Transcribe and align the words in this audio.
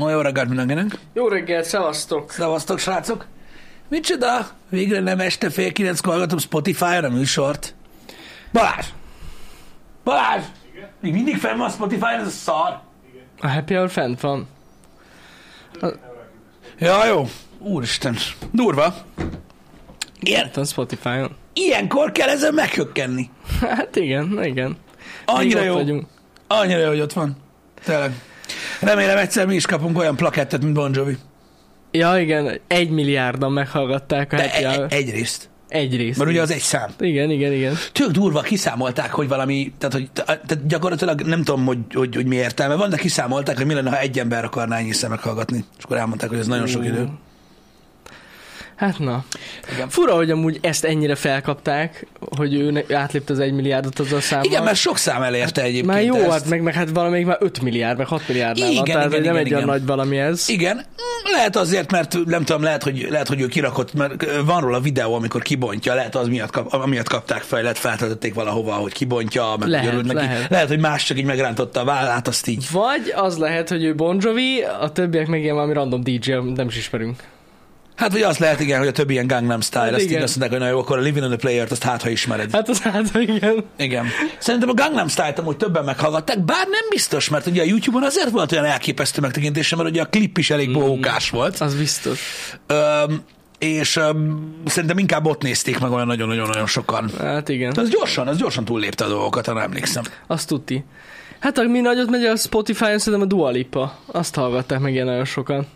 Ó, 0.00 0.08
jó 0.08 0.20
reggelt 0.20 0.48
mindenkinek. 0.48 0.98
Jó 1.14 1.28
reggelt, 1.28 1.64
szevasztok! 1.64 2.30
Szevasztok, 2.30 2.78
srácok. 2.78 3.26
Micsoda? 3.88 4.48
Végre 4.68 5.00
nem 5.00 5.20
este 5.20 5.50
fél 5.50 5.72
kilenc 5.72 6.00
hallgatom 6.00 6.38
Spotify-ra 6.38 7.06
a 7.06 7.10
műsort. 7.10 7.74
Balázs! 8.52 8.86
Balázs! 10.04 10.42
Még 11.00 11.12
mindig 11.12 11.36
fenn 11.36 11.56
van 11.58 11.66
a 11.66 11.70
Spotify-ra, 11.72 12.20
ez 12.20 12.26
a 12.26 12.30
szar. 12.30 12.80
A 13.40 13.48
happy 13.48 13.74
hour 13.74 13.90
fent 13.90 14.20
van. 14.20 14.46
Ja, 16.78 17.06
jó. 17.06 17.28
Úristen. 17.58 18.16
Durva. 18.52 18.94
Ilyen, 20.20 20.40
Fent 20.42 20.54
van 20.54 20.64
Spotify-on. 20.64 21.36
ilyenkor 21.52 22.12
kell 22.12 22.28
ezen 22.28 22.54
meghökkenni. 22.54 23.30
Hát 23.60 23.96
igen, 23.96 24.44
igen. 24.44 24.76
Annyira 25.24 25.58
Még 25.58 25.68
jó. 25.68 25.74
vagyunk. 25.74 26.06
Annyira 26.46 26.78
jó, 26.78 26.88
hogy 26.88 27.00
ott 27.00 27.12
van. 27.12 27.36
Tényleg. 27.84 28.12
Remélem 28.80 29.16
egyszer 29.16 29.46
mi 29.46 29.54
is 29.54 29.66
kapunk 29.66 29.98
olyan 29.98 30.16
plakettet, 30.16 30.62
mint 30.62 30.74
Bon 30.74 30.90
Jovi. 30.94 31.16
Ja, 31.90 32.18
igen, 32.18 32.60
egy 32.66 32.90
milliárdan 32.90 33.52
meghallgatták 33.52 34.32
a 34.32 34.36
De 34.36 34.42
happy 34.50 34.64
e- 34.64 34.68
hour. 34.68 34.86
egyrészt. 34.90 35.48
Egy 35.68 35.96
rész. 35.96 36.16
Mert 36.16 36.30
ugye 36.30 36.40
az 36.40 36.50
egy 36.50 36.60
szám. 36.60 36.90
Igen, 36.98 37.30
igen, 37.30 37.52
igen. 37.52 37.74
Tök 37.92 38.10
durva, 38.10 38.40
kiszámolták, 38.40 39.10
hogy 39.10 39.28
valami, 39.28 39.72
tehát, 39.78 39.94
hogy, 39.94 40.10
tehát 40.24 40.66
gyakorlatilag 40.66 41.20
nem 41.20 41.42
tudom, 41.42 41.64
hogy, 41.64 41.78
hogy, 41.92 42.14
hogy 42.14 42.26
mi 42.26 42.36
értelme 42.36 42.74
van, 42.74 42.90
de 42.90 42.96
kiszámolták, 42.96 43.56
hogy 43.56 43.66
mi 43.66 43.74
lenne, 43.74 43.90
ha 43.90 43.98
egy 43.98 44.18
ember 44.18 44.44
akarná 44.44 44.76
ennyiszer 44.76 45.08
meghallgatni. 45.10 45.64
És 45.78 45.84
akkor 45.84 45.96
elmondták, 45.96 46.28
hogy 46.28 46.38
ez 46.38 46.46
nagyon 46.46 46.66
sok 46.66 46.84
idő. 46.84 47.08
Hát 48.78 48.98
na. 48.98 49.24
Igen. 49.74 49.88
Fura, 49.88 50.14
hogy 50.14 50.30
amúgy 50.30 50.58
ezt 50.60 50.84
ennyire 50.84 51.14
felkapták, 51.14 52.06
hogy 52.36 52.54
ő 52.54 52.84
átlépte 52.94 53.32
az 53.32 53.38
egy 53.38 53.52
milliárdot 53.52 53.98
azzal 53.98 54.18
a 54.18 54.20
számmal. 54.20 54.44
Igen, 54.46 54.62
mert 54.62 54.76
sok 54.76 54.96
szám 54.98 55.22
elérte 55.22 55.62
egyébként 55.62 55.86
már 55.86 56.02
jó, 56.02 56.16
ezt. 56.16 56.30
hát 56.30 56.44
meg, 56.48 56.62
meg 56.62 56.74
hát 56.74 56.90
valamelyik 56.90 57.26
már 57.26 57.36
5 57.40 57.60
milliárd, 57.60 57.98
meg 57.98 58.06
6 58.06 58.28
milliárd 58.28 58.58
van, 58.58 58.70
Igen, 58.70 58.84
tehát 58.84 59.06
igen, 59.06 59.20
nem 59.20 59.20
igen, 59.20 59.36
egy 59.36 59.46
igen. 59.46 59.64
nagy 59.64 59.86
valami 59.86 60.18
ez. 60.18 60.48
Igen, 60.48 60.86
Mm, 61.28 61.32
lehet 61.32 61.56
azért, 61.56 61.90
mert 61.90 62.16
nem 62.24 62.44
tudom, 62.44 62.62
lehet, 62.62 62.82
hogy, 62.82 63.06
lehet, 63.10 63.28
hogy 63.28 63.40
ő 63.40 63.46
kirakott, 63.46 63.94
mert 63.94 64.42
van 64.44 64.60
róla 64.60 64.80
videó, 64.80 65.14
amikor 65.14 65.42
kibontja, 65.42 65.94
lehet 65.94 66.14
az 66.14 66.28
miatt, 66.28 66.50
kap, 66.50 66.72
amiatt 66.72 67.08
kapták 67.08 67.42
fel, 67.42 67.62
lehet 67.62 67.78
feltöltötték 67.78 68.34
valahova, 68.34 68.72
hogy 68.72 68.92
kibontja, 68.92 69.54
meg 69.58 69.68
Lehet, 69.68 70.02
neki. 70.02 70.14
lehet. 70.14 70.50
lehet, 70.50 70.68
hogy 70.68 70.78
más 70.78 71.04
csak 71.04 71.18
így 71.18 71.24
megrántotta 71.24 71.80
a 71.80 71.84
vállát, 71.84 72.28
azt 72.28 72.46
így. 72.46 72.66
Vagy 72.72 73.12
az 73.16 73.38
lehet, 73.38 73.68
hogy 73.68 73.84
ő 73.84 73.94
Bon 73.94 74.18
Jovi, 74.20 74.62
a 74.80 74.92
többiek 74.92 75.26
meg 75.26 75.42
ilyen 75.42 75.54
valami 75.54 75.72
random 75.72 76.02
DJ, 76.02 76.32
nem 76.54 76.66
is 76.66 76.76
ismerünk. 76.76 77.22
Hát, 77.98 78.12
vagy 78.12 78.22
az 78.22 78.38
lehet, 78.38 78.60
igen, 78.60 78.78
hogy 78.78 78.88
a 78.88 78.92
többi 78.92 79.12
ilyen 79.12 79.26
Gangnam 79.26 79.60
Style, 79.60 79.82
Hát 79.82 79.92
azt 79.92 80.02
így 80.02 80.10
igen. 80.10 80.22
azt 80.22 80.36
mondták, 80.36 80.58
hogy 80.58 80.68
na 80.68 80.74
jó, 80.74 80.80
akkor 80.80 80.98
a 80.98 81.00
Living 81.00 81.24
on 81.24 81.30
the 81.30 81.38
Player-t 81.38 81.70
azt 81.70 81.82
hát, 81.82 82.02
ha 82.02 82.08
ismered. 82.08 82.50
Hát 82.50 82.68
az 82.68 82.80
hát, 82.80 83.14
igen. 83.14 83.64
Igen. 83.76 84.06
Szerintem 84.38 84.68
a 84.68 84.74
Gangnam 84.74 85.08
Style-t 85.08 85.38
amúgy 85.38 85.56
többen 85.56 85.84
meghallgatták, 85.84 86.44
bár 86.44 86.66
nem 86.66 86.88
biztos, 86.90 87.28
mert 87.28 87.46
ugye 87.46 87.62
a 87.62 87.64
YouTube-on 87.64 88.02
azért 88.02 88.30
volt 88.30 88.52
olyan 88.52 88.64
elképesztő 88.64 89.20
megtekintése, 89.20 89.76
mert 89.76 89.88
ugye 89.88 90.02
a 90.02 90.04
klip 90.04 90.38
is 90.38 90.50
elég 90.50 90.72
bohókás 90.72 91.30
volt. 91.30 91.60
Az 91.60 91.74
biztos. 91.74 92.20
Öm, 92.66 93.22
és 93.58 93.96
öm, 93.96 94.54
szerintem 94.64 94.98
inkább 94.98 95.26
ott 95.26 95.42
nézték 95.42 95.78
meg 95.78 95.90
olyan 95.90 96.06
nagyon-nagyon-nagyon 96.06 96.66
sokan. 96.66 97.10
Hát 97.18 97.48
igen. 97.48 97.72
De 97.72 97.80
az 97.80 97.88
gyorsan, 97.88 98.28
az 98.28 98.36
gyorsan 98.36 98.64
túllépte 98.64 99.04
a 99.04 99.08
dolgokat, 99.08 99.46
ha 99.46 99.52
nem 99.52 99.62
emlékszem. 99.62 100.02
Azt 100.26 100.48
tuti. 100.48 100.84
Hát 101.38 101.58
ami 101.58 101.80
nagyot 101.80 102.10
megy 102.10 102.24
a 102.24 102.36
Spotify-on, 102.36 102.98
szerintem 102.98 103.22
a 103.22 103.26
Dua 103.34 103.50
Lipa. 103.50 103.98
Azt 104.06 104.34
hallgatták 104.34 104.80
meg 104.80 104.92
ilyen 104.92 105.06
nagyon 105.06 105.24
sokan. 105.24 105.66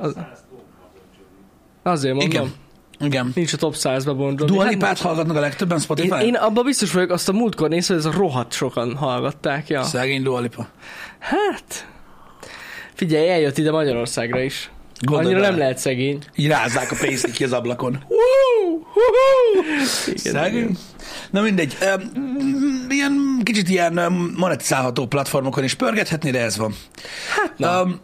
Az... 0.00 0.14
Azért 1.90 2.14
mondom. 2.14 2.30
Igen. 2.30 2.52
Igen. 3.00 3.32
Nincs 3.34 3.52
a 3.52 3.56
top 3.56 3.74
100-ban 3.76 4.14
Bon 4.16 4.34
Jovi. 4.38 4.52
Dua 4.52 4.86
Hát 4.86 4.98
hallgatnak 4.98 5.36
a 5.36 5.40
legtöbben 5.40 5.78
Spotify? 5.78 6.14
én, 6.14 6.20
én 6.20 6.34
abban 6.34 6.64
biztos 6.64 6.92
vagyok, 6.92 7.10
azt 7.10 7.28
a 7.28 7.32
múltkor 7.32 7.68
néztem, 7.68 7.96
hogy 7.96 8.06
ez 8.06 8.14
a 8.14 8.18
rohadt 8.18 8.52
sokan 8.52 8.96
hallgatták. 8.96 9.68
Ja. 9.68 9.82
Szegény 9.82 10.22
Dua 10.22 10.40
Lipa. 10.40 10.68
Hát... 11.18 11.86
Figyelj, 12.94 13.30
eljött 13.30 13.58
ide 13.58 13.70
Magyarországra 13.70 14.40
is. 14.40 14.70
Gondolj 15.00 15.24
Annyira 15.24 15.40
bele. 15.40 15.50
nem 15.50 15.60
lehet 15.60 15.78
szegény. 15.78 16.18
Így 16.36 16.46
rázzák 16.46 16.90
a 16.90 16.96
pénzt 17.00 17.30
ki 17.30 17.44
az 17.44 17.52
ablakon. 17.52 17.98
Szegény. 20.16 20.76
Na 21.30 21.40
mindegy. 21.40 21.76
Ilyen 22.88 23.40
kicsit 23.42 23.68
ilyen 23.68 24.12
monetizálható 24.36 25.06
platformokon 25.06 25.64
is 25.64 25.74
pörgethetni, 25.74 26.30
de 26.30 26.40
ez 26.40 26.56
van. 26.56 26.74
Hát 27.36 27.58
na. 27.58 27.82
Um, 27.82 28.00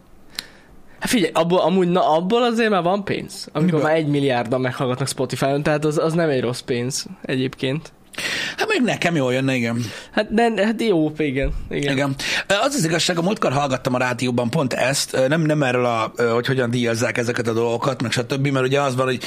Hát 1.05 1.13
figyelj, 1.13 1.31
abból, 1.33 1.59
amúgy 1.59 1.87
na, 1.87 2.15
abból 2.15 2.43
azért 2.43 2.69
már 2.69 2.83
van 2.83 3.03
pénz. 3.03 3.47
Amikor 3.53 3.73
Miből? 3.73 3.89
már 3.89 3.95
egy 3.95 4.07
milliárdan 4.07 4.61
meghallgatnak 4.61 5.07
Spotify-on, 5.07 5.63
tehát 5.63 5.85
az, 5.85 5.97
az 5.97 6.13
nem 6.13 6.29
egy 6.29 6.41
rossz 6.41 6.59
pénz 6.59 7.05
egyébként. 7.21 7.93
Hát 8.57 8.67
még 8.67 8.81
nekem 8.81 9.15
jól 9.15 9.33
jönne, 9.33 9.55
igen. 9.55 9.85
Hát, 10.11 10.33
de, 10.33 10.65
hát 10.65 10.81
jó, 10.81 11.13
igen. 11.17 11.51
igen. 11.69 11.93
Igen. 11.93 12.15
Az 12.47 12.75
az 12.75 12.85
igazság, 12.85 13.17
a 13.17 13.21
múltkor 13.21 13.51
hallgattam 13.51 13.93
a 13.93 13.97
rádióban 13.97 14.49
pont 14.49 14.73
ezt, 14.73 15.27
nem, 15.27 15.41
nem 15.41 15.63
erről, 15.63 15.85
a, 15.85 16.13
hogy 16.33 16.47
hogyan 16.47 16.69
díjazzák 16.69 17.17
ezeket 17.17 17.47
a 17.47 17.53
dolgokat, 17.53 18.01
meg 18.01 18.11
stb., 18.11 18.47
mert 18.47 18.65
ugye 18.65 18.81
az 18.81 18.95
van, 18.95 19.05
hogy 19.05 19.19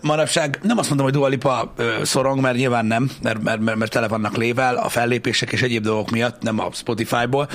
manapság 0.00 0.58
nem 0.62 0.78
azt 0.78 0.88
mondom, 0.88 1.06
hogy 1.06 1.14
Dua 1.14 1.28
Lipa 1.28 1.72
ö, 1.76 1.94
szorong, 2.02 2.40
mert 2.40 2.56
nyilván 2.56 2.86
nem, 2.86 3.10
mert, 3.22 3.42
mert, 3.42 3.60
mert, 3.60 3.78
mert 3.78 3.90
tele 3.90 4.08
vannak 4.08 4.36
lével 4.36 4.76
a 4.76 4.88
fellépések 4.88 5.52
és 5.52 5.62
egyéb 5.62 5.82
dolgok 5.82 6.10
miatt, 6.10 6.42
nem 6.42 6.58
a 6.58 6.68
Spotify-ból. 6.72 7.48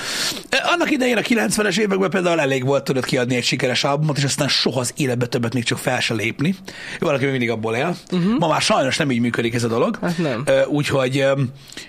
Annak 0.72 0.90
idején 0.90 1.16
a 1.16 1.20
90-es 1.20 1.78
években 1.78 2.10
például 2.10 2.40
elég 2.40 2.64
volt 2.64 2.84
tudod 2.84 3.04
kiadni 3.04 3.36
egy 3.36 3.44
sikeres 3.44 3.84
albumot, 3.84 4.16
és 4.16 4.24
aztán 4.24 4.48
soha 4.48 4.80
az 4.80 4.92
életbe 4.96 5.26
többet 5.26 5.54
még 5.54 5.64
csak 5.64 5.78
fel 5.78 6.00
se 6.00 6.14
lépni. 6.14 6.54
Valaki 6.98 7.22
még 7.22 7.30
mindig 7.30 7.50
abból 7.50 7.74
él. 7.74 7.96
Uh-huh. 8.12 8.38
Ma 8.38 8.48
már 8.48 8.60
sajnos 8.60 8.96
nem 8.96 9.10
így 9.10 9.20
működik 9.20 9.54
ez 9.54 9.64
a 9.64 9.68
dolog. 9.68 9.98
Hát 10.02 10.18
nem. 10.18 10.42
Ö, 10.44 10.55
Úgyhogy, 10.68 11.26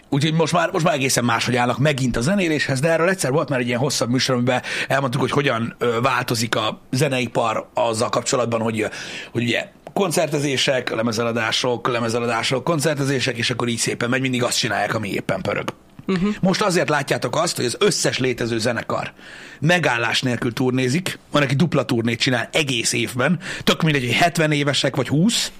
úgyhogy 0.09 0.33
most, 0.33 0.53
már, 0.53 0.71
most 0.71 0.85
már 0.85 0.93
egészen 0.93 1.23
máshogy 1.23 1.55
állnak 1.55 1.77
megint 1.77 2.17
a 2.17 2.21
zenéléshez, 2.21 2.79
de 2.79 2.89
erről 2.89 3.09
egyszer 3.09 3.31
volt 3.31 3.49
már 3.49 3.59
egy 3.59 3.67
ilyen 3.67 3.79
hosszabb 3.79 4.09
műsor, 4.09 4.35
amiben 4.35 4.61
elmondtuk, 4.87 5.21
hogy 5.21 5.31
hogyan 5.31 5.75
változik 6.01 6.55
a 6.55 6.81
zeneipar 6.91 7.69
azzal 7.73 8.09
kapcsolatban, 8.09 8.61
hogy, 8.61 8.85
hogy 9.31 9.43
ugye 9.43 9.67
koncertezések, 9.93 10.89
lemezeladások, 10.89 11.87
lemezeladások, 11.87 12.63
koncertezések, 12.63 13.37
és 13.37 13.49
akkor 13.49 13.67
így 13.67 13.77
szépen 13.77 14.09
megy, 14.09 14.21
mindig 14.21 14.43
azt 14.43 14.57
csinálják, 14.57 14.93
ami 14.93 15.09
éppen 15.09 15.41
pörög. 15.41 15.73
Uh-huh. 16.07 16.35
Most 16.41 16.61
azért 16.61 16.89
látjátok 16.89 17.35
azt, 17.35 17.55
hogy 17.55 17.65
az 17.65 17.75
összes 17.79 18.17
létező 18.17 18.59
zenekar 18.59 19.13
megállás 19.59 20.21
nélkül 20.21 20.53
turnézik, 20.53 21.19
van, 21.31 21.41
aki 21.41 21.55
dupla 21.55 21.85
turnét 21.85 22.19
csinál 22.19 22.49
egész 22.51 22.93
évben, 22.93 23.39
tök 23.63 23.83
mindegy, 23.83 24.05
hogy 24.05 24.13
70 24.13 24.51
évesek 24.51 24.95
vagy 24.95 25.07
20, 25.07 25.51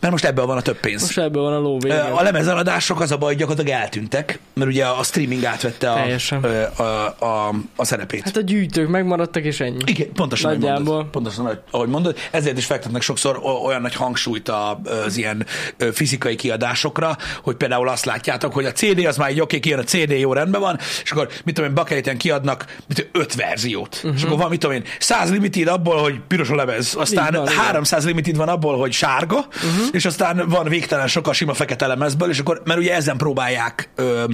mert 0.00 0.12
most 0.12 0.24
ebből 0.24 0.46
van 0.46 0.56
a 0.56 0.60
több 0.60 0.80
pénz. 0.80 1.00
Most 1.00 1.18
ebből 1.18 1.42
van 1.42 1.52
a 1.52 1.58
ló 1.58 1.78
vége. 1.78 2.00
A 2.00 2.22
lemezeladások 2.22 3.00
az 3.00 3.10
a 3.10 3.16
baj, 3.16 3.34
gyakorlatilag 3.34 3.80
eltűntek, 3.80 4.38
mert 4.54 4.70
ugye 4.70 4.84
a 4.86 5.02
streaming 5.02 5.44
átvette 5.44 5.90
a, 5.90 6.06
ö, 6.42 6.62
a, 6.82 6.82
a, 7.18 7.54
a 7.76 7.84
szerepét. 7.84 8.22
Hát 8.24 8.36
a 8.36 8.40
gyűjtők 8.40 8.88
megmaradtak, 8.88 9.44
és 9.44 9.60
ennyi. 9.60 9.76
Igen, 9.84 10.12
pontosan, 10.12 10.50
Nagyjából. 10.52 10.82
mondod. 10.84 11.06
Pontosan, 11.10 11.60
ahogy- 11.70 11.88
mondod. 11.88 12.16
Ezért 12.30 12.58
is 12.58 12.64
fektetnek 12.64 13.02
sokszor 13.02 13.40
olyan 13.66 13.80
nagy 13.80 13.94
hangsúlyt 13.94 14.48
a- 14.48 14.80
az 15.06 15.16
ilyen 15.16 15.46
fizikai 15.92 16.36
kiadásokra, 16.36 17.16
hogy 17.42 17.56
például 17.56 17.88
azt 17.88 18.04
látjátok, 18.04 18.52
hogy 18.52 18.64
a 18.64 18.72
CD 18.72 19.04
az 19.06 19.16
már 19.16 19.28
egy 19.28 19.40
oké, 19.40 19.58
kijön 19.60 19.78
a 19.78 19.82
CD, 19.84 20.10
jó 20.10 20.32
rendben 20.32 20.60
van, 20.60 20.78
és 21.02 21.10
akkor 21.10 21.28
mit 21.44 21.54
tudom 21.54 21.70
én, 21.70 21.74
bakeliten 21.76 22.16
kiadnak 22.16 22.76
mit 22.88 23.08
öt 23.12 23.34
verziót. 23.34 23.94
Uh-huh. 23.96 24.12
És 24.16 24.22
akkor 24.22 24.38
van, 24.38 24.48
mit 24.48 24.60
tudom 24.60 24.76
én, 24.76 24.82
100 24.98 25.30
limited 25.30 25.66
abból, 25.68 25.96
hogy 25.96 26.20
piros 26.28 26.48
a 26.50 26.54
lemez, 26.54 26.94
aztán 26.98 27.32
van, 27.32 27.46
igen. 27.46 27.56
300 27.58 28.04
limited 28.04 28.36
van 28.36 28.48
abból, 28.48 28.78
hogy 28.78 28.92
sárga, 28.92 29.36
uh-huh. 29.36 29.77
És 29.92 30.04
aztán 30.04 30.48
van 30.48 30.68
végtelen 30.68 31.06
sok 31.06 31.28
a 31.28 31.32
sima 31.32 31.54
fekete 31.54 31.86
lemezből, 31.86 32.30
és 32.30 32.38
akkor, 32.38 32.62
mert 32.64 32.78
ugye 32.78 32.94
ezen 32.94 33.16
próbálják 33.16 33.90
ö, 33.94 34.24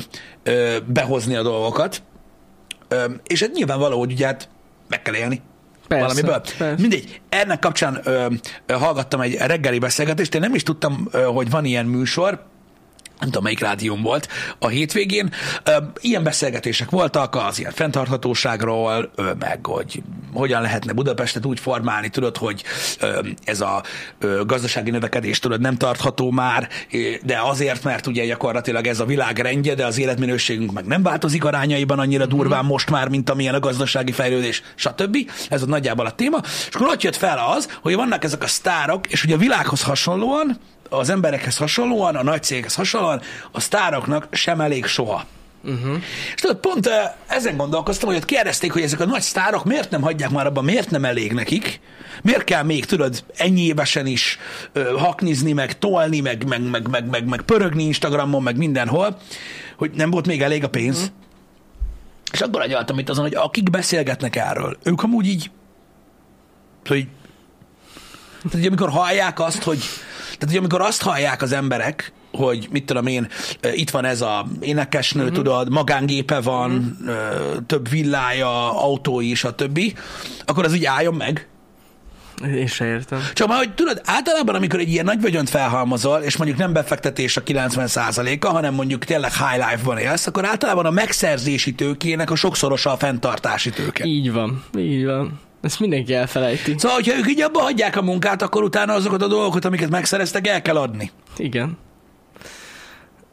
ö, 0.43 0.77
behozni 0.87 1.34
a 1.34 1.43
dolgokat, 1.43 2.03
ö, 2.88 3.05
és 3.27 3.41
hát 3.41 3.53
nyilvánvaló, 3.53 3.99
hogy 3.99 4.12
ugye 4.12 4.27
hát 4.27 4.49
meg 4.88 5.03
kell 5.03 5.15
élni 5.15 5.41
Persze, 5.88 6.04
valamiből. 6.06 6.41
persze. 6.59 6.75
Mindegy, 6.78 7.21
ennek 7.28 7.59
kapcsán 7.59 8.00
ö, 8.04 8.27
ö, 8.66 8.72
hallgattam 8.75 9.21
egy 9.21 9.34
reggeli 9.34 9.78
beszélgetést, 9.78 10.34
én 10.34 10.41
nem 10.41 10.54
is 10.54 10.62
tudtam, 10.62 11.09
ö, 11.10 11.22
hogy 11.22 11.50
van 11.50 11.65
ilyen 11.65 11.87
műsor, 11.87 12.44
nem 13.24 13.32
tudom, 13.32 13.42
melyik 13.42 13.60
rádión 13.60 14.02
volt 14.02 14.28
a 14.58 14.68
hétvégén. 14.68 15.32
Ilyen 16.00 16.22
beszélgetések 16.22 16.90
voltak 16.90 17.34
az 17.34 17.59
ilyen 17.59 17.72
fenntarthatóságról, 17.72 19.10
meg 19.38 19.66
hogy 19.66 20.03
hogyan 20.32 20.62
lehetne 20.62 20.92
Budapestet 20.92 21.44
úgy 21.44 21.60
formálni, 21.60 22.09
tudod, 22.09 22.36
hogy 22.36 22.65
ez 23.44 23.60
a 23.60 23.82
gazdasági 24.47 24.91
növekedés, 24.91 25.38
tudod, 25.38 25.60
nem 25.60 25.76
tartható 25.76 26.30
már, 26.30 26.68
de 27.22 27.41
azért, 27.44 27.84
mert 27.84 28.06
ugye 28.06 28.24
gyakorlatilag 28.24 28.86
ez 28.86 29.00
a 29.00 29.04
világ 29.04 29.38
rendje, 29.38 29.74
de 29.74 29.86
az 29.86 29.98
életminőségünk 29.98 30.72
meg 30.72 30.84
nem 30.84 31.03
változik 31.03 31.44
arányaiban 31.44 31.98
annyira 31.98 32.27
durván 32.27 32.65
most 32.65 32.91
már, 32.91 33.09
mint 33.09 33.30
amilyen 33.30 33.54
a 33.54 33.60
gazdasági 33.60 34.12
fejlődés, 34.12 34.62
stb. 34.74 35.16
Ez 35.48 35.62
a 35.62 35.66
nagyjából 35.66 36.06
a 36.06 36.10
téma. 36.10 36.38
És 36.68 36.74
akkor 36.74 36.86
ott 36.86 37.03
jött 37.03 37.16
fel 37.16 37.38
az, 37.56 37.78
hogy 37.82 37.94
vannak 37.94 38.24
ezek 38.24 38.42
a 38.42 38.47
sztárok, 38.47 39.06
és 39.06 39.24
ugye 39.24 39.34
a 39.34 39.38
világhoz 39.38 39.82
hasonlóan 39.82 40.59
az 40.89 41.09
emberekhez 41.09 41.57
hasonlóan, 41.57 42.16
a 42.16 42.22
nagy 42.22 42.42
céghez 42.42 42.75
hasonlóan, 42.75 43.21
a 43.53 43.60
sztároknak 43.60 44.28
sem 44.31 44.60
elég 44.60 44.86
soha. 44.86 45.25
Uh-huh. 45.65 46.03
És 46.34 46.41
tudod, 46.41 46.57
pont 46.57 46.86
eh, 46.86 47.13
ezen 47.27 47.57
gondolkoztam, 47.57 48.09
hogy 48.09 48.16
ott 48.16 48.25
kérdezték, 48.25 48.72
hogy 48.72 48.83
ezek 48.83 49.01
a 49.01 49.04
nagy 49.04 49.21
sztárok 49.21 49.65
miért 49.65 49.91
nem 49.91 50.03
hagyják 50.03 50.31
már 50.31 50.47
abban, 50.47 50.65
miért 50.65 50.91
nem 50.91 51.04
elég 51.04 51.33
nekik, 51.33 51.81
miért 52.22 52.45
kell 52.45 52.63
még, 52.63 52.84
tudod, 52.84 53.25
ennyi 53.36 53.60
évesen 53.60 54.07
is 54.07 54.39
ö, 54.72 54.97
haknizni, 54.98 55.53
meg 55.53 55.78
tolni, 55.78 56.21
meg, 56.21 56.47
meg, 56.48 56.71
meg, 56.71 56.89
meg, 56.89 57.09
meg, 57.10 57.28
meg 57.28 57.42
pörögni 57.42 57.83
Instagramon, 57.83 58.42
meg 58.42 58.57
mindenhol, 58.57 59.19
hogy 59.77 59.91
nem 59.91 60.10
volt 60.10 60.27
még 60.27 60.42
elég 60.42 60.65
a 60.65 60.69
pénz. 60.69 60.97
Uh-huh. 60.97 61.13
És 62.33 62.41
akkor 62.41 62.60
agyaltam 62.60 62.98
itt 62.98 63.09
azon, 63.09 63.25
hogy 63.25 63.34
akik 63.34 63.71
beszélgetnek 63.71 64.37
erről, 64.37 64.78
ők 64.83 65.03
amúgy 65.03 65.27
így, 65.27 65.51
hogy 66.84 67.07
tehát, 68.51 68.66
amikor 68.66 68.91
hallják 68.91 69.41
azt, 69.41 69.63
hogy 69.63 69.78
tehát, 70.39 70.54
hogy 70.54 70.57
amikor 70.57 70.81
azt 70.81 71.03
hallják 71.03 71.42
az 71.42 71.53
emberek, 71.53 72.13
hogy 72.33 72.69
mit 72.71 72.84
tudom 72.84 73.07
én, 73.07 73.28
itt 73.75 73.91
van 73.91 74.04
ez 74.04 74.21
a 74.21 74.47
énekesnő, 74.60 75.22
uh-huh. 75.22 75.36
tudod, 75.36 75.71
magángépe 75.71 76.41
van, 76.41 76.97
uh-huh. 77.01 77.66
több 77.66 77.89
villája, 77.89 78.83
autói 78.83 79.31
és 79.31 79.45
a 79.45 79.54
többi, 79.54 79.95
akkor 80.45 80.65
az 80.65 80.75
így 80.75 80.84
álljon 80.84 81.15
meg. 81.15 81.48
Én 82.42 82.66
se 82.66 82.84
értem. 82.84 83.21
Csak 83.33 83.48
már, 83.48 83.59
hogy 83.59 83.75
tudod, 83.75 84.01
általában, 84.04 84.54
amikor 84.54 84.81
egy 84.81 84.89
ilyen 84.89 85.04
nagy 85.04 85.21
vagyont 85.21 85.51
felhalmozol, 85.51 86.21
és 86.21 86.37
mondjuk 86.37 86.59
nem 86.59 86.72
befektetés 86.72 87.37
a 87.37 87.42
90%-a, 87.42 88.48
hanem 88.48 88.75
mondjuk 88.75 89.04
tényleg 89.04 89.33
high 89.33 89.71
life-ban 89.71 89.98
élsz, 89.98 90.27
akkor 90.27 90.45
általában 90.45 90.87
a 90.87 90.91
megszerzési 90.91 91.75
tőkének 91.75 92.30
a 92.30 92.34
sokszorosa 92.34 92.92
a 92.92 92.97
fenntartási 92.97 93.71
tőke. 93.71 94.04
Így 94.04 94.33
van, 94.33 94.65
így 94.78 95.04
van. 95.04 95.41
Ezt 95.65 95.81
mindenki 95.81 96.15
elfelejti. 96.15 96.75
Szóval, 96.78 96.97
hogyha 96.97 97.16
ők 97.16 97.28
így 97.28 97.41
abba 97.41 97.61
hagyják 97.61 97.97
a 97.97 98.03
munkát, 98.03 98.43
akkor 98.43 98.63
utána 98.63 98.93
azokat 98.93 99.22
a 99.22 99.27
dolgokat, 99.27 99.65
amiket 99.65 99.91
megszereztek, 99.91 100.47
el 100.47 100.63
kell 100.63 100.77
adni. 100.77 101.11
Igen. 101.37 101.78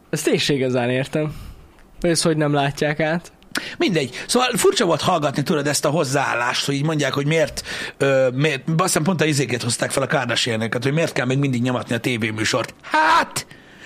Ezt 0.09 0.27
én 0.27 0.39
igazán 0.47 0.89
értem. 0.89 1.33
Ezt 2.01 2.23
hogy 2.23 2.37
nem 2.37 2.53
látják 2.53 2.99
át. 2.99 3.31
Mindegy. 3.77 4.23
Szóval 4.27 4.49
furcsa 4.55 4.85
volt 4.85 5.01
hallgatni 5.01 5.43
tudod 5.43 5.67
ezt 5.67 5.85
a 5.85 5.89
hozzáállást, 5.89 6.65
hogy 6.65 6.75
így 6.75 6.83
mondják, 6.83 7.13
hogy 7.13 7.25
miért, 7.25 7.63
ö, 7.97 8.27
miért 8.33 8.61
azt 8.67 8.83
hiszem 8.83 9.03
pont 9.03 9.21
a 9.21 9.25
izéket 9.25 9.63
hozták 9.63 9.91
fel 9.91 10.03
a 10.03 10.07
kardashian 10.07 10.69
hogy 10.81 10.93
miért 10.93 11.13
kell 11.13 11.25
még 11.25 11.37
mindig 11.37 11.61
nyomatni 11.61 11.95
a 11.95 11.99
tévéműsort. 11.99 12.73
Hát, 12.81 13.45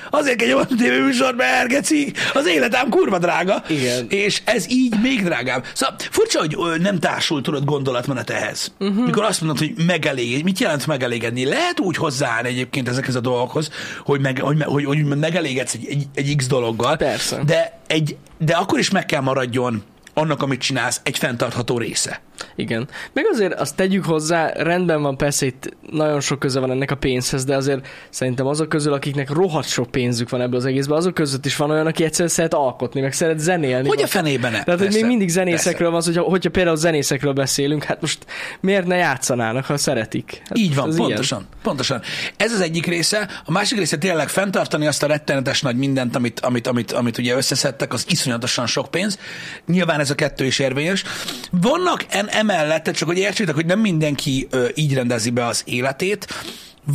Azért 0.10 0.38
kell 0.38 0.48
nyomatni 0.48 0.76
tévéműsor, 0.76 1.36
mert 1.36 1.68
geci, 1.68 2.14
az 2.34 2.48
életem 2.48 2.90
kurva 2.90 3.18
drága. 3.18 3.64
Igen. 3.68 4.06
És 4.10 4.42
ez 4.46 4.70
így 4.70 4.96
még 5.02 5.24
drágább. 5.24 5.66
Szóval 5.74 5.96
furcsa, 6.12 6.40
hogy 6.40 6.82
nem 6.82 7.00
társul 7.00 7.42
tudod 7.42 7.66
gondolatmenet 7.66 8.30
ehhez. 8.30 8.74
Uh-huh. 8.80 9.06
Mikor 9.06 9.24
azt 9.24 9.42
mondod, 9.42 9.60
hogy 9.60 9.86
megelégedj. 9.86 10.44
Mit 10.44 10.60
jelent 10.60 10.88
megelégedni? 10.88 11.46
Lehet 11.46 11.80
úgy 11.80 11.96
hozzáállni 11.96 12.48
egyébként 12.48 12.90
ezekhez 12.90 13.16
a 13.16 13.20
dolgokhoz, 13.20 13.70
hogy, 14.06 14.22
meg, 14.22 14.40
hogy, 14.40 14.64
hogy, 14.64 14.86
hogy 14.86 15.04
megelégedsz 15.04 15.74
egy, 15.74 15.88
egy, 15.90 16.06
egy 16.14 16.36
X 16.36 16.48
dologgal. 16.48 16.96
Persze. 16.96 17.42
De, 17.46 17.80
egy, 17.88 18.18
de 18.38 18.54
akkor 18.54 18.80
is 18.80 18.90
meg 18.90 19.06
kell 19.06 19.22
maradjon 19.22 19.84
annak, 20.18 20.42
amit 20.42 20.62
csinálsz, 20.62 21.02
egy 21.04 21.18
fenntartható 21.18 21.78
része. 21.78 22.22
Igen. 22.56 22.88
Meg 23.14 23.26
azért 23.32 23.54
azt 23.54 23.76
tegyük 23.76 24.06
hozzá, 24.06 24.52
rendben 24.54 25.02
van, 25.02 25.18
persze 25.18 25.46
itt 25.46 25.78
nagyon 25.92 26.20
sok 26.20 26.40
köze 26.40 26.60
van 26.60 26.72
ennek 26.72 26.92
a 26.92 26.96
pénzhez, 26.96 27.46
de 27.46 27.56
azért 27.56 27.88
szerintem 28.10 28.46
azok 28.46 28.70
közül, 28.70 28.94
akiknek 28.94 29.30
rohadt 29.30 29.68
sok 29.68 29.92
pénzük 29.92 30.30
van 30.30 30.42
ebből 30.42 30.60
az 30.60 30.66
egészben, 30.66 30.98
azok 30.98 31.14
között 31.14 31.46
is 31.46 31.56
van 31.56 31.70
olyan, 31.70 31.88
aki 31.88 32.04
egyszerűen 32.04 32.30
szeret 32.30 32.54
alkotni, 32.54 33.02
meg 33.02 33.14
szeret 33.14 33.40
zenélni. 33.40 33.88
Hogy 33.88 34.02
a 34.02 34.08
fenében 34.08 34.52
ne? 34.52 34.64
Tehát, 34.64 34.80
hogy 34.80 34.94
még 34.94 35.06
mindig 35.06 35.30
zenészekről 35.30 35.92
van, 35.92 36.02
hogyha, 36.04 36.22
hogyha 36.22 36.50
például 36.50 36.76
zenészekről 36.76 37.34
beszélünk, 37.34 37.84
hát 37.84 38.02
most 38.02 38.26
miért 38.60 38.86
ne 38.86 38.96
játszanának, 38.96 39.66
ha 39.66 39.78
szeretik? 39.78 40.42
Hát 40.44 40.58
Így 40.58 40.76
van, 40.76 40.96
pontosan, 40.96 41.40
ilyen. 41.40 41.52
pontosan. 41.64 42.02
Ez 42.38 42.52
az 42.52 42.62
egyik 42.62 42.86
része. 42.86 43.30
A 43.46 43.52
másik 43.52 43.78
része 43.78 43.98
tényleg 43.98 44.30
fenntartani 44.30 44.88
azt 44.88 45.04
a 45.04 45.08
rettenetes 45.08 45.62
nagy 45.62 45.76
mindent, 45.76 46.16
amit, 46.16 46.40
amit, 46.40 46.68
amit, 46.68 46.92
amit 46.92 47.18
ugye 47.18 47.36
összeszedtek, 47.36 47.94
az 47.94 48.06
iszonyatosan 48.10 48.68
sok 48.68 48.92
pénz. 48.92 49.20
Nyilván 49.66 50.00
ez 50.06 50.12
a 50.12 50.16
kettő 50.16 50.46
is 50.46 50.60
érvényes. 50.60 51.04
Vannak 51.52 52.06
en, 52.10 52.28
emellett, 52.28 52.92
csak 52.92 53.08
hogy 53.08 53.18
értsétek, 53.18 53.56
hogy 53.56 53.66
nem 53.66 53.80
mindenki 53.80 54.48
ö, 54.50 54.68
így 54.76 54.94
rendezi 54.94 55.30
be 55.30 55.46
az 55.46 55.62
életét. 55.66 56.28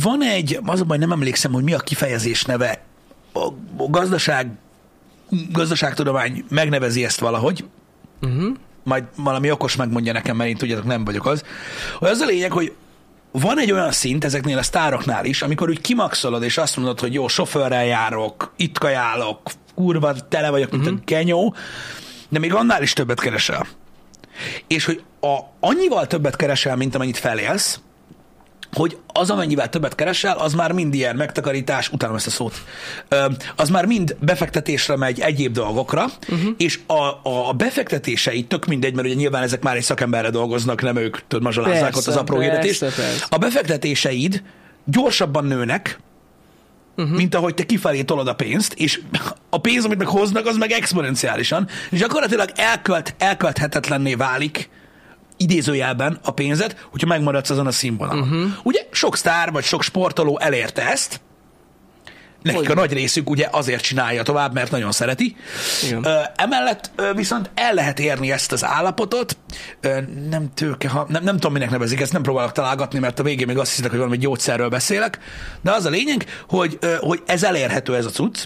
Van 0.03 0.23
egy, 0.23 0.59
az 0.65 0.81
a 0.81 0.83
baj, 0.83 0.97
nem 0.97 1.11
emlékszem, 1.11 1.51
hogy 1.51 1.63
mi 1.63 1.73
a 1.73 1.79
kifejezés 1.79 2.43
neve. 2.43 2.83
A, 3.33 3.47
a 3.77 3.89
gazdaság, 3.89 4.47
gazdaságtudomány 5.51 6.45
megnevezi 6.49 7.03
ezt 7.03 7.19
valahogy. 7.19 7.65
Uh-huh. 8.21 8.55
Majd 8.83 9.03
valami 9.15 9.51
okos 9.51 9.75
megmondja 9.75 10.13
nekem, 10.13 10.35
mert 10.35 10.49
én 10.49 10.57
tudjátok, 10.57 10.85
nem 10.85 11.05
vagyok 11.05 11.25
az. 11.25 11.43
Hogy 11.99 12.09
az 12.09 12.19
a 12.19 12.25
lényeg, 12.25 12.51
hogy 12.51 12.73
van 13.31 13.59
egy 13.59 13.71
olyan 13.71 13.91
szint 13.91 14.25
ezeknél 14.25 14.57
a 14.57 14.63
sztároknál 14.63 15.25
is, 15.25 15.41
amikor 15.41 15.69
úgy 15.69 15.81
kimaxolod, 15.81 16.43
és 16.43 16.57
azt 16.57 16.77
mondod, 16.77 16.99
hogy 16.99 17.13
jó, 17.13 17.27
sofőrrel 17.27 17.85
járok, 17.85 18.53
itt 18.55 18.77
kajálok, 18.77 19.51
kurva, 19.75 20.27
tele 20.27 20.49
vagyok, 20.49 20.71
mint 20.71 20.83
uh-huh. 20.83 20.99
a 20.99 21.03
kenyó, 21.05 21.55
de 22.31 22.39
még 22.39 22.53
annál 22.53 22.81
is 22.81 22.93
többet 22.93 23.19
keresel. 23.19 23.67
És 24.67 24.85
hogy 24.85 25.03
a, 25.21 25.37
annyival 25.59 26.07
többet 26.07 26.35
keresel, 26.35 26.75
mint 26.75 26.95
amennyit 26.95 27.17
felélsz, 27.17 27.79
hogy 28.73 28.97
az, 29.07 29.29
amennyivel 29.29 29.69
többet 29.69 29.95
keresel, 29.95 30.37
az 30.37 30.53
már 30.53 30.71
mind 30.71 30.93
ilyen 30.93 31.15
megtakarítás, 31.15 31.89
utána 31.89 32.15
ezt 32.15 32.27
a 32.27 32.29
szót, 32.29 32.53
az 33.55 33.69
már 33.69 33.85
mind 33.85 34.15
befektetésre 34.19 34.97
megy 34.97 35.19
egyéb 35.19 35.53
dolgokra, 35.53 36.05
uh-huh. 36.29 36.49
és 36.57 36.79
a, 36.87 37.29
a 37.49 37.53
befektetései 37.53 38.43
tök 38.43 38.65
mindegy, 38.65 38.93
mert 38.93 39.07
ugye 39.07 39.15
nyilván 39.15 39.43
ezek 39.43 39.61
már 39.61 39.75
egy 39.75 39.83
szakemberre 39.83 40.29
dolgoznak, 40.29 40.81
nem 40.81 40.95
ők 40.95 41.17
tudod, 41.27 41.43
mazsolázzák 41.43 41.95
ott 41.95 42.07
az 42.07 42.15
apró 42.15 42.39
hirdetést. 42.39 42.85
A 43.29 43.37
befektetéseid 43.37 44.43
gyorsabban 44.85 45.45
nőnek, 45.45 45.99
uh-huh. 47.01 47.17
mint 47.17 47.35
ahogy 47.35 47.53
te 47.53 47.65
kifelé 47.65 48.01
tolod 48.03 48.27
a 48.27 48.33
pénzt, 48.33 48.73
és 48.73 49.01
a 49.49 49.57
pénz, 49.57 49.85
amit 49.85 49.97
meg 49.97 50.07
hoznak, 50.07 50.45
az 50.45 50.57
meg 50.57 50.71
exponenciálisan, 50.71 51.67
és 51.89 51.99
gyakorlatilag 51.99 52.49
elkölt, 52.55 53.15
elkölthetetlenné 53.17 54.13
válik 54.13 54.69
idézőjelben 55.37 56.19
a 56.23 56.31
pénzet, 56.31 56.87
hogyha 56.91 57.07
megmaradsz 57.07 57.49
azon 57.49 57.67
a 57.67 57.71
színvonalon. 57.71 58.21
Uh-huh. 58.21 58.51
Ugye 58.63 58.87
sok 58.91 59.17
sztár 59.17 59.51
vagy 59.51 59.63
sok 59.63 59.83
sportoló 59.83 60.39
elérte 60.39 60.89
ezt, 60.89 61.21
Nekik 62.41 62.69
a 62.69 62.73
nagy 62.73 62.93
részük 62.93 63.29
ugye 63.29 63.47
azért 63.51 63.81
csinálja 63.81 64.23
tovább, 64.23 64.53
mert 64.53 64.71
nagyon 64.71 64.91
szereti. 64.91 65.35
Igen. 65.87 66.07
Emellett 66.35 66.91
viszont 67.15 67.49
el 67.53 67.73
lehet 67.73 67.99
érni 67.99 68.31
ezt 68.31 68.51
az 68.51 68.63
állapotot, 68.63 69.37
nem 70.29 70.53
tőke, 70.53 70.89
ha, 70.89 71.05
nem, 71.09 71.23
nem 71.23 71.35
tudom, 71.35 71.53
minek 71.53 71.69
nevezik, 71.69 72.01
ezt 72.01 72.13
nem 72.13 72.21
próbálok 72.21 72.51
találgatni, 72.51 72.99
mert 72.99 73.19
a 73.19 73.23
végén 73.23 73.47
még 73.47 73.57
azt 73.57 73.69
hiszitek, 73.69 73.89
hogy 73.89 73.99
valami 73.99 74.17
gyógyszerről 74.17 74.69
beszélek, 74.69 75.19
de 75.61 75.71
az 75.71 75.85
a 75.85 75.89
lényeg, 75.89 76.25
hogy, 76.49 76.79
hogy 76.99 77.21
ez 77.25 77.43
elérhető 77.43 77.95
ez 77.95 78.05
a 78.05 78.09
cucc, 78.09 78.43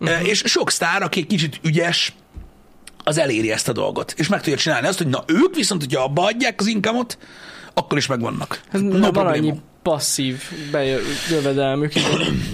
uh-huh. 0.00 0.28
és 0.28 0.42
sok 0.46 0.70
sztár, 0.70 1.02
aki 1.02 1.26
kicsit 1.26 1.60
ügyes, 1.62 2.12
az 3.04 3.18
eléri 3.18 3.50
ezt 3.52 3.68
a 3.68 3.72
dolgot, 3.72 4.14
és 4.16 4.28
meg 4.28 4.40
tudja 4.40 4.58
csinálni 4.58 4.86
azt, 4.86 4.98
hogy 4.98 5.06
na 5.06 5.24
ők 5.26 5.54
viszont, 5.54 5.82
hogyha 5.82 6.02
abba 6.02 6.24
adják 6.24 6.60
az 6.60 6.66
inkamot, 6.66 7.18
akkor 7.78 7.98
is 7.98 8.06
megvannak. 8.06 8.60
Ez 8.72 8.80
no 8.80 9.12
van 9.12 9.26
annyi 9.26 9.54
passzív 9.82 10.42
jövedelmük. 11.30 11.92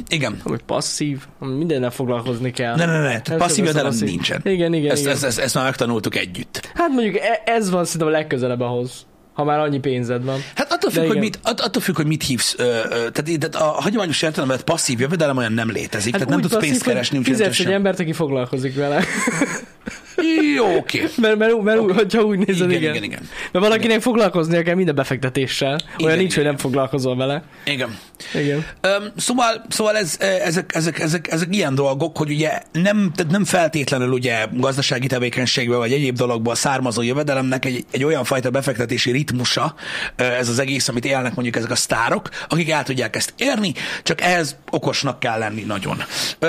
igen. 0.08 0.40
Ami 0.42 0.56
passzív, 0.66 1.22
ami 1.38 1.56
mindennel 1.56 1.90
foglalkozni 1.90 2.50
kell. 2.50 2.76
Ne, 2.76 2.86
ne, 2.86 3.00
ne, 3.00 3.20
ne. 3.28 3.36
passzív 3.36 3.64
jövedelem 3.64 3.96
nincsen. 4.00 4.40
Igen, 4.44 4.72
igen, 4.72 4.90
ezt, 4.90 5.00
igen. 5.00 5.12
Ezt, 5.12 5.24
ezt, 5.24 5.38
ezt 5.38 5.54
már 5.54 5.64
megtanultuk 5.64 6.16
együtt. 6.16 6.70
Hát 6.74 6.88
mondjuk 6.88 7.16
e- 7.16 7.42
ez 7.44 7.70
van 7.70 7.84
szerintem 7.84 8.08
a 8.08 8.10
legközelebb 8.10 8.60
ahhoz 8.60 9.06
ha 9.34 9.44
már 9.44 9.58
annyi 9.58 9.78
pénzed 9.78 10.24
van. 10.24 10.40
Hát 10.54 10.72
attól 10.72 10.90
függ, 10.90 11.06
hogy 11.06 11.18
mit, 11.18 11.38
att, 11.42 11.60
attól 11.60 11.82
függ, 11.82 11.96
hogy 11.96 12.06
mit 12.06 12.22
hívsz. 12.22 12.54
Ö, 12.58 12.62
ö, 12.62 12.88
tehát, 12.88 13.38
tehát 13.38 13.54
a 13.54 13.64
hagyományos 13.64 14.22
értelemben 14.22 14.58
passzív 14.64 15.00
jövedelem 15.00 15.36
olyan 15.36 15.52
nem 15.52 15.70
létezik. 15.70 16.12
Hát 16.12 16.26
tehát 16.26 16.40
nem 16.40 16.50
tudsz 16.50 16.66
pénzt 16.66 16.82
keresni. 16.82 17.22
Fizetsz 17.22 17.60
egy 17.60 17.72
embert, 17.72 18.00
aki 18.00 18.12
foglalkozik 18.12 18.74
vele. 18.74 19.04
Jó, 20.56 20.76
oké. 20.76 20.98
Okay. 20.98 21.10
Mert, 21.16 21.36
mert, 21.36 21.62
mert 21.62 21.78
okay. 21.78 21.94
hogyha 21.94 22.22
úgy 22.22 22.38
nézed, 22.38 22.70
igen. 22.70 22.82
Igen, 22.82 22.94
igen. 22.94 23.02
igen. 23.02 23.28
Mert 23.52 23.64
valakinek 23.64 23.84
igen. 23.84 24.00
foglalkoznia 24.00 24.62
kell 24.62 24.74
minden 24.74 24.94
befektetéssel. 24.94 25.68
Olyan 25.68 25.82
igen, 25.98 26.16
nincs, 26.18 26.32
igen. 26.32 26.44
hogy 26.44 26.44
nem 26.44 26.56
foglalkozol 26.56 27.16
vele. 27.16 27.42
Igen. 27.64 27.98
Igen. 28.34 28.56
Um, 28.56 29.12
szóval, 29.16 29.64
szóval 29.68 29.96
ez, 29.96 30.16
ezek, 30.20 30.74
ezek, 30.74 30.98
ezek, 30.98 31.30
ezek, 31.30 31.48
ilyen 31.50 31.74
dolgok, 31.74 32.16
hogy 32.16 32.30
ugye 32.30 32.60
nem, 32.72 33.12
tehát 33.14 33.32
nem 33.32 33.44
feltétlenül 33.44 34.12
ugye 34.12 34.46
gazdasági 34.52 35.06
tevékenységből 35.06 35.78
vagy 35.78 35.92
egyéb 35.92 36.16
dologból 36.16 36.54
származó 36.54 37.02
jövedelemnek 37.02 37.64
egy, 37.64 37.84
egy 37.90 38.04
olyan 38.04 38.24
fajta 38.24 38.50
befektetési 38.50 39.10
ritmusa, 39.10 39.74
ez 40.16 40.48
az 40.48 40.58
egész, 40.58 40.88
amit 40.88 41.04
élnek 41.04 41.34
mondjuk 41.34 41.56
ezek 41.56 41.70
a 41.70 41.74
sztárok, 41.74 42.28
akik 42.48 42.70
el 42.70 42.82
tudják 42.82 43.16
ezt 43.16 43.34
érni, 43.36 43.72
csak 44.02 44.20
ehhez 44.20 44.56
okosnak 44.70 45.20
kell 45.20 45.38
lenni 45.38 45.62
nagyon. 45.62 46.02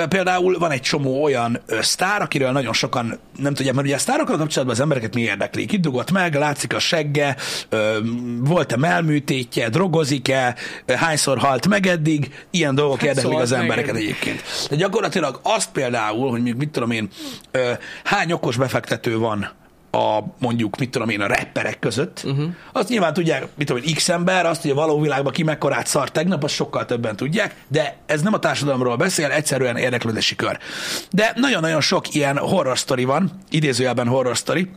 Például 0.08 0.58
van 0.58 0.70
egy 0.70 0.80
csomó 0.80 1.22
olyan 1.22 1.62
sztár, 1.80 2.22
akiről 2.22 2.50
nagyon 2.50 2.72
sokan 2.72 3.18
nem 3.36 3.54
tudják, 3.56 3.74
mert 3.74 3.86
ugye 3.86 3.96
a 3.96 3.98
sztárokkal 3.98 4.36
kapcsolatban 4.36 4.76
az 4.76 4.82
embereket 4.82 5.14
mi 5.14 5.20
érdekli? 5.20 5.62
Itt 5.62 5.80
dugott 5.80 6.10
meg, 6.10 6.34
látszik 6.34 6.74
a 6.74 6.78
segge, 6.78 7.36
volt-e 8.40 8.76
melműtétje, 8.76 9.68
drogozik-e, 9.68 10.54
hányszor 10.86 11.38
halt 11.38 11.68
meg 11.68 11.86
eddig, 11.86 12.46
ilyen 12.50 12.74
dolgok 12.74 13.00
hát 13.00 13.08
érdeklik 13.08 13.38
az 13.38 13.52
embereket 13.52 13.92
meg. 13.92 14.02
egyébként. 14.02 14.42
De 14.70 14.76
gyakorlatilag 14.76 15.40
azt 15.42 15.70
például, 15.72 16.30
hogy 16.30 16.56
mit 16.56 16.70
tudom 16.70 16.90
én, 16.90 17.08
hány 18.04 18.32
okos 18.32 18.56
befektető 18.56 19.18
van 19.18 19.50
a 19.96 20.24
mondjuk, 20.38 20.78
mit 20.78 20.90
tudom 20.90 21.08
én, 21.08 21.20
a 21.20 21.26
rapperek 21.26 21.78
között, 21.78 22.22
uh-huh. 22.24 22.48
azt 22.72 22.88
nyilván 22.88 23.12
tudják, 23.12 23.46
mit 23.54 23.66
tudom 23.66 23.82
én, 23.86 23.94
x 23.94 24.08
ember, 24.08 24.46
azt, 24.46 24.62
hogy 24.62 24.70
a 24.70 24.74
való 24.74 25.00
világban 25.00 25.32
ki 25.32 25.42
mekkorát 25.42 25.86
szart 25.86 26.12
tegnap, 26.12 26.44
azt 26.44 26.54
sokkal 26.54 26.84
többen 26.84 27.16
tudják, 27.16 27.54
de 27.68 27.96
ez 28.06 28.22
nem 28.22 28.32
a 28.32 28.38
társadalomról 28.38 28.96
beszél, 28.96 29.30
egyszerűen 29.30 29.76
érdeklődési 29.76 30.36
kör. 30.36 30.58
De 31.10 31.32
nagyon-nagyon 31.34 31.80
sok 31.80 32.14
ilyen 32.14 32.38
horror 32.38 32.76
story 32.76 33.04
van, 33.04 33.30
idézőjelben 33.50 34.06
horror 34.06 34.36
story, 34.36 34.70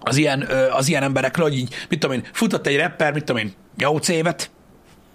az 0.00 0.16
ilyen, 0.16 0.48
az 0.70 0.88
ilyen 0.88 1.02
emberekről, 1.02 1.46
hogy 1.46 1.56
így, 1.56 1.74
mit 1.88 2.00
tudom 2.00 2.16
én, 2.16 2.24
futott 2.32 2.66
egy 2.66 2.76
rapper, 2.76 3.12
mit 3.12 3.24
tudom 3.24 3.42
én, 3.42 3.52
8 3.76 4.08
évet, 4.08 4.50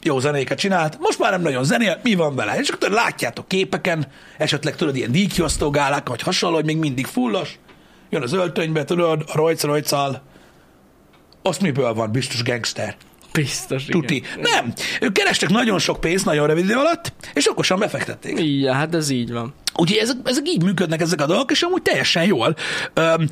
jó 0.03 0.19
zenéket 0.19 0.57
csinált, 0.57 0.98
most 1.00 1.19
már 1.19 1.31
nem 1.31 1.41
nagyon 1.41 1.63
zenél, 1.63 2.00
mi 2.03 2.15
van 2.15 2.36
vele? 2.36 2.60
És 2.60 2.69
akkor 2.69 2.89
látjátok 2.89 3.48
képeken, 3.48 4.07
esetleg 4.38 4.75
tudod, 4.75 4.96
ilyen 4.96 5.12
díjkiosztó 5.12 5.69
gálák, 5.69 6.10
vagy 6.10 6.22
hasonló, 6.22 6.55
hogy 6.55 6.65
még 6.65 6.77
mindig 6.77 7.05
fullos, 7.05 7.60
jön 8.09 8.21
az 8.21 8.33
öltönybe, 8.33 8.83
tudod, 8.83 9.23
a 9.27 9.35
rojc 9.35 9.63
rojcal. 9.63 10.21
Azt 11.41 11.61
miből 11.61 11.93
van? 11.93 12.11
Biztos 12.11 12.43
gangster. 12.43 12.95
Biztos, 13.33 13.87
igen. 13.87 14.01
Tuti. 14.01 14.23
Nem. 14.41 14.73
Ők 15.01 15.11
kerestek 15.11 15.49
nagyon 15.49 15.79
sok 15.79 15.99
pénzt 15.99 16.25
nagyon 16.25 16.47
rövid 16.47 16.63
idő 16.63 16.75
alatt, 16.75 17.13
és 17.33 17.49
okosan 17.49 17.79
befektették. 17.79 18.39
Igen, 18.39 18.73
hát 18.73 18.95
ez 18.95 19.09
így 19.09 19.31
van. 19.31 19.53
Úgyhogy 19.75 19.97
ezek, 19.97 20.15
ezek 20.23 20.47
így 20.47 20.63
működnek 20.63 21.01
ezek 21.01 21.21
a 21.21 21.25
dolgok, 21.25 21.51
és 21.51 21.61
amúgy 21.61 21.81
teljesen 21.81 22.23
jól. 22.23 22.55
Öm, 22.93 23.29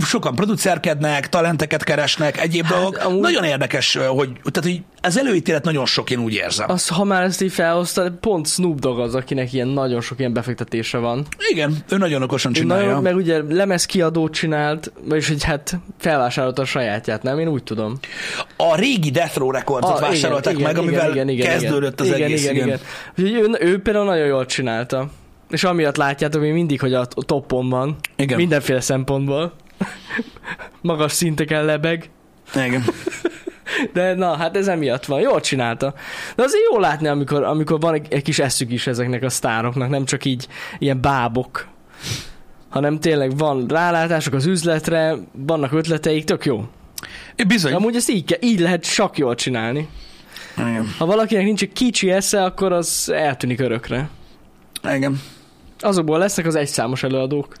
sokan 0.00 0.34
producerkednek, 0.34 1.28
talenteket 1.28 1.84
keresnek, 1.84 2.40
egyéb 2.40 2.64
hát, 2.64 2.74
dolgok. 2.80 3.04
amúgy- 3.04 3.20
Nagyon 3.20 3.44
érdekes, 3.44 3.94
hogy, 3.94 4.28
tehát, 4.32 4.70
hogy 4.70 4.82
az 5.00 5.18
előítélet 5.18 5.64
nagyon 5.64 5.86
sok, 5.86 6.10
én 6.10 6.18
úgy 6.18 6.34
érzem. 6.34 6.70
Az, 6.70 6.88
ha 6.88 7.04
már 7.04 7.22
ezt 7.22 7.42
így 7.42 7.52
felhoztad, 7.52 8.12
pont 8.20 8.46
Snoop 8.48 8.78
Dogg 8.78 8.98
az, 8.98 9.14
akinek 9.14 9.52
ilyen 9.52 9.68
nagyon 9.68 10.00
sok 10.00 10.18
ilyen 10.18 10.32
befektetése 10.32 10.98
van. 10.98 11.26
Igen, 11.50 11.76
ő 11.90 11.96
nagyon 11.96 12.22
okosan 12.22 12.50
Ő 12.50 12.54
csinálja. 12.54 12.86
Nagyon, 12.86 13.02
meg 13.02 13.16
ugye 13.16 13.40
lemezkiadót 13.48 14.32
csinált, 14.32 14.92
vagyis 15.08 15.28
hogy 15.28 15.42
hát 15.44 15.78
felvásárolta 15.98 16.62
a 16.62 16.64
sajátját, 16.64 17.22
nem? 17.22 17.38
Én 17.38 17.48
úgy 17.48 17.62
tudom. 17.62 17.98
A 18.56 18.76
régi 18.76 19.10
Death 19.10 19.36
Row 19.36 19.50
rekordot 19.50 19.90
Ah, 19.90 20.00
vásárolták 20.00 20.58
meg, 20.58 20.78
amivel 20.78 21.24
kezdődött 21.36 22.00
az 22.00 22.06
igen, 22.06 22.22
egész. 22.22 22.42
Igen, 22.48 22.54
igen. 22.66 22.78
Úgyhogy 23.18 23.32
ő, 23.32 23.68
ő 23.70 23.82
például 23.82 24.04
nagyon 24.04 24.26
jól 24.26 24.46
csinálta. 24.46 25.08
És 25.52 25.64
amiatt 25.64 25.96
látjátok 25.96 26.40
még 26.40 26.52
mindig, 26.52 26.80
hogy 26.80 26.94
a 26.94 27.06
toppon 27.06 27.68
van. 27.68 27.96
Igen. 28.16 28.36
Mindenféle 28.36 28.80
szempontból. 28.80 29.52
Magas 30.80 31.12
szinteken 31.12 31.64
lebeg. 31.64 32.10
igen. 32.54 32.84
De 33.92 34.14
na, 34.14 34.36
hát 34.36 34.56
ez 34.56 34.66
emiatt 34.68 35.04
van. 35.04 35.20
Jól 35.20 35.40
csinálta. 35.40 35.94
De 36.36 36.42
azért 36.42 36.64
jó 36.72 36.78
látni, 36.78 37.08
amikor, 37.08 37.42
amikor 37.42 37.80
van 37.80 37.94
egy, 37.94 38.06
egy 38.10 38.22
kis 38.22 38.38
eszük 38.38 38.72
is 38.72 38.86
ezeknek 38.86 39.22
a 39.22 39.28
sztároknak, 39.28 39.88
nem 39.88 40.04
csak 40.04 40.24
így 40.24 40.48
ilyen 40.78 41.00
bábok, 41.00 41.66
hanem 42.68 43.00
tényleg 43.00 43.36
van 43.36 43.66
rálátások 43.68 44.34
az 44.34 44.46
üzletre, 44.46 45.16
vannak 45.32 45.72
ötleteik, 45.72 46.24
tök 46.24 46.44
jó. 46.44 46.64
Bizony. 47.46 47.72
Amúgy 47.72 47.96
ezt 47.96 48.10
így, 48.10 48.38
így 48.40 48.60
lehet 48.60 48.92
csak 48.94 49.18
jól 49.18 49.34
csinálni. 49.34 49.88
Igen. 50.56 50.94
Ha 50.98 51.06
valakinek 51.06 51.44
nincs 51.44 51.62
egy 51.62 51.72
kicsi 51.72 52.10
esze, 52.10 52.44
akkor 52.44 52.72
az 52.72 53.10
eltűnik 53.14 53.60
örökre. 53.60 54.08
Igen. 54.94 55.20
Azokból 55.82 56.18
lesznek 56.18 56.46
az 56.46 56.54
egyszámos 56.54 57.02
előadók. 57.02 57.56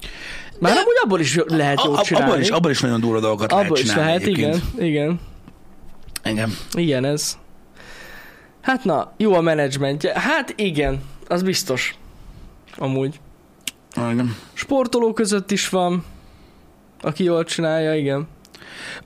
Már 0.58 0.72
De- 0.72 0.78
amúgy 0.80 0.94
abból 1.04 1.20
is 1.20 1.38
lehet 1.46 1.78
A, 1.78 1.82
jót 1.86 2.00
csinálni. 2.02 2.28
abban, 2.30 2.40
is, 2.40 2.48
abban 2.48 2.70
is 2.70 2.80
nagyon 2.80 3.00
durva 3.00 3.20
dolgokat 3.20 3.50
lehet 3.50 3.64
abból 3.64 3.78
is 3.78 3.82
csinálni 3.84 4.06
lehet, 4.06 4.22
egyébként. 4.22 4.54
igen, 4.76 4.86
igen. 4.86 5.20
Igen. 6.24 6.56
Igen, 6.74 7.04
ez. 7.04 7.38
Hát 8.60 8.84
na, 8.84 9.12
jó 9.16 9.34
a 9.34 9.40
menedzsmentje. 9.40 10.20
Hát 10.20 10.52
igen, 10.56 11.00
az 11.28 11.42
biztos. 11.42 11.94
Amúgy. 12.78 13.20
igen. 13.96 14.36
Sportoló 14.52 15.12
között 15.12 15.50
is 15.50 15.68
van, 15.68 16.04
aki 17.00 17.24
jól 17.24 17.44
csinálja, 17.44 17.94
igen. 17.94 18.28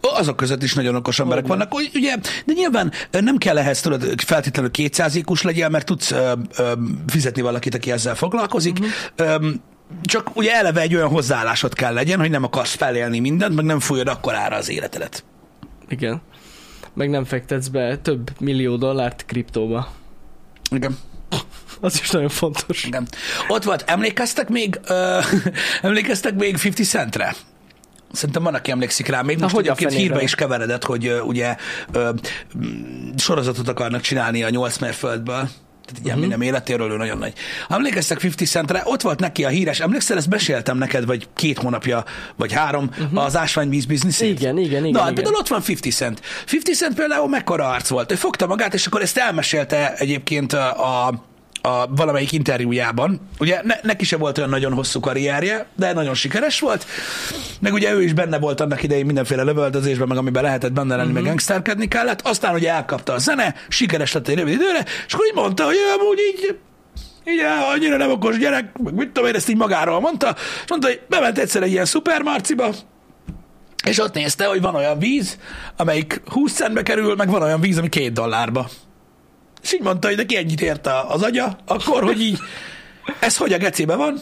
Azok 0.01 0.37
között 0.37 0.63
is 0.63 0.75
nagyon 0.75 0.95
okos 0.95 1.19
emberek 1.19 1.47
Hogyne. 1.47 1.67
vannak, 1.69 1.91
ugye, 1.95 2.17
de 2.45 2.53
nyilván 2.53 2.93
ö, 3.11 3.21
nem 3.21 3.37
kell 3.37 3.59
ehhez 3.59 3.81
tudod, 3.81 4.21
feltétlenül 4.21 4.71
200 4.71 5.15
IQ-s 5.15 5.43
legyél, 5.43 5.69
mert 5.69 5.87
tudsz 5.87 6.11
ö, 6.11 6.33
ö, 6.57 6.73
fizetni 7.07 7.43
valakit, 7.43 7.75
aki 7.75 7.91
ezzel 7.91 8.15
foglalkozik. 8.15 8.79
Uh-huh. 9.19 9.45
Csak 10.03 10.37
ugye 10.37 10.55
eleve 10.55 10.81
egy 10.81 10.95
olyan 10.95 11.09
hozzáállásod 11.09 11.75
kell 11.75 11.93
legyen, 11.93 12.19
hogy 12.19 12.31
nem 12.31 12.45
akarsz 12.45 12.75
felélni 12.75 13.19
mindent, 13.19 13.55
meg 13.55 13.65
nem 13.65 13.81
fújod 13.81 14.09
akkorára 14.09 14.57
az 14.57 14.69
életedet. 14.69 15.25
Igen. 15.89 16.23
Meg 16.95 17.11
nem 17.11 17.25
fektetsz 17.25 17.67
be 17.67 17.99
több 17.99 18.31
millió 18.41 18.77
dollárt 18.77 19.25
kriptóba. 19.27 19.93
Igen. 20.71 20.99
Az 21.81 21.99
is 22.01 22.11
nagyon 22.11 22.29
fontos. 22.29 22.85
Igen. 22.85 23.09
Ott 23.49 23.65
volt, 23.65 23.85
emlékeztek 23.87 24.49
még, 24.49 24.81
ö, 24.87 25.19
emlékeztek 25.83 26.35
még 26.35 26.55
50 26.55 26.73
Centre? 26.87 27.35
Szerintem 28.13 28.43
van, 28.43 28.55
aki 28.55 28.71
emlékszik 28.71 29.07
rá. 29.07 29.23
Még 29.23 29.37
Na, 29.37 29.43
most 29.43 29.55
hogy 29.55 29.65
a 29.69 29.71
egyébként 29.71 29.91
fenében? 29.91 30.11
hírbe 30.13 30.25
is 30.25 30.35
keveredett, 30.35 30.85
hogy 30.85 31.07
ö, 31.07 31.21
ugye 31.21 31.57
m, 31.93 31.99
sorozatot 33.17 33.69
akarnak 33.69 34.01
csinálni 34.01 34.43
a 34.43 34.49
8 34.51 34.79
mérföldből. 34.79 35.49
Tehát 35.87 36.01
Mhm. 36.01 36.07
ilyen 36.07 36.17
uh-huh. 36.19 36.37
minden 36.39 36.55
életéről 36.55 36.91
ő 36.93 36.97
nagyon 36.97 37.19
nagy. 37.19 37.33
Emlékeztek 37.69 38.23
50 38.23 38.47
Centre, 38.49 38.83
ott 38.85 39.03
volt 39.03 39.21
neki 39.21 39.45
a 39.45 39.49
híres, 39.49 39.81
emlékszel, 39.81 40.17
ezt 40.17 40.29
beséltem 40.29 40.79
neked, 40.79 41.05
vagy 41.07 41.29
két 41.35 41.59
hónapja, 41.59 42.05
vagy 42.37 42.53
három, 42.53 42.91
uh-huh. 42.99 43.25
az 43.25 43.37
ásványvíz 43.37 43.85
bizniszét? 43.85 44.33
Mhm. 44.33 44.41
Igen, 44.43 44.59
igen, 44.59 44.85
igen, 44.85 44.91
Na, 44.91 45.01
igen. 45.01 45.15
például 45.15 45.37
ott 45.37 45.49
van 45.49 45.63
50 45.69 45.93
Cent. 45.93 46.21
50 46.55 46.75
Cent 46.75 46.95
például 46.95 47.29
mekkora 47.29 47.69
arc 47.69 47.89
volt. 47.89 48.13
Ő 48.13 48.15
fogta 48.15 48.47
magát, 48.47 48.75
és 48.75 48.87
akkor 48.87 49.03
ezt 49.03 49.17
elmesélte 49.19 49.95
egyébként 49.95 50.53
a, 50.53 51.05
a 51.07 51.25
a 51.67 51.87
valamelyik 51.97 52.33
interjújában. 52.33 53.21
Ugye 53.39 53.61
ne, 53.63 53.75
neki 53.83 54.05
se 54.05 54.17
volt 54.17 54.39
olyan 54.39 54.51
nagyon 54.51 54.73
hosszú 54.73 55.01
karrierje, 55.01 55.67
de 55.77 55.93
nagyon 55.93 56.15
sikeres 56.15 56.61
volt. 56.61 56.87
Meg 57.61 57.73
ugye 57.73 57.93
ő 57.93 58.03
is 58.03 58.13
benne 58.13 58.39
volt 58.39 58.61
annak 58.61 58.83
idején 58.83 59.07
mindenféle 59.07 59.43
lövöldözésben, 59.43 60.09
meg 60.09 60.17
amiben 60.17 60.43
lehetett 60.43 60.73
benne 60.73 60.97
lenni, 60.97 61.09
uh-huh. 61.09 61.15
meg 61.15 61.25
gangsterkedni 61.25 61.89
kellett. 61.89 62.21
Aztán 62.21 62.55
ugye 62.55 62.71
elkapta 62.71 63.13
a 63.13 63.19
zene, 63.19 63.55
sikeres 63.69 64.13
lett 64.13 64.29
egy 64.29 64.37
rövid 64.37 64.53
időre, 64.53 64.85
és 65.07 65.13
akkor 65.13 65.27
így 65.27 65.35
mondta, 65.35 65.65
hogy 65.65 65.75
ő 65.75 66.01
amúgy 66.01 66.19
így 66.33 66.59
így 67.29 67.41
annyira 67.75 67.97
nem 67.97 68.11
okos 68.11 68.39
gyerek, 68.39 68.79
meg 68.79 68.95
mit 68.95 69.11
tudom 69.11 69.29
én, 69.29 69.35
ezt 69.35 69.49
így 69.49 69.57
magáról 69.57 70.01
mondta, 70.01 70.35
és 70.65 70.69
mondta, 70.69 70.89
hogy 70.89 71.01
bement 71.09 71.39
egyszer 71.39 71.63
egy 71.63 71.71
ilyen 71.71 71.85
szupermarciba, 71.85 72.75
és 73.87 73.99
ott 73.99 74.15
nézte, 74.15 74.47
hogy 74.47 74.61
van 74.61 74.75
olyan 74.75 74.99
víz, 74.99 75.39
amelyik 75.77 76.21
20 76.27 76.53
centbe 76.53 76.83
kerül, 76.83 77.15
meg 77.15 77.31
van 77.31 77.43
olyan 77.43 77.61
víz, 77.61 77.79
ami 77.79 77.89
két 77.89 78.13
dollárba. 78.13 78.69
És 79.67 79.73
így 79.75 79.81
mondta, 79.83 80.09
hogy 80.09 80.17
neki 80.17 80.37
ennyit 80.37 80.61
ért 80.61 80.87
a- 80.87 81.11
az 81.11 81.23
agya, 81.23 81.57
akkor, 81.67 82.03
hogy 82.03 82.21
így, 82.21 82.39
ez 83.21 83.37
hogy 83.37 83.53
a 83.53 83.59
gecébe 83.59 83.95
van? 83.95 84.19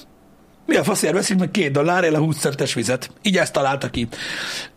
Mi 0.66 0.76
a 0.76 0.84
faszért 0.84 1.12
veszik 1.14 1.38
meg 1.38 1.50
két 1.50 1.72
dollárért 1.72 2.14
a 2.14 2.18
20 2.18 2.38
centes 2.38 2.74
vizet? 2.74 3.10
Így 3.22 3.36
ezt 3.36 3.52
találta 3.52 3.90
ki. 3.90 4.08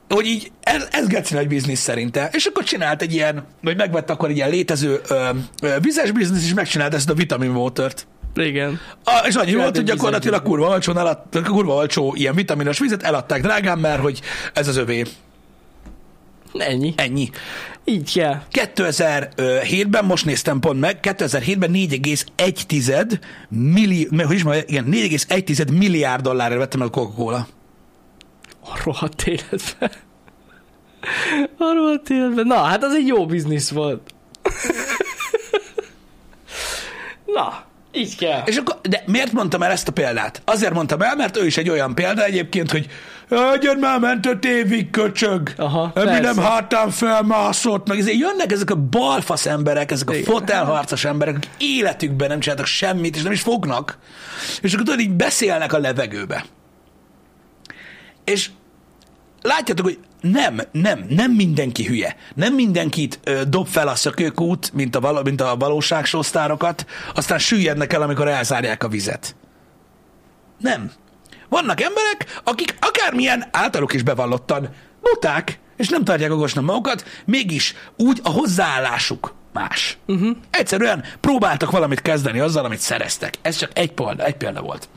Hogy 0.09 0.25
így, 0.25 0.51
ez, 0.61 0.87
ez 0.91 1.07
geci 1.07 1.33
nagy 1.33 1.47
biznisz 1.47 1.79
szerinte. 1.79 2.29
És 2.33 2.45
akkor 2.45 2.63
csinált 2.63 3.01
egy 3.01 3.13
ilyen, 3.13 3.45
vagy 3.61 3.77
megvett 3.77 4.09
akkor 4.09 4.29
egy 4.29 4.35
ilyen 4.35 4.49
létező 4.49 5.01
ö, 5.09 5.29
ö, 5.61 5.75
vizes 5.81 6.11
biznisz, 6.11 6.43
és 6.45 6.53
megcsinált 6.53 6.93
ezt 6.93 7.09
a 7.09 7.13
vitamin 7.13 7.49
watert. 7.55 8.07
Igen. 8.35 8.79
A, 9.03 9.23
és 9.27 9.35
annyi 9.35 9.55
volt, 9.55 9.75
hogy 9.75 9.85
gyakorlatilag 9.85 10.41
kurva 10.41 10.67
olcsón 10.67 10.97
eladt, 10.97 11.41
kurva 11.43 11.73
olcsó 11.73 12.13
ilyen 12.15 12.35
vitaminos 12.35 12.79
vizet 12.79 13.03
eladták 13.03 13.41
drágán, 13.41 13.79
mert 13.79 14.01
hogy 14.01 14.21
ez 14.53 14.67
az 14.67 14.77
övé. 14.77 15.03
Ennyi. 16.53 16.93
Ennyi. 16.97 17.29
Így 17.85 18.13
kell. 18.13 18.41
2007-ben, 18.51 20.05
most 20.05 20.25
néztem 20.25 20.59
pont 20.59 20.79
meg, 20.79 20.99
2007-ben 21.01 21.71
4,1 21.73 23.19
milli, 23.49 24.07
hogy 24.25 24.35
is 24.35 24.43
mondja, 24.43 24.63
igen, 24.67 24.85
4,1 24.91 25.77
milliárd 25.77 26.21
dollárra 26.23 26.57
vettem 26.57 26.79
meg 26.79 26.87
a 26.87 26.91
Coca-Cola. 26.91 27.47
A 28.61 28.79
rohadt 28.83 29.23
életben. 29.23 29.91
A 31.57 31.73
rohadt 31.73 32.09
életben. 32.09 32.47
Na, 32.47 32.55
hát 32.55 32.83
az 32.83 32.93
egy 32.93 33.07
jó 33.07 33.25
biznisz 33.25 33.69
volt. 33.69 34.13
Na, 37.25 37.65
így 37.97 38.15
kell. 38.15 38.41
És 38.45 38.57
akkor, 38.57 38.79
de 38.81 39.03
miért 39.05 39.31
mondtam 39.31 39.63
el 39.63 39.71
ezt 39.71 39.87
a 39.87 39.91
példát? 39.91 40.41
Azért 40.45 40.73
mondtam 40.73 41.01
el, 41.01 41.15
mert 41.15 41.37
ő 41.37 41.45
is 41.45 41.57
egy 41.57 41.69
olyan 41.69 41.95
példa 41.95 42.23
egyébként, 42.23 42.71
hogy 42.71 42.87
Jön 43.61 43.77
már 43.79 43.99
ment 43.99 44.25
öt 44.25 44.45
évig, 44.45 44.89
köcsög. 44.89 45.53
Aha, 45.57 45.91
Mi 45.95 46.01
persze. 46.01 46.19
nem 46.19 46.37
hátán 46.37 46.89
felmászott, 46.89 47.87
meg 47.87 47.99
ezért 47.99 48.17
jönnek 48.17 48.51
ezek 48.51 48.69
a 48.69 48.75
balfasz 48.75 49.45
emberek, 49.45 49.91
ezek 49.91 50.09
a 50.09 50.13
Igen. 50.13 50.25
fotelharcos 50.33 51.05
emberek, 51.05 51.35
akik 51.35 51.49
életükben 51.57 52.27
nem 52.27 52.39
csináltak 52.39 52.65
semmit, 52.65 53.15
és 53.15 53.21
nem 53.21 53.31
is 53.31 53.41
fognak. 53.41 53.97
És 54.61 54.73
akkor 54.73 54.85
tudod, 54.85 54.99
így 54.99 55.11
beszélnek 55.11 55.73
a 55.73 55.77
levegőbe. 55.79 56.45
És 58.23 58.49
látjátok, 59.47 59.85
hogy 59.85 59.99
nem, 60.21 60.61
nem, 60.71 61.05
nem 61.09 61.31
mindenki 61.31 61.85
hülye. 61.85 62.15
Nem 62.35 62.53
mindenkit 62.53 63.19
ö, 63.23 63.41
dob 63.47 63.67
fel 63.67 63.87
a 63.87 63.95
szökőkút, 63.95 64.73
mint 64.73 64.95
a, 64.95 64.99
val- 64.99 65.23
mint 65.23 65.41
a 65.41 65.55
valóságsósztárokat, 65.57 66.85
aztán 67.15 67.39
süllyednek 67.39 67.93
el, 67.93 68.01
amikor 68.01 68.27
elzárják 68.27 68.83
a 68.83 68.87
vizet. 68.87 69.35
Nem. 70.59 70.91
Vannak 71.49 71.81
emberek, 71.81 72.41
akik 72.43 72.75
akármilyen 72.79 73.47
általuk 73.51 73.93
is 73.93 74.03
bevallottan 74.03 74.69
buták, 75.01 75.59
és 75.77 75.89
nem 75.89 76.03
tartják 76.03 76.31
okosnak 76.31 76.65
magukat, 76.65 77.03
mégis 77.25 77.75
úgy 77.97 78.19
a 78.23 78.29
hozzáállásuk 78.29 79.33
más. 79.53 79.97
Uh-huh. 80.07 80.37
Egyszerűen 80.49 81.03
próbáltak 81.19 81.71
valamit 81.71 82.01
kezdeni 82.01 82.39
azzal, 82.39 82.65
amit 82.65 82.79
szereztek. 82.79 83.33
Ez 83.41 83.55
csak 83.55 83.71
egy 83.73 83.91
példa, 83.91 84.23
egy 84.23 84.35
példa 84.35 84.61
volt. 84.61 84.89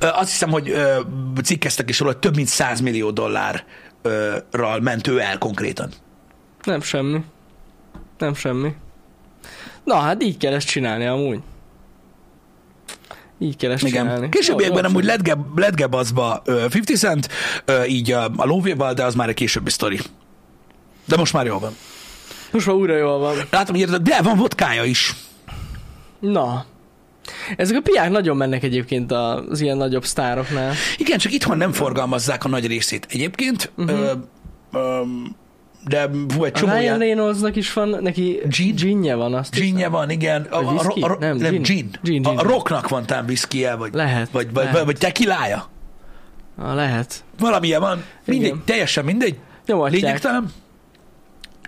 Azt 0.00 0.30
hiszem, 0.30 0.50
hogy 0.50 0.74
cikkeztek 1.42 1.88
is 1.88 1.98
róla, 1.98 2.12
hogy 2.12 2.20
több 2.20 2.36
mint 2.36 2.48
100 2.48 2.80
millió 2.80 3.10
dollárral 3.10 4.80
ment 4.80 5.06
ő 5.06 5.20
el 5.20 5.38
konkrétan. 5.38 5.90
Nem 6.62 6.80
semmi. 6.80 7.24
Nem 8.18 8.34
semmi. 8.34 8.74
Na, 9.84 9.94
hát 9.94 10.22
így 10.22 10.36
kell 10.36 10.52
ezt 10.52 10.66
csinálni 10.66 11.06
amúgy. 11.06 11.40
Így 13.38 13.56
kell 13.56 13.70
ezt 13.70 13.86
csinálni. 13.86 14.16
Igen. 14.16 14.30
Későbbiekben 14.30 14.82
Jó, 14.82 14.82
jó, 14.84 14.88
amúgy 14.88 15.04
letge, 15.04 15.36
letgebaszba 15.54 16.42
ö, 16.44 16.64
50 16.64 16.96
Cent, 16.96 17.28
így 17.86 18.12
a, 18.12 18.24
a 18.36 18.44
lóvéval, 18.44 18.94
de 18.94 19.04
az 19.04 19.14
már 19.14 19.28
egy 19.28 19.34
későbbi 19.34 19.70
sztori. 19.70 19.98
De 21.04 21.16
most 21.16 21.32
már 21.32 21.46
jól 21.46 21.58
van. 21.58 21.76
Most 22.52 22.66
már 22.66 22.76
újra 22.76 22.96
jól 22.96 23.18
van. 23.18 23.36
Látom, 23.50 23.76
hogy 23.76 24.02
de 24.02 24.22
van 24.22 24.36
vodkája 24.36 24.84
is. 24.84 25.14
Na, 26.20 26.64
Ezek 27.56 27.76
a 27.76 27.80
piák 27.80 28.10
nagyon 28.10 28.36
mennek 28.36 28.62
egyébként 28.62 29.12
az 29.12 29.60
ilyen 29.60 29.76
nagyobb 29.76 30.04
sztároknál. 30.04 30.74
Igen, 30.96 31.18
csak 31.18 31.32
itthon 31.32 31.56
nem 31.56 31.72
forgalmazzák 31.72 32.44
a 32.44 32.48
nagy 32.48 32.66
részét. 32.66 33.06
Egyébként, 33.10 33.70
uh-huh. 33.76 33.98
ö, 33.98 34.12
ö, 34.72 35.02
de 35.88 36.10
fú, 36.28 36.44
egy 36.44 36.52
A 36.54 36.58
csomó 36.58 36.72
Ryan 36.72 36.82
ilyen... 36.82 36.98
Reynoldsnak 36.98 37.56
is 37.56 37.72
van, 37.72 37.98
neki 38.00 38.40
Gin? 38.48 38.74
ginje 38.74 39.14
van, 39.14 39.34
azt 39.34 39.54
Ginje 39.54 39.88
van, 39.88 40.10
igen. 40.10 40.42
A, 40.50 40.56
a, 40.56 40.78
a, 40.78 41.10
a, 41.10 41.16
Nem, 41.20 41.36
nem, 41.36 41.52
gin. 41.52 41.62
gin. 41.62 41.90
Gin, 42.02 42.24
A, 42.24 42.28
gin. 42.28 42.38
a 42.38 42.42
rocknak 42.42 42.88
van 42.88 43.06
talán 43.06 43.24
whisky 43.24 43.66
vagy, 43.78 43.94
Lehet, 43.94 44.30
vagy, 44.30 44.44
vagy, 44.52 44.54
lehet. 44.54 44.72
vagy, 44.72 44.84
vagy 44.84 44.96
tequilája. 44.98 45.68
Ah, 46.58 46.74
lehet. 46.74 47.24
Valamilyen 47.38 47.80
van. 47.80 48.04
Mindegy, 48.24 48.46
Igen. 48.46 48.62
teljesen 48.64 49.04
mindegy. 49.04 49.38
Nyomatják. 49.66 50.02
Lényegtelen. 50.02 50.52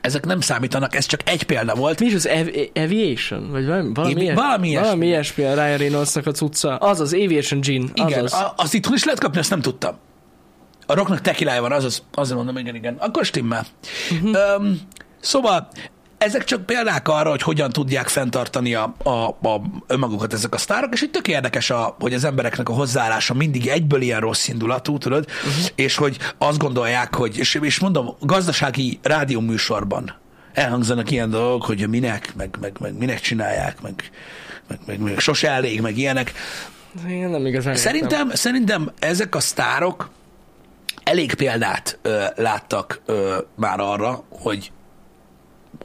Ezek 0.02 0.24
nem 0.24 0.40
számítanak, 0.40 0.94
ez 0.94 1.06
csak 1.06 1.20
egy 1.24 1.42
példa 1.42 1.74
volt. 1.74 2.00
Mi 2.00 2.06
is 2.06 2.14
az 2.14 2.26
Av- 2.26 2.70
Aviation? 2.74 3.50
Vagy 3.50 3.66
valami, 3.66 3.90
valami, 3.94 4.20
ilyes- 4.22 4.36
valami 4.38 4.68
ilyesmi. 4.68 4.84
valami 4.86 5.06
ilyesmi 5.06 5.44
a 5.44 5.54
Ryan 5.54 5.76
Reynoldsnak 5.76 6.26
a 6.26 6.30
cucca. 6.30 6.76
Az 6.76 7.00
az 7.00 7.12
Aviation 7.12 7.60
Gin. 7.60 7.90
Igen, 7.94 8.24
az. 8.24 8.32
a, 8.32 8.54
azt 8.56 8.74
itthon 8.74 8.94
is 8.94 9.04
lehet 9.04 9.20
kapni, 9.20 9.38
azt 9.38 9.50
nem 9.50 9.60
tudtam. 9.60 9.94
A 10.86 10.94
rocknak 10.94 11.20
tekilája 11.20 11.60
van, 11.60 11.72
azaz, 11.72 12.02
azért 12.14 12.36
mondom, 12.36 12.56
igen, 12.56 12.74
igen. 12.74 12.96
Akkor 12.98 13.24
stimmel. 13.24 13.66
Uh-huh. 14.10 14.36
Um, 14.58 14.80
szóval 15.20 15.68
ezek 16.22 16.44
csak 16.44 16.66
példák 16.66 17.08
arra, 17.08 17.30
hogy 17.30 17.42
hogyan 17.42 17.70
tudják 17.70 18.08
fenntartani 18.08 18.74
a, 18.74 18.94
a, 19.02 19.10
a 19.28 19.62
önmagukat 19.86 20.32
ezek 20.32 20.54
a 20.54 20.58
sztárok, 20.58 20.92
és 20.92 21.02
itt 21.02 21.12
tök 21.12 21.28
érdekes, 21.28 21.70
a, 21.70 21.96
hogy 22.00 22.14
az 22.14 22.24
embereknek 22.24 22.68
a 22.68 22.72
hozzáállása 22.72 23.34
mindig 23.34 23.66
egyből 23.66 24.00
ilyen 24.00 24.20
rossz 24.20 24.48
indulatú, 24.48 24.98
tudod, 24.98 25.24
uh-huh. 25.28 25.66
és 25.74 25.96
hogy 25.96 26.16
azt 26.38 26.58
gondolják, 26.58 27.14
hogy, 27.14 27.38
és, 27.38 27.54
és 27.54 27.80
mondom, 27.80 28.16
gazdasági 28.20 28.98
rádióműsorban 29.02 30.14
elhangzanak 30.52 31.10
ilyen 31.10 31.30
dolgok, 31.30 31.64
hogy 31.64 31.88
minek, 31.88 32.32
meg, 32.36 32.56
meg, 32.60 32.76
meg 32.80 32.98
minek 32.98 33.20
csinálják, 33.20 33.80
meg, 33.80 34.10
meg, 34.68 34.78
meg, 34.86 34.98
meg 35.00 35.18
sose 35.18 35.50
elég, 35.50 35.80
meg 35.80 35.98
ilyenek. 35.98 36.32
Én 37.08 37.28
nem 37.28 37.46
igazán 37.46 37.74
értem. 37.74 37.92
Szerintem, 37.92 38.30
szerintem 38.30 38.90
ezek 38.98 39.34
a 39.34 39.40
sztárok 39.40 40.10
elég 41.04 41.34
példát 41.34 41.98
ö, 42.02 42.24
láttak 42.36 43.00
ö, 43.06 43.38
már 43.56 43.80
arra, 43.80 44.24
hogy 44.28 44.72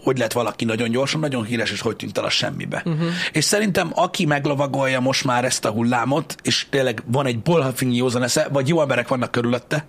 hogy 0.04 0.18
lett 0.18 0.32
valaki 0.32 0.66
nagyon 0.66 0.90
gyorsan, 0.90 1.20
nagyon 1.20 1.44
híres, 1.44 1.72
és 1.72 1.82
hogy 1.82 1.96
tűnt 1.96 2.18
el 2.18 2.24
a 2.24 2.30
semmibe. 2.30 2.82
Uh-huh. 2.86 3.08
És 3.32 3.44
szerintem 3.44 3.92
aki 3.94 4.26
meglovagolja 4.26 5.00
most 5.00 5.24
már 5.24 5.46
ezt 5.46 5.66
a 5.66 5.70
hullámot, 5.70 6.36
és 6.44 6.68
tényleg 6.70 7.04
van 7.06 7.26
egy 7.26 7.40
bolhafingi 7.40 7.96
józan 7.96 8.24
esze, 8.24 8.48
vagy 8.52 8.68
jó 8.68 8.82
emberek 8.82 9.08
vannak 9.08 9.32
körülötte, 9.32 9.86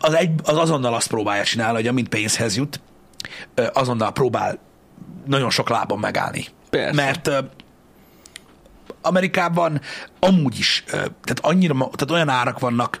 az, 0.00 0.14
egy, 0.14 0.30
az 0.42 0.56
azonnal 0.56 0.94
azt 0.94 1.08
próbálja 1.08 1.44
csinálni, 1.44 1.74
hogy 1.74 1.86
amint 1.86 2.08
pénzhez 2.08 2.56
jut, 2.56 2.80
azonnal 3.72 4.12
próbál 4.12 4.58
nagyon 5.26 5.50
sok 5.50 5.68
lábon 5.68 5.98
megállni. 5.98 6.46
Persze. 6.70 7.02
Mert 7.02 7.30
Amerikában 9.02 9.80
amúgy 10.18 10.58
is, 10.58 10.84
tehát 10.86 11.38
annyira, 11.40 11.74
tehát 11.74 12.10
olyan 12.10 12.28
árak 12.28 12.58
vannak, 12.58 13.00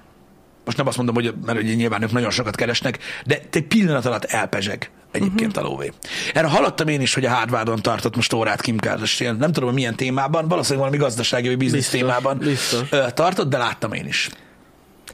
most 0.64 0.76
nem 0.76 0.86
azt 0.86 0.96
mondom, 0.96 1.14
hogy 1.14 1.34
mert 1.44 1.58
ugye 1.58 1.74
nyilván 1.74 2.02
ők 2.02 2.12
nagyon 2.12 2.30
sokat 2.30 2.54
keresnek, 2.54 2.98
de 3.24 3.40
egy 3.52 3.66
pillanat 3.66 4.04
alatt 4.04 4.24
elpezseg 4.24 4.90
egyébként 5.12 5.56
uh-huh. 5.56 5.64
a 5.64 5.68
lóvé. 5.68 5.92
Erre 6.34 6.46
hallottam 6.46 6.88
én 6.88 7.00
is, 7.00 7.14
hogy 7.14 7.24
a 7.24 7.30
Harvardon 7.30 7.82
tartott 7.82 8.16
most 8.16 8.32
órát 8.32 8.60
Kim 8.60 8.78
Kardashian. 8.78 9.36
Nem 9.36 9.52
tudom, 9.52 9.74
milyen 9.74 9.94
témában, 9.96 10.48
valószínűleg 10.48 10.84
valami 10.88 11.04
gazdasági 11.08 11.48
vagy 11.48 11.56
biznisz 11.56 11.90
Biztos, 11.90 12.00
témában 12.00 12.38
biztos. 12.38 12.88
tartott, 13.14 13.48
de 13.48 13.58
láttam 13.58 13.92
én 13.92 14.06
is. 14.06 14.30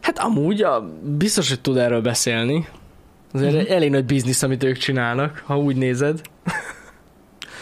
Hát 0.01 0.19
amúgy 0.19 0.63
a, 0.63 0.81
biztos, 1.03 1.49
hogy 1.49 1.61
tud 1.61 1.77
erről 1.77 2.01
beszélni. 2.01 2.67
Azért 3.33 3.51
Mhm. 3.53 3.61
uh-huh. 3.61 3.77
elég 3.77 3.91
nagy 3.91 4.05
biznisz, 4.05 4.43
amit 4.43 4.63
ők 4.65 4.77
csinálnak, 4.77 5.43
ha 5.47 5.59
úgy 5.59 5.77
nézed. 5.77 6.21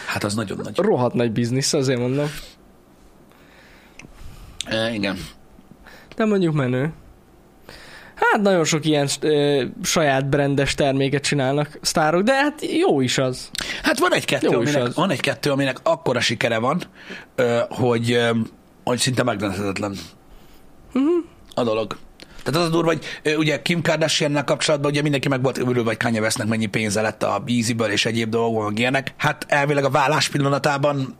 Hát 0.07 0.23
az 0.23 0.33
nagyon 0.33 0.59
nagy. 0.63 0.77
Rohadt 0.77 1.13
nagy 1.13 1.31
biznisz, 1.31 1.73
azért 1.73 1.99
mondom. 1.99 2.27
E, 4.65 4.93
igen. 4.93 5.17
De 6.15 6.25
mondjuk 6.25 6.53
menő. 6.53 6.93
Hát 8.31 8.41
nagyon 8.41 8.63
sok 8.63 8.85
ilyen 8.85 9.07
ö, 9.19 9.63
saját 9.83 10.29
brendes 10.29 10.75
terméket 10.75 11.23
csinálnak 11.23 11.77
sztárok, 11.81 12.21
de 12.21 12.33
hát 12.33 12.61
jó 12.77 13.01
is 13.01 13.17
az. 13.17 13.49
Hát 13.83 13.99
van 13.99 14.13
egy-kettő, 14.13 14.47
Jó 14.51 14.61
is 14.61 14.69
aminek, 14.69 14.87
az. 14.87 14.95
van 14.95 15.09
egy-kettő, 15.09 15.51
aminek 15.51 15.77
akkora 15.83 16.19
sikere 16.19 16.57
van, 16.57 16.81
ö, 17.35 17.59
hogy, 17.69 18.11
ö, 18.11 18.29
hogy 18.83 18.97
szinte 18.99 19.23
megdönthetetlen 19.23 19.95
Mhm. 20.93 21.05
a 21.53 21.63
dolog. 21.63 21.97
Tehát 22.43 22.59
az 22.59 22.67
a 22.67 22.71
durva, 22.71 22.87
hogy 22.91 23.35
ugye 23.37 23.61
Kim 23.61 23.81
kardashian 23.81 24.45
kapcsolatban 24.45 24.91
ugye 24.91 25.01
mindenki 25.01 25.27
meg 25.27 25.41
volt 25.43 25.57
örülve, 25.57 25.83
hogy 25.83 25.97
Kanye 25.97 26.19
Westnek 26.21 26.47
mennyi 26.47 26.65
pénze 26.65 27.01
lett 27.01 27.23
a 27.23 27.43
Yeezyből 27.45 27.89
és 27.89 28.05
egyéb 28.05 28.29
dolgok, 28.29 28.65
meg 28.67 28.79
ilyenek. 28.79 29.13
Hát 29.17 29.45
elvileg 29.47 29.83
a 29.83 29.89
vállás 29.89 30.29
pillanatában 30.29 31.15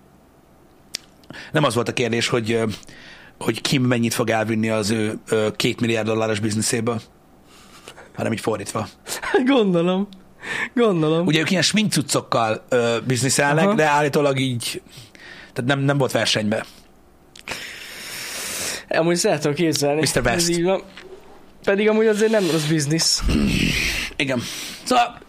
nem 1.52 1.64
az 1.64 1.74
volt 1.76 1.90
a 1.90 1.94
kérdés, 1.94 2.28
hogy, 2.28 2.60
hogy 3.44 3.62
Kim 3.62 3.84
mennyit 3.84 4.14
fog 4.14 4.30
elvinni 4.30 4.70
az 4.70 4.90
ő 4.90 5.20
két 5.56 5.80
milliárd 5.80 6.08
dolláros 6.08 6.40
bizniszéből, 6.40 7.02
hanem 8.16 8.32
így 8.32 8.40
fordítva. 8.40 8.88
Gondolom. 9.46 10.08
Gondolom. 10.74 11.26
Ugye 11.26 11.40
ők 11.40 11.52
ilyen 11.52 11.62
sminkcuccokkal 11.62 12.66
bizniszelnek, 13.06 13.66
Aha. 13.66 13.74
de 13.74 13.86
állítólag 13.86 14.40
így, 14.40 14.82
tehát 15.54 15.70
nem, 15.70 15.80
nem 15.80 15.98
volt 15.98 16.12
versenybe. 16.12 16.66
Amúgy 18.90 19.20
el 19.24 19.40
tudom 19.40 19.54
képzelni. 19.54 20.00
Mr. 20.00 20.22
West. 20.24 20.28
Ez 20.28 20.48
így 20.48 20.64
van. 20.64 20.82
Pedig 21.64 21.90
amúgy 21.90 22.08
azért 22.08 22.32
nem 22.32 22.52
rossz 22.52 22.66
biznisz. 22.66 23.24
Igen. 24.16 24.42
Szóval 24.84 25.20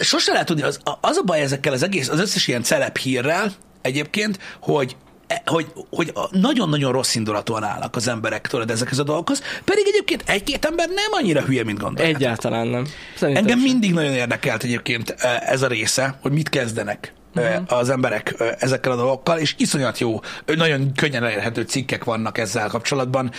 sose 0.00 0.32
lehet 0.32 0.46
tudni, 0.46 0.62
az, 0.62 0.80
az 1.00 1.16
a 1.16 1.22
baj 1.22 1.40
ezekkel 1.40 1.72
az 1.72 1.82
egész, 1.82 2.08
az 2.08 2.20
összes 2.20 2.48
ilyen 2.48 2.62
celeb 2.62 2.96
hírrel 2.96 3.52
egyébként, 3.82 4.38
hogy 4.60 4.96
hogy, 5.44 5.66
hogy 5.90 6.10
a- 6.14 6.28
nagyon-nagyon 6.30 6.92
rossz 6.92 7.14
indulatúan 7.14 7.64
állnak 7.64 7.96
az 7.96 8.08
emberek 8.08 8.46
tudod 8.46 8.70
ezekhez 8.70 8.98
a 8.98 9.02
dolgokhoz, 9.02 9.42
pedig 9.64 9.84
egyébként 9.86 10.22
egy-két 10.26 10.64
ember 10.64 10.88
nem 10.88 11.10
annyira 11.10 11.40
hülye, 11.40 11.64
mint 11.64 11.78
gondolják. 11.78 12.14
Egyáltalán 12.14 12.66
nem. 12.66 12.86
Szerintem 13.16 13.44
Engem 13.44 13.58
sem. 13.58 13.68
mindig 13.68 13.92
nagyon 13.92 14.12
érdekelt 14.12 14.62
egyébként 14.62 15.10
eh, 15.10 15.40
ez 15.40 15.62
a 15.62 15.66
része, 15.66 16.18
hogy 16.22 16.32
mit 16.32 16.48
kezdenek 16.48 17.12
uh-huh. 17.34 17.78
az 17.78 17.90
emberek 17.90 18.34
ezekkel 18.58 18.92
a 18.92 18.96
dolgokkal, 18.96 19.38
és 19.38 19.54
iszonyat 19.58 19.98
jó, 19.98 20.20
nagyon 20.46 20.92
könnyen 20.92 21.24
elérhető 21.24 21.62
cikkek 21.62 22.04
vannak 22.04 22.38
ezzel 22.38 22.68
kapcsolatban, 22.68 23.30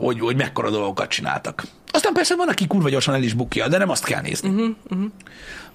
hogy, 0.00 0.20
hogy 0.20 0.36
mekkora 0.36 0.70
dolgokat 0.70 1.08
csináltak. 1.08 1.64
Aztán 1.90 2.12
persze 2.12 2.36
van, 2.36 2.48
aki 2.48 2.66
kurva 2.66 2.88
gyorsan 2.88 3.14
el 3.14 3.22
is 3.22 3.32
bukja, 3.32 3.68
de 3.68 3.78
nem 3.78 3.88
azt 3.88 4.04
kell 4.04 4.20
nézni. 4.20 4.48
Uh-huh, 4.48 4.76
uh-huh. 4.90 5.10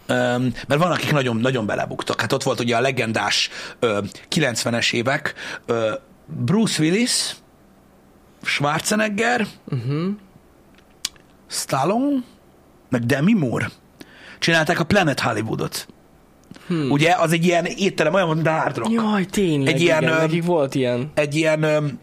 Um, 0.09 0.53
mert 0.67 0.81
van, 0.81 0.91
akik 0.91 1.11
nagyon, 1.11 1.37
nagyon 1.37 1.65
belebuktak. 1.65 2.21
Hát 2.21 2.33
ott 2.33 2.43
volt 2.43 2.59
ugye 2.59 2.75
a 2.75 2.81
legendás 2.81 3.49
ö, 3.79 3.99
90-es 4.35 4.93
évek 4.93 5.33
ö, 5.65 5.93
Bruce 6.25 6.81
Willis, 6.81 7.35
Schwarzenegger, 8.43 9.47
uh-huh. 9.65 10.07
Stallone, 11.47 12.23
meg 12.89 13.05
Demi 13.05 13.33
Moore 13.33 13.69
csinálták 14.39 14.79
a 14.79 14.83
Planet 14.83 15.19
Hollywoodot. 15.19 15.87
Hmm. 16.67 16.91
Ugye, 16.91 17.15
az 17.15 17.31
egy 17.31 17.45
ilyen 17.45 17.65
étterem, 17.65 18.13
olyan, 18.13 18.27
mint 18.27 18.47
a 18.47 18.51
Hard 18.51 18.77
Rock. 18.77 18.91
Jaj, 18.91 19.25
tényleg. 19.25 19.73
Egy 19.73 19.81
ilyen, 19.81 20.03
igen, 20.03 20.31
ö, 20.31 20.41
volt 20.41 20.75
ilyen. 20.75 21.11
Egy 21.13 21.35
ilyen 21.35 21.99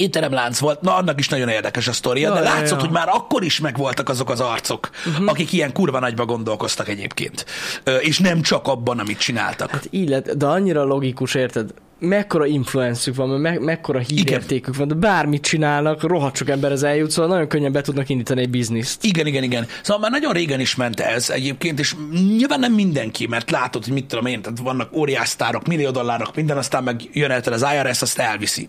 étteremlánc 0.00 0.58
volt, 0.58 0.80
na 0.80 0.96
annak 0.96 1.18
is 1.18 1.28
nagyon 1.28 1.48
érdekes 1.48 1.88
a 1.88 1.92
sztoria, 1.92 2.28
Ja, 2.28 2.34
de 2.34 2.40
látszott, 2.40 2.78
ja. 2.78 2.84
hogy 2.84 2.90
már 2.90 3.08
akkor 3.08 3.44
is 3.44 3.60
megvoltak 3.60 4.08
azok 4.08 4.30
az 4.30 4.40
arcok, 4.40 4.90
uh-huh. 5.06 5.28
akik 5.28 5.52
ilyen 5.52 5.72
kurva 5.72 5.98
nagyba 5.98 6.24
gondolkoztak 6.24 6.88
egyébként. 6.88 7.46
Ö, 7.84 7.96
és 7.96 8.18
nem 8.18 8.42
csak 8.42 8.68
abban, 8.68 8.98
amit 8.98 9.18
csináltak. 9.18 9.70
Hát 9.70 9.86
így 9.90 10.08
lett, 10.08 10.30
de 10.30 10.46
annyira 10.46 10.84
logikus, 10.84 11.34
érted? 11.34 11.70
Mekkora 11.98 12.46
influencük 12.46 13.14
van, 13.14 13.28
me- 13.28 13.60
mekkora 13.60 13.98
hírértékük 13.98 14.76
van, 14.76 14.88
de 14.88 14.94
bármit 14.94 15.42
csinálnak, 15.42 16.02
rohadt 16.02 16.36
sok 16.36 16.48
emberhez 16.48 16.82
eljut, 16.82 17.10
szóval 17.10 17.30
nagyon 17.30 17.48
könnyen 17.48 17.72
be 17.72 17.80
tudnak 17.80 18.08
indítani 18.08 18.40
egy 18.40 18.50
bizniszt. 18.50 19.04
Igen, 19.04 19.26
igen, 19.26 19.42
igen. 19.42 19.66
Szóval 19.82 20.02
már 20.02 20.10
nagyon 20.10 20.32
régen 20.32 20.60
is 20.60 20.74
ment 20.74 21.00
ez 21.00 21.30
egyébként, 21.30 21.78
és 21.78 21.94
nyilván 22.12 22.60
nem 22.60 22.72
mindenki, 22.72 23.26
mert 23.26 23.50
látod, 23.50 23.84
hogy 23.84 23.92
mit 23.92 24.06
tudom 24.06 24.26
én, 24.26 24.42
tehát 24.42 24.58
vannak 24.58 24.96
óriás 24.96 25.28
sztárok, 25.28 25.66
millió 25.66 25.90
dollárok, 25.90 26.34
minden, 26.34 26.56
aztán 26.56 26.82
meg 26.84 27.00
jön 27.12 27.30
el 27.30 27.42
az 27.44 27.66
IRS, 27.74 28.02
azt 28.02 28.18
elviszi. 28.18 28.68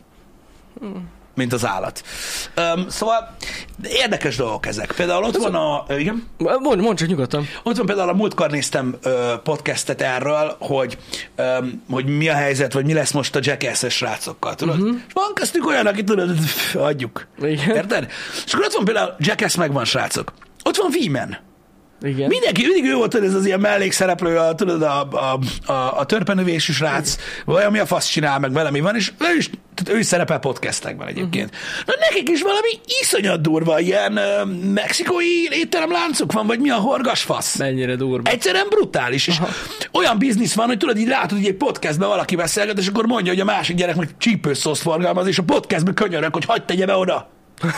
Mint 1.35 1.53
az 1.53 1.65
állat. 1.65 2.03
Um, 2.75 2.89
szóval 2.89 3.35
érdekes 3.83 4.35
dolgok 4.35 4.65
ezek. 4.65 4.91
Például 4.91 5.23
ott 5.23 5.37
van 5.37 5.55
a... 5.55 5.85
ö, 5.87 5.97
Igen? 5.97 6.27
Mondj, 6.37 6.81
mondd 6.83 6.95
csak 6.95 7.07
nyugodtan. 7.07 7.47
Ott 7.63 7.77
van 7.77 7.85
például 7.85 8.09
a 8.09 8.13
múltkor 8.13 8.49
néztem 8.51 8.95
ö, 9.03 9.33
podcastet 9.43 10.01
erről, 10.01 10.55
hogy, 10.59 10.97
ö, 11.35 11.57
hogy 11.89 12.05
mi 12.17 12.29
a 12.29 12.33
helyzet, 12.33 12.73
vagy 12.73 12.85
mi 12.85 12.93
lesz 12.93 13.11
most 13.11 13.35
a 13.35 13.39
Jackass-es 13.41 13.93
srácokkal, 13.93 14.55
tudod? 14.55 14.79
Uh-huh. 14.79 14.97
És 15.07 15.13
van 15.13 15.33
köztük 15.33 15.67
olyan, 15.67 15.85
aki 15.87 16.03
tudod, 16.03 16.37
adjuk. 16.73 17.27
Igen. 17.41 17.75
Érted? 17.75 18.11
És 18.45 18.53
akkor 18.53 18.65
ott 18.65 18.73
van 18.73 18.85
például 18.85 19.15
Jackass 19.19 19.55
megvan, 19.55 19.85
srácok. 19.85 20.33
Ott 20.63 20.75
van 20.75 20.91
V-Man. 20.91 21.37
Igen. 22.01 22.27
Mindenki, 22.27 22.65
mindig 22.65 22.85
ő 22.85 22.95
volt 22.95 23.15
ez 23.15 23.33
az 23.33 23.45
ilyen 23.45 23.59
mellékszereplő, 23.59 24.37
a, 24.37 24.55
tudod, 24.55 24.81
a, 24.81 25.07
a, 25.11 25.39
a, 25.71 25.99
a 25.99 26.05
törpenövésű 26.05 26.73
srác, 26.73 27.17
vagy 27.45 27.63
ami 27.63 27.79
a 27.79 27.85
fasz 27.85 28.05
csinál, 28.05 28.39
meg 28.39 28.51
vele 28.51 28.71
mi 28.71 28.79
van, 28.79 28.95
és 28.95 29.11
ő 29.19 29.37
is, 29.37 29.49
tehát 29.73 29.93
ő 29.93 29.99
is 29.99 30.05
szerepel 30.05 30.39
podcastekben 30.39 31.07
egyébként. 31.07 31.49
Uh-huh. 31.49 31.85
Na 31.85 31.93
nekik 32.09 32.29
is 32.29 32.41
valami 32.41 32.69
iszonyat 33.01 33.41
durva, 33.41 33.79
ilyen 33.79 34.17
ö, 34.17 34.43
mexikói 34.73 35.47
étteremláncok 35.49 36.31
van, 36.31 36.47
vagy 36.47 36.59
mi 36.59 36.69
a 36.69 36.75
horgas 36.75 37.21
fasz. 37.21 37.57
Mennyire 37.57 37.95
durva. 37.95 38.29
Egyszerűen 38.29 38.67
brutális, 38.69 39.27
és 39.27 39.37
olyan 39.91 40.17
biznisz 40.17 40.53
van, 40.53 40.67
hogy 40.67 40.77
tudod, 40.77 40.97
így 40.97 41.07
látod, 41.07 41.37
hogy 41.37 41.47
egy 41.47 41.55
podcastben 41.55 42.07
valaki 42.07 42.35
beszélget, 42.35 42.77
és 42.77 42.87
akkor 42.87 43.05
mondja, 43.05 43.31
hogy 43.31 43.41
a 43.41 43.45
másik 43.45 43.75
gyerek 43.75 43.95
meg 43.95 44.09
csípőszósz 44.17 44.81
forgalmaz, 44.81 45.27
és 45.27 45.37
a 45.37 45.43
podcastben 45.43 45.93
könyörök, 45.93 46.33
hogy 46.33 46.45
hagyd 46.45 46.65
tegye 46.65 46.85
be 46.85 46.95
oda. 46.95 47.29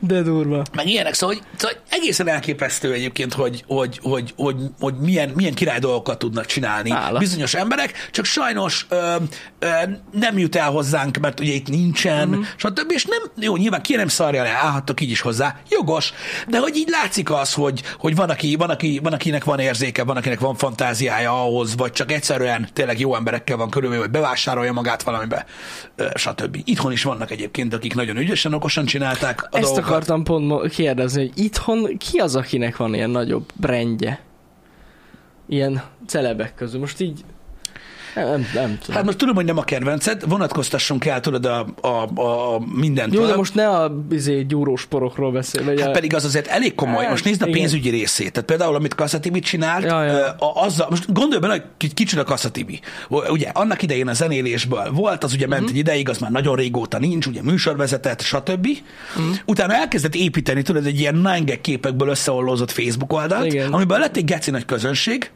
De 0.00 0.22
durva. 0.22 0.62
Meg 0.72 0.86
ilyenek, 0.86 1.14
szóval, 1.14 1.34
hogy, 1.36 1.44
szóval 1.56 1.76
egészen 1.88 2.28
elképesztő 2.28 2.92
egyébként, 2.92 3.32
hogy, 3.32 3.64
hogy, 3.66 3.98
hogy, 4.02 4.32
hogy, 4.36 4.56
hogy 4.80 4.94
milyen, 4.94 5.28
milyen 5.34 5.54
király 5.54 5.78
dolgokat 5.78 6.18
tudnak 6.18 6.46
csinálni 6.46 6.90
Állat. 6.90 7.18
bizonyos 7.18 7.54
emberek, 7.54 8.08
csak 8.10 8.24
sajnos 8.24 8.86
ö, 8.88 9.14
ö, 9.58 9.68
nem 10.12 10.38
jut 10.38 10.56
el 10.56 10.70
hozzánk, 10.70 11.16
mert 11.16 11.40
ugye 11.40 11.52
itt 11.52 11.68
nincsen, 11.68 12.28
mm-hmm. 12.28 12.40
stb. 12.56 12.90
És 12.92 13.04
nem, 13.04 13.22
jó, 13.36 13.56
nyilván 13.56 13.82
ki 13.82 13.96
nem 13.96 14.08
szarja 14.08 14.42
le, 14.42 14.50
állhattok 14.50 15.00
így 15.00 15.10
is 15.10 15.20
hozzá, 15.20 15.56
jogos, 15.68 16.12
de 16.48 16.58
hogy 16.58 16.76
így 16.76 16.88
látszik 16.88 17.30
az, 17.30 17.54
hogy, 17.54 17.82
hogy 17.98 18.14
van, 18.14 18.30
aki, 18.30 18.56
van, 18.56 18.70
aki, 18.70 19.00
van, 19.02 19.12
akinek 19.12 19.44
van 19.44 19.58
érzéke, 19.58 20.04
van, 20.04 20.16
akinek 20.16 20.40
van 20.40 20.54
fantáziája 20.54 21.42
ahhoz, 21.42 21.76
vagy 21.76 21.92
csak 21.92 22.12
egyszerűen 22.12 22.68
tényleg 22.72 23.00
jó 23.00 23.14
emberekkel 23.14 23.56
van 23.56 23.70
körülbelül, 23.70 24.04
hogy 24.04 24.12
bevásárolja 24.12 24.72
magát 24.72 25.02
valamibe, 25.02 25.46
ö, 25.96 26.06
stb. 26.14 26.58
Itthon 26.64 26.92
is 26.92 27.02
vannak 27.02 27.30
egyébként, 27.30 27.74
akik 27.74 27.94
nagyon 27.94 28.16
ügyesen, 28.16 28.54
okosan 28.54 28.84
csinálták 28.84 29.48
Ezt 29.58 29.66
dolgokat. 29.66 29.90
akartam 29.90 30.24
pont 30.24 30.68
kérdezni, 30.68 31.20
hogy 31.20 31.44
itthon 31.44 31.96
ki 31.96 32.18
az, 32.18 32.36
akinek 32.36 32.76
van 32.76 32.94
ilyen 32.94 33.10
nagyobb 33.10 33.52
brandje? 33.54 34.20
Ilyen 35.46 35.82
celebek 36.06 36.54
közül. 36.54 36.80
Most 36.80 37.00
így 37.00 37.24
nem, 38.24 38.46
nem, 38.54 38.78
tudom. 38.78 38.96
Hát 38.96 39.04
most 39.04 39.18
tudom, 39.18 39.34
hogy 39.34 39.44
nem 39.44 39.58
a 39.58 39.62
kedvenced, 39.62 40.28
vonatkoztassunk 40.28 41.04
el, 41.04 41.20
tudod, 41.20 41.44
a, 41.44 41.66
a, 41.80 42.20
a 42.20 42.60
mindent. 42.74 43.14
Jó, 43.14 43.26
de 43.26 43.36
most 43.36 43.54
ne 43.54 43.68
a 43.68 44.04
izé, 44.10 44.42
gyúrós 44.42 44.84
porokról 44.86 45.32
beszél. 45.32 45.64
Vagy 45.64 45.80
Hát 45.80 45.88
a... 45.88 45.92
pedig 45.92 46.14
az 46.14 46.24
azért 46.24 46.46
elég 46.46 46.74
komoly. 46.74 47.02
Hát, 47.02 47.10
Most 47.10 47.24
nézd 47.24 47.42
a 47.42 47.46
igen. 47.46 47.58
pénzügyi 47.58 47.90
részét. 47.90 48.32
Tehát 48.32 48.48
például, 48.48 48.74
amit 48.74 48.94
Kasszatibi 48.94 49.40
csinált, 49.40 49.84
Ja, 49.84 50.02
ja. 50.04 50.26
a- 50.38 50.62
azzal, 50.64 50.86
most 50.90 51.12
gondolj 51.12 51.40
bele, 51.40 51.52
hogy 51.52 51.62
ki- 51.76 51.92
kicsoda 51.94 52.24
Kasszatibi. 52.24 52.80
Ugye, 53.08 53.48
annak 53.52 53.82
idején 53.82 54.08
a 54.08 54.12
zenélésből 54.12 54.90
volt, 54.92 55.24
az 55.24 55.32
ugye 55.32 55.46
ment 55.46 55.62
Mhm. 55.62 55.70
egy 55.70 55.76
ideig, 55.76 56.08
az 56.08 56.18
már 56.18 56.30
nagyon 56.30 56.56
régóta 56.56 56.98
nincs, 56.98 57.26
ugye 57.26 57.42
műsorvezetett, 57.42 58.20
stb. 58.20 58.66
Mhm. 59.16 59.24
Utána 59.46 59.74
elkezdett 59.74 60.14
építeni, 60.14 60.62
tudod, 60.62 60.86
egy 60.86 61.00
ilyen 61.00 61.14
9 61.14 61.60
képekből 61.60 62.08
összeollózott 62.08 62.70
Facebook 62.70 63.12
oldalt, 63.12 63.44
Igen. 63.44 63.72
amiből 63.72 63.98
lett 63.98 64.16
egy 64.16 64.24
geci 64.24 64.50
nagy 64.50 64.64
közönség, 64.64 65.30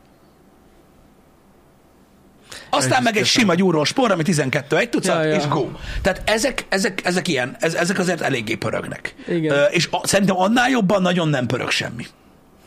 aztán 2.76 3.02
meg 3.02 3.16
egy 3.16 3.26
sima 3.26 3.54
gyúrós 3.54 3.92
por, 3.92 4.10
ami 4.10 4.22
12 4.22 4.76
egy 4.76 4.88
tucat, 4.88 5.14
Ja, 5.14 5.22
ja. 5.22 5.36
és 5.36 5.48
go. 5.48 5.68
Tehát 6.02 6.22
ezek, 6.24 6.64
ezek, 6.68 7.00
ezek 7.04 7.28
ilyen, 7.28 7.56
ez, 7.60 7.74
ezek 7.74 7.98
azért 7.98 8.20
eléggé 8.20 8.54
pörögnek. 8.54 9.14
Igen. 9.28 9.66
És 9.70 9.88
a, 9.90 10.06
szerintem 10.06 10.38
annál 10.38 10.70
jobban 10.70 11.02
nagyon 11.02 11.28
nem 11.28 11.46
pörög 11.46 11.70
semmi. 11.70 12.06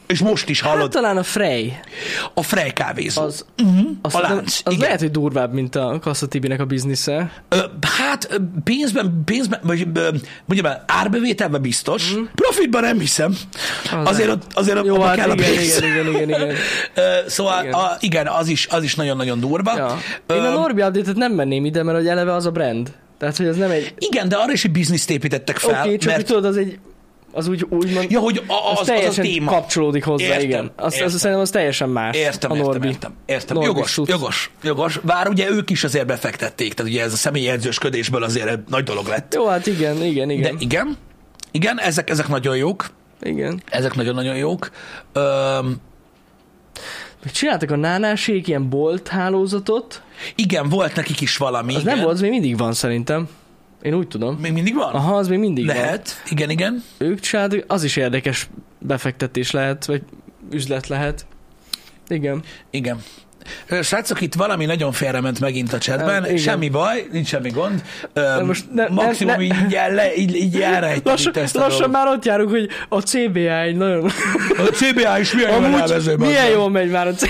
És 0.07 0.19
most 0.19 0.49
is 0.49 0.61
Hát 0.61 0.71
hallod, 0.71 0.91
talán 0.91 1.17
a 1.17 1.23
Frey. 1.23 1.73
a 2.33 2.43
Frey 2.43 2.73
kávézó. 2.73 3.21
Az, 3.21 3.45
uh-huh. 3.63 3.89
az, 4.01 4.15
A 4.15 4.19
lánc. 4.19 4.61
az 4.63 4.73
igen. 4.73 4.85
lehet, 4.85 4.99
hogy 4.99 5.11
durvább, 5.11 5.53
mint 5.53 5.75
a 5.75 5.99
Kassa 6.01 6.27
Tibinek 6.27 6.59
a 6.59 6.65
biznisze. 6.65 7.31
Ö, 7.49 7.57
hát 7.97 8.41
pénzben, 8.63 9.21
pénzben, 9.25 9.59
vagy 9.63 9.87
mondjam 10.45 10.71
el, 10.71 10.83
árbevételben 10.87 11.61
biztos, 11.61 12.13
profitban 12.35 12.81
nem 12.81 12.99
hiszem. 12.99 13.37
Az 13.91 14.07
azért 14.09 14.29
ott, 14.29 14.43
azért 14.53 14.85
Jó, 14.85 14.95
abba 14.95 15.05
hát 15.05 15.15
kell 15.15 15.29
a 15.29 15.33
igen, 15.33 15.55
pénz. 15.55 15.77
igen, 15.77 16.07
igen, 16.07 16.13
igen, 16.13 16.29
igen. 16.29 16.55
Szóval 17.27 17.61
Igen. 17.61 17.73
a, 17.73 17.97
igen 17.99 18.27
az, 18.27 18.47
is, 18.47 18.67
az 18.67 18.83
is 18.83 18.95
nagyon-nagyon 18.95 19.39
durva. 19.39 19.77
Ja. 19.77 19.97
Én 20.35 20.41
a 20.41 20.49
Norbi 20.49 20.81
update 20.81 21.11
nem 21.15 21.33
menném 21.33 21.65
ide, 21.65 21.83
mert 21.83 21.97
hogy 21.97 22.07
eleve 22.07 22.33
az 22.33 22.45
a 22.45 22.51
brand. 22.51 22.93
Tehát, 23.17 23.37
hogy 23.37 23.45
ez 23.45 23.55
nem 23.55 23.71
egy... 23.71 23.93
igen, 23.97 24.29
de 24.29 24.35
arra 24.35 24.51
is 24.51 24.65
egy 24.65 24.71
bizniszt 24.71 25.09
építettek 25.09 25.55
Oké, 25.63 25.73
fel, 25.73 25.83
okay, 25.83 25.97
csak 25.97 26.11
mert... 26.11 26.25
tudod, 26.25 26.45
az 26.45 26.57
egy... 26.57 26.79
Az 27.37 27.47
úgy, 27.47 27.65
úgy 27.69 27.93
mond, 27.93 28.11
Ja, 28.11 28.19
hogy 28.19 28.37
az, 28.47 28.55
az, 28.71 28.79
az 28.79 28.89
a 28.89 28.93
teljesen 28.93 29.25
téma. 29.25 29.51
kapcsolódik 29.51 30.03
hozzá, 30.03 30.25
Értem, 30.25 30.41
igen. 30.41 30.71
Azt, 30.75 30.93
értem. 30.95 31.07
azt 31.07 31.17
szerintem 31.17 31.39
az 31.39 31.49
teljesen 31.49 31.89
más. 31.89 32.15
Értem, 32.17 32.51
a 32.51 32.55
értem, 32.55 32.69
Norbi. 32.71 32.87
értem, 32.87 33.13
értem. 33.25 33.55
Norbi 33.55 33.69
Jogos, 33.73 33.99
jogos, 34.05 34.51
jogos. 34.63 34.97
Bár 35.03 35.27
ugye 35.27 35.49
ők 35.49 35.69
is 35.69 35.83
azért 35.83 36.05
befektették, 36.05 36.73
tehát 36.73 36.91
ugye 36.91 37.03
ez 37.03 37.13
a 37.13 37.15
személyi 37.15 37.47
edzősködésből 37.47 38.23
azért 38.23 38.69
nagy 38.69 38.83
dolog 38.83 39.07
lett. 39.07 39.33
Jó, 39.33 39.47
hát 39.47 39.67
igen, 39.67 40.03
igen, 40.03 40.27
De 40.27 40.33
igen. 40.33 40.55
igen, 40.59 40.97
igen, 41.51 41.79
ezek, 41.79 42.09
ezek 42.09 42.27
nagyon 42.27 42.57
jók, 42.57 42.89
igen. 43.21 43.61
ezek 43.69 43.95
nagyon-nagyon 43.95 44.35
jók. 44.35 44.71
Öm, 45.13 45.75
Csináltak 47.33 47.71
a 47.71 47.75
nánásék 47.75 48.47
ilyen 48.47 48.69
bolt 48.69 49.07
hálózatot. 49.07 50.01
igen, 50.35 50.69
volt 50.69 50.95
nekik 50.95 51.21
is 51.21 51.37
valami. 51.37 51.75
Az 51.75 51.81
igen. 51.81 51.93
nem 51.95 52.03
volt, 52.03 52.15
az 52.15 52.21
még 52.21 52.29
mindig 52.29 52.57
van 52.57 52.73
szerintem. 52.73 53.27
Én 53.85 53.93
úgy 53.93 54.07
tudom. 54.07 54.35
Még 54.35 54.53
mindig 54.53 54.75
van? 54.75 54.93
Aha, 54.93 55.15
az 55.15 55.27
még 55.27 55.39
mindig 55.39 55.65
van. 55.65 55.75
Lehet, 55.75 56.23
igen, 56.29 56.49
igen. 56.49 56.83
Ők 56.97 57.19
csináltak, 57.19 57.63
az 57.67 57.83
is 57.83 57.95
érdekes 57.95 58.49
befektetés 58.79 59.51
lehet, 59.51 59.85
vagy 59.85 60.03
üzlet 60.51 60.87
lehet. 60.87 61.25
Igen. 62.07 62.43
Igen. 62.69 63.01
Srácok, 63.81 64.21
itt 64.21 64.33
valami 64.33 64.65
nagyon 64.65 64.91
félrement 64.91 65.39
megint 65.39 65.73
a 65.73 65.77
chatben. 65.77 66.23
Igen. 66.25 66.37
Semmi 66.37 66.69
baj, 66.69 67.07
nincs 67.11 67.27
semmi 67.27 67.49
gond. 67.49 67.81
Öm, 68.13 68.45
most 68.45 68.63
ne- 68.73 68.83
ne- 68.83 68.89
maximum 68.89 69.35
ne- 69.35 69.41
így, 69.43 69.73
el, 69.73 69.93
le, 69.93 70.15
így, 70.15 70.35
így 70.35 70.61
elrejteni 70.61 71.01
Lassan, 71.09 71.31
itt 71.35 71.41
ezt 71.41 71.55
a 71.55 71.59
lassan 71.59 71.89
már 71.89 72.07
ott 72.07 72.25
járunk, 72.25 72.49
hogy 72.49 72.69
a 72.89 72.99
CBA 73.01 73.59
egy 73.61 73.75
nagyon... 73.75 74.03
A 74.57 74.61
CBA 74.61 75.19
is 75.19 75.33
milyen 75.33 75.51
jól 75.51 75.81
elvező. 75.81 76.13
Amúgy 76.13 76.27
milyen 76.27 76.49
jól 76.49 76.69
megy 76.69 76.89
már 76.89 77.07
a 77.07 77.13
CBA. 77.13 77.29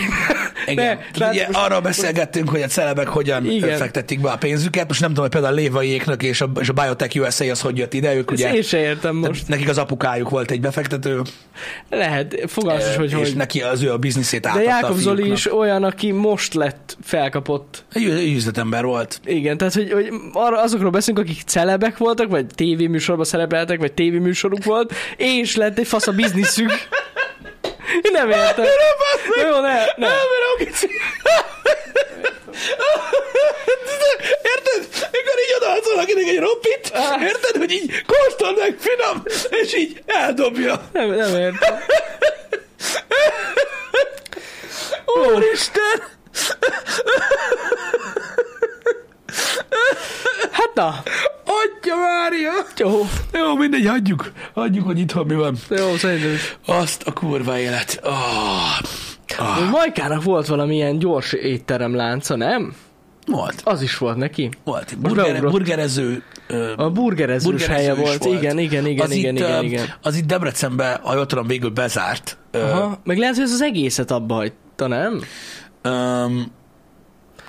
Igen. 0.67 0.99
Ne, 1.17 1.25
Ne, 1.25 1.31
ugye 1.31 1.45
most- 1.47 1.59
arról 1.59 1.79
beszélgettünk, 1.79 2.49
hogy 2.49 2.61
a 2.61 2.67
celebek 2.67 3.07
hogyan 3.07 3.45
Igen. 3.51 3.77
Fektetik 3.77 4.21
be 4.21 4.29
a 4.31 4.37
pénzüket. 4.37 4.87
Most 4.87 4.99
nem 4.99 5.09
tudom, 5.09 5.23
hogy 5.23 5.33
például 5.33 5.53
a 5.53 5.55
Lévaiéknak 5.55 6.23
és 6.23 6.41
a, 6.41 6.49
és 6.59 6.69
a 6.69 6.73
Biotech 6.73 7.19
USA 7.19 7.45
az 7.51 7.61
hogy 7.61 7.77
jött 7.77 7.93
ide. 7.93 8.15
Ők 8.15 8.31
Ezt 8.31 8.41
ugye, 8.41 8.53
én 8.53 8.61
se 8.61 8.77
értem 8.79 9.15
most. 9.15 9.47
nekik 9.47 9.69
az 9.69 9.77
apukájuk 9.77 10.29
volt 10.29 10.51
egy 10.51 10.61
befektető, 10.61 11.21
Lehet, 11.89 12.43
fogalmas 12.47 12.95
hogy 12.95 13.05
és 13.09 13.13
hogy. 13.13 13.33
neki 13.35 13.61
az 13.61 13.81
ő 13.81 13.91
a 13.91 13.97
bizniszét 13.97 14.41
De 14.41 14.49
átadta 14.49 14.69
Jákob 14.69 14.97
a 14.97 14.99
Zoli 14.99 15.31
is 15.31 15.53
olyan, 15.53 15.83
aki 15.83 16.04
most 16.11 16.53
lett 16.53 16.97
felkapott. 17.03 17.83
Egy, 17.93 18.09
egy 18.09 18.33
üzletember 18.33 18.83
volt. 18.83 19.21
Igen, 19.25 19.57
tehát 19.57 19.73
hogy, 19.73 19.91
hogy 19.91 20.09
arra 20.33 20.61
azokról 20.61 20.89
beszélünk, 20.89 21.27
akik 21.27 21.41
celebek 21.45 21.97
voltak, 21.97 22.29
vagy 22.29 22.45
tévéműsorban 22.45 23.25
szerepeltek, 23.25 23.79
vagy 23.79 23.93
tévéműsoruk 23.93 24.63
volt, 24.63 24.93
és 25.17 25.55
lett 25.55 25.79
egy 25.79 25.87
fasz 25.87 26.07
a 26.07 26.11
bizniszük. 26.11 26.71
Én 28.01 28.11
nem 28.11 28.29
értem. 28.29 28.65
Jó, 29.43 29.59
ne, 29.59 29.73
ne. 29.95 30.07
Érted? 34.41 34.87
Mikor 35.11 35.37
így 35.47 35.55
odaadsz 35.57 35.89
valakinek 35.93 36.27
egy 36.27 36.39
roppit, 36.39 36.91
érted, 37.21 37.55
hogy 37.57 37.71
így 37.71 38.03
kóstol 38.05 38.55
meg 38.57 38.75
finom, 38.79 39.23
és 39.49 39.75
így 39.75 40.01
eldobja. 40.05 40.89
Nem, 40.93 41.09
nem 41.09 41.35
értem. 41.35 41.79
Úristen! 45.33 46.01
Hát 50.51 50.71
na, 50.73 50.87
Adja 51.45 51.95
Mária! 51.95 52.51
jó, 52.77 53.01
Jó, 53.33 53.55
mindegy, 53.55 53.85
hagyjuk. 53.87 54.31
Hagyjuk, 54.53 54.85
hogy 54.85 54.99
itthon 54.99 55.25
mi 55.25 55.35
van. 55.35 55.55
jó, 55.69 55.95
szerintem 55.95 56.31
is. 56.33 56.57
Azt 56.65 57.03
a 57.03 57.13
kurva 57.13 57.57
élet. 57.59 57.99
Oh. 58.03 58.13
Oh. 59.39 59.69
Majkának 59.69 60.23
volt 60.23 60.47
valamilyen 60.47 60.99
gyors 60.99 61.33
étterem 61.33 61.95
lánca, 61.95 62.35
nem? 62.35 62.75
Volt. 63.27 63.61
Az 63.63 63.81
is 63.81 63.97
volt 63.97 64.17
neki. 64.17 64.49
Volt. 64.63 64.97
Burger, 64.99 65.41
burgerező. 65.41 66.23
ö, 66.47 66.73
A 66.75 66.89
burgerezős 66.89 67.49
burgerező 67.51 67.73
helye 67.73 67.91
is 68.01 68.17
volt. 68.17 68.25
Igen, 68.25 68.57
igen, 68.59 68.85
igen, 68.87 69.05
az 69.05 69.11
igen, 69.11 69.35
itt, 69.35 69.39
igen, 69.41 69.59
ö, 69.59 69.63
igen. 69.63 69.93
Az 70.01 70.15
itt 70.15 70.25
Debrecenben, 70.25 70.99
ha 71.01 71.15
jól 71.15 71.25
tudom, 71.25 71.47
végül 71.47 71.69
bezárt. 71.69 72.37
Ö, 72.51 72.59
Aha. 72.61 72.99
Meg 73.03 73.17
lehet, 73.17 73.35
hogy 73.35 73.43
ez 73.43 73.51
az 73.51 73.61
egészet 73.61 74.11
abba 74.11 74.33
hagyta, 74.35 74.55
nem? 74.77 75.21
öm, 75.81 76.51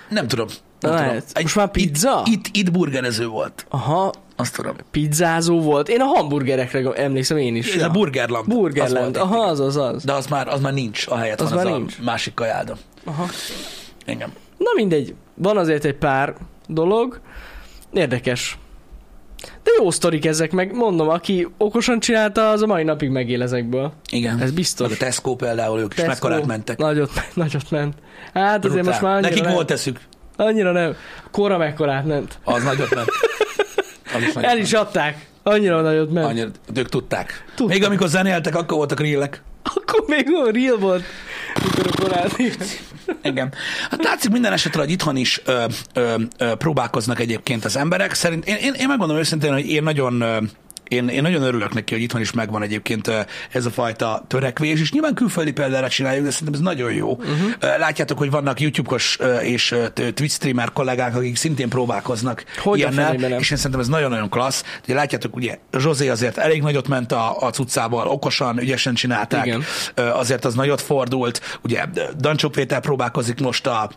nem 0.09 0.29
tudom. 0.29 0.47
Nem 0.81 0.93
Lehet. 0.93 1.27
tudom. 1.27 1.43
Most 1.43 1.57
már 1.57 1.71
pizza? 1.71 2.23
Itt, 2.25 2.47
itt, 2.47 2.57
itt 2.57 2.71
burgerező 2.73 3.27
volt. 3.27 3.67
Aha, 3.69 4.12
Azt 4.37 4.55
tudom. 4.57 4.75
pizzázó 4.91 5.61
volt. 5.61 5.89
Én 5.89 6.01
a 6.01 6.05
hamburgerekre 6.05 6.93
emlékszem 6.93 7.37
én 7.37 7.57
is. 7.57 7.75
Ez 7.75 7.83
a 7.83 7.89
Burgerland. 7.91 8.45
Az 8.49 8.55
Burgerland. 8.55 9.15
itt, 9.17 9.23
Aha, 9.23 9.39
az 9.39 9.61
az 9.61 9.77
az. 9.77 10.05
De 10.05 10.12
az 10.12 10.27
már, 10.27 10.49
az 10.49 10.61
már 10.61 10.73
nincs, 10.73 11.07
a 11.07 11.17
helyet 11.17 11.41
Az 11.41 11.49
van, 11.53 11.65
már 11.65 11.73
az 11.73 11.79
nincs. 11.79 11.97
a 12.01 12.03
másik 12.05 12.35
kajáda. 12.35 12.77
Aha. 13.05 13.27
Igen. 14.07 14.33
Na 14.59 14.71
mindegy, 14.75 15.15
van 15.35 15.57
azért 15.57 15.85
egy 15.85 15.95
pár 15.97 16.35
dolog. 16.67 17.21
Érdekes. 17.93 18.59
De 19.63 19.71
jó 19.79 19.91
sztorik 19.91 20.27
ezek, 20.27 20.53
meg 20.53 20.75
mondom, 20.75 21.09
aki 21.09 21.49
okosan 21.59 22.01
csinálta, 22.01 22.51
az 22.51 22.63
a 22.63 22.67
mai 22.67 22.83
napig 22.83 23.09
megél 23.11 23.43
ezekből. 23.43 23.93
Igen. 24.13 24.41
Ez 24.41 24.51
biztos. 24.51 24.89
Meg 24.89 24.97
a 25.01 25.05
Tesco 25.05 25.35
például, 25.35 25.79
ők 25.81 25.89
is 25.93 25.95
Tesco, 25.95 26.11
mekkorát 26.11 26.47
mentek. 26.47 26.79
Nagyot, 26.79 27.11
nagyot 27.35 27.71
ment. 27.71 27.95
Hát 28.35 28.65
azért 28.65 28.73
Brutál. 28.73 28.85
most 28.85 29.01
már 29.01 29.13
annyira 29.13 29.29
Nekik 29.29 29.45
nem. 29.45 29.53
volt 29.55 29.71
eszük. 29.71 30.01
Annyira 30.37 30.73
nem. 30.73 30.95
Kora 31.31 31.59
mekkorát 31.59 32.05
ment. 32.07 32.39
Az 32.45 32.63
nagyot 32.63 32.95
ment. 32.95 33.09
Az 34.15 34.23
is 34.23 34.33
nagyot 34.33 34.49
El 34.49 34.55
ment. 34.55 34.67
is 34.67 34.73
adták. 34.73 35.27
Annyira 35.43 35.81
nagyot 35.81 36.13
ment. 36.13 36.27
Annyira, 36.27 36.49
ők 36.75 36.89
tudták. 36.89 37.45
Tudták. 37.55 37.77
Még 37.79 37.87
amikor 37.87 38.09
zenéltek, 38.09 38.57
akkor 38.57 38.77
voltak 38.77 39.01
rillek. 39.01 39.43
Akkor 39.75 40.05
még 40.07 40.27
olyan 40.35 40.53
real 40.53 40.79
volt. 40.79 41.05
Mikor 41.65 41.87
a 41.93 42.03
korábbi. 42.03 42.53
Igen. 43.23 43.53
Hát 43.91 44.05
látszik 44.05 44.31
minden 44.31 44.53
esetre, 44.53 44.81
hogy 44.81 44.91
itthon 44.91 45.17
is 45.17 45.41
ö, 45.45 45.65
ö, 45.95 46.15
ö, 46.39 46.55
próbálkoznak 46.55 47.21
egyébként 47.21 47.65
az 47.65 47.77
emberek. 47.77 48.15
Szerint 48.15 48.47
én, 48.47 48.57
én, 48.57 48.73
én 48.73 48.89
megmondom 48.89 49.17
őszintén, 49.17 49.53
hogy 49.53 49.71
én 49.71 49.83
nagyon 49.83 50.21
ö, 50.21 50.39
én, 50.88 51.09
én 51.09 51.22
nagyon 51.22 51.42
örülök 51.42 51.75
neki, 51.75 51.94
hogy 51.94 52.03
itthon 52.03 52.20
is 52.20 52.33
megvan 52.33 52.62
egyébként 52.62 53.07
ö, 53.07 53.20
ez 53.51 53.66
a 53.66 53.70
fajta 53.70 54.25
törekvés, 54.27 54.81
és 54.81 54.92
nyilván 54.92 55.14
külföldi 55.14 55.53
példára 55.53 55.88
csináljuk, 55.88 56.25
de 56.25 56.31
szerintem 56.31 56.55
ez 56.55 56.61
nagyon 56.61 56.92
jó. 56.92 57.11
Uh-huh. 57.11 57.79
Látjátok, 57.79 58.18
hogy 58.18 58.31
vannak 58.31 58.61
YouTube-os 58.61 59.16
ö, 59.20 59.37
és 59.37 59.75
Twitch 59.94 60.35
streamer 60.35 60.72
kollégák, 60.72 61.16
akik 61.16 61.37
szintén 61.37 61.68
próbálkoznak 61.68 62.44
Hogy 62.62 62.79
ilyennel, 62.79 63.14
és 63.14 63.51
én 63.51 63.57
szerintem 63.57 63.81
ez 63.81 63.88
nagyon-nagyon 63.88 64.29
klassz. 64.29 64.62
Ugye 64.85 64.94
látjátok, 64.94 65.37
ugye 65.37 65.59
Zsozé 65.79 66.09
azért 66.09 66.38
elég 66.38 66.62
nagyot 66.62 66.88
ment 66.88 67.12
a, 67.12 67.37
a 67.40 67.51
cuccával, 67.51 68.09
okosan, 68.09 68.59
ügyesen 68.59 68.94
csinálták. 68.94 69.46
Igen. 69.46 69.62
Azért 69.94 70.44
az 70.44 70.55
nagyot 70.55 70.81
fordult. 70.81 71.59
Ugye 71.62 71.85
Dancsó 72.18 72.49
Péter 72.49 72.81
próbálkozik 72.81 73.40
most 73.40 73.66
a, 73.66 73.90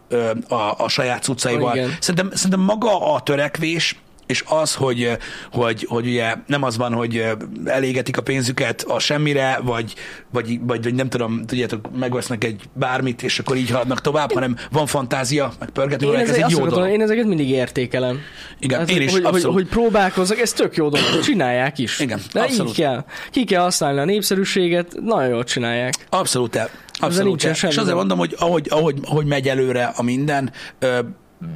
a, 0.47 0.73
a 0.77 0.87
saját 0.87 1.23
cuccaival. 1.23 1.75
Igen. 1.75 1.95
Szerintem, 1.99 2.31
szerintem 2.33 2.59
maga 2.59 3.13
a 3.13 3.21
törekvés, 3.21 3.95
és 4.29 4.43
az, 4.47 4.75
hogy, 4.75 5.17
hogy, 5.51 5.85
hogy 5.89 6.05
ugye 6.05 6.33
nem 6.47 6.63
az 6.63 6.77
van, 6.77 6.93
hogy 6.93 7.25
elégetik 7.65 8.17
a 8.17 8.21
pénzüket 8.21 8.81
a 8.87 8.99
semmire, 8.99 9.59
vagy, 9.63 9.93
vagy, 10.31 10.59
vagy, 10.61 10.83
vagy 10.83 10.93
nem 10.93 11.09
tudom, 11.09 11.45
tudjátok, 11.45 11.89
megvesznek 11.99 12.43
egy 12.43 12.61
bármit, 12.73 13.23
és 13.23 13.39
akkor 13.39 13.55
így 13.55 13.69
haladnak 13.69 14.01
tovább, 14.01 14.33
hanem 14.33 14.55
van 14.71 14.85
fantázia, 14.85 15.53
meg 15.59 15.69
pörgetni, 15.69 16.07
Én, 16.07 16.13
ez 16.15 16.29
ezek, 16.29 16.43
egy 16.43 16.49
jó 16.49 16.65
dolog. 16.67 16.89
én 16.89 17.01
ezeket 17.01 17.25
mindig 17.25 17.49
értékelem. 17.49 18.19
Igen, 18.59 18.79
Hát, 18.79 18.89
én 18.89 19.01
is, 19.01 19.11
hogy, 19.11 19.23
hogy, 19.23 19.33
abszolút. 19.33 19.55
hogy 19.55 19.67
próbálkozzak, 19.67 20.39
ez 20.39 20.53
tök 20.53 20.75
jó 20.75 20.89
dolog. 20.89 21.19
Csinálják 21.23 21.77
is. 21.77 21.99
Igen, 21.99 22.19
De 22.33 22.41
abszolút. 22.41 22.69
így 22.71 22.77
kell. 22.77 23.05
Ki 23.31 23.43
kell 23.43 23.61
használni 23.61 23.99
a 23.99 24.05
népszerűséget, 24.05 24.95
nagyon 25.03 25.29
jól 25.29 25.43
csinálják. 25.43 25.93
Abszolút. 26.09 26.69
Abszolút 26.99 27.43
És 27.43 27.63
azért 27.63 27.95
mondom, 27.95 28.17
hogy 28.17 28.35
ahogy, 28.37 28.67
ahogy, 28.69 28.95
ahogy 29.03 29.25
megy 29.25 29.47
előre 29.47 29.91
a 29.95 30.03
minden, 30.03 30.51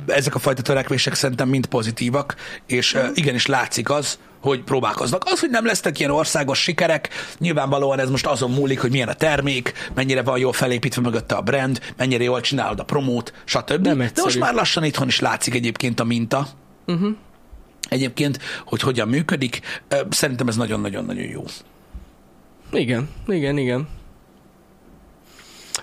ezek 0.07 0.35
a 0.35 0.39
fajta 0.39 0.61
törekvések 0.61 1.13
szerintem 1.13 1.49
mind 1.49 1.65
pozitívak, 1.65 2.35
és 2.65 2.97
igenis 3.13 3.45
látszik 3.45 3.89
az, 3.89 4.19
hogy 4.41 4.63
próbálkoznak. 4.63 5.23
Az, 5.25 5.39
hogy 5.39 5.49
nem 5.49 5.65
lesznek 5.65 5.99
ilyen 5.99 6.11
országos 6.11 6.61
sikerek, 6.61 7.09
nyilvánvalóan 7.37 7.99
ez 7.99 8.09
most 8.09 8.25
azon 8.25 8.51
múlik, 8.51 8.79
hogy 8.79 8.91
milyen 8.91 9.07
a 9.07 9.13
termék, 9.13 9.73
mennyire 9.93 10.21
van 10.21 10.39
jól 10.39 10.53
felépítve 10.53 11.01
mögötte 11.01 11.35
a 11.35 11.41
brand, 11.41 11.79
mennyire 11.97 12.23
jól 12.23 12.41
csinálod 12.41 12.79
a 12.79 12.83
promót, 12.83 13.33
stb. 13.43 13.85
Nem 13.85 13.97
De 13.97 14.11
most 14.23 14.39
már 14.39 14.53
lassan 14.53 14.83
itthon 14.83 15.07
is 15.07 15.19
látszik 15.19 15.53
egyébként 15.53 15.99
a 15.99 16.03
minta. 16.03 16.47
Uh-huh. 16.87 17.15
Egyébként, 17.89 18.39
hogy 18.65 18.81
hogyan 18.81 19.07
működik, 19.07 19.81
szerintem 20.09 20.47
ez 20.47 20.55
nagyon-nagyon-nagyon 20.55 21.23
jó. 21.23 21.43
Igen, 22.71 23.09
igen, 23.27 23.57
igen. 23.57 23.87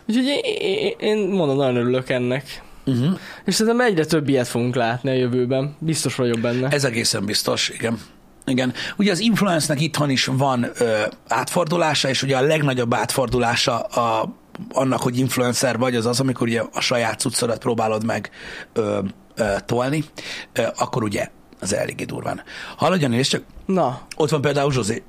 Úgyhogy 0.07 0.27
én, 0.27 0.57
én, 0.61 0.95
én 0.99 1.29
mondom, 1.29 1.57
nagyon 1.57 1.77
örülök 1.77 2.09
ennek. 2.09 2.63
Uh-huh. 2.91 3.19
És 3.45 3.55
szerintem 3.55 3.87
egyre 3.87 4.05
több 4.05 4.29
ilyet 4.29 4.49
fogunk 4.49 4.75
látni 4.75 5.11
a 5.11 5.15
jövőben. 5.15 5.77
Biztos 5.79 6.15
vagyok 6.15 6.41
benne. 6.41 6.69
Ez 6.69 6.85
egészen 6.85 7.25
biztos, 7.25 7.69
igen. 7.69 7.99
Igen. 8.47 8.73
Ugye 8.97 9.11
az 9.11 9.19
influence-nek 9.19 9.81
itthon 9.81 10.11
is 10.11 10.25
van 10.25 10.71
ö, 10.79 11.01
átfordulása, 11.29 12.09
és 12.09 12.23
ugye 12.23 12.37
a 12.37 12.41
legnagyobb 12.41 12.95
átfordulása 12.95 13.79
a, 13.79 14.35
annak, 14.73 15.01
hogy 15.01 15.19
influencer 15.19 15.79
vagy, 15.79 15.97
az 15.97 16.07
az, 16.07 16.21
amikor 16.21 16.47
ugye 16.47 16.63
a 16.73 16.81
saját 16.81 17.21
cuccodat 17.21 17.59
próbálod 17.59 18.05
meg 18.05 18.31
ö, 18.73 18.99
ö, 19.35 19.45
tolni, 19.67 20.05
ö, 20.53 20.63
akkor 20.77 21.03
ugye 21.03 21.29
az 21.61 21.75
eléggé 21.75 22.05
durván. 22.05 22.43
Haladjon, 22.77 23.13
és 23.13 23.29
csak 23.29 23.43
Na, 23.67 24.01
ott 24.17 24.31
van 24.31 24.41
például 24.41 24.73
Zsozé, 24.73 25.03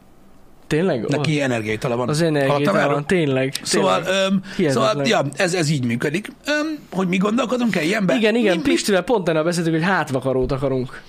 tényleg? 0.72 1.08
neki 1.08 1.42
energiaitala 1.42 1.96
van. 1.96 2.10
Az 2.10 2.22
erről? 2.22 2.88
van, 2.88 3.06
tényleg. 3.06 3.54
Szóval, 3.64 4.02
tényleg. 4.04 4.24
öm, 4.26 4.42
Hihetetlen. 4.58 4.90
szóval 4.90 5.08
ja, 5.08 5.24
ez, 5.36 5.54
ez 5.54 5.70
így 5.70 5.86
működik. 5.86 6.28
Öm, 6.46 6.78
hogy 6.92 7.08
mi 7.08 7.18
gondolkodunk-e 7.18 7.82
ilyenben? 7.82 8.18
Igen, 8.18 8.36
igen, 8.36 8.56
Mi- 8.56 8.62
Pistivel 8.62 9.02
pont 9.02 9.24
tegnap 9.24 9.44
beszéltük, 9.44 9.74
hogy 9.74 9.84
hátvakarót 9.84 10.52
akarunk 10.52 11.02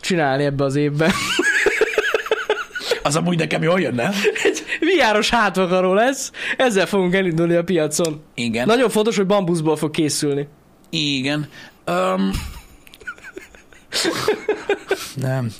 csinálni 0.00 0.44
ebbe 0.44 0.64
az 0.64 0.76
évben. 0.76 1.10
Az 3.02 3.16
amúgy 3.16 3.38
nekem 3.38 3.62
jól 3.62 3.80
jönne. 3.80 4.10
Egy 4.44 4.62
viáros 4.80 5.30
hátvakaró 5.30 5.94
lesz, 5.94 6.30
ezzel 6.56 6.86
fogunk 6.86 7.14
elindulni 7.14 7.54
a 7.54 7.64
piacon. 7.64 8.22
Igen. 8.34 8.66
Nagyon 8.66 8.88
fontos, 8.88 9.16
hogy 9.16 9.26
bambuszból 9.26 9.76
fog 9.76 9.90
készülni. 9.90 10.48
Igen. 10.90 11.48
Um, 11.86 12.30
nem. 15.26 15.50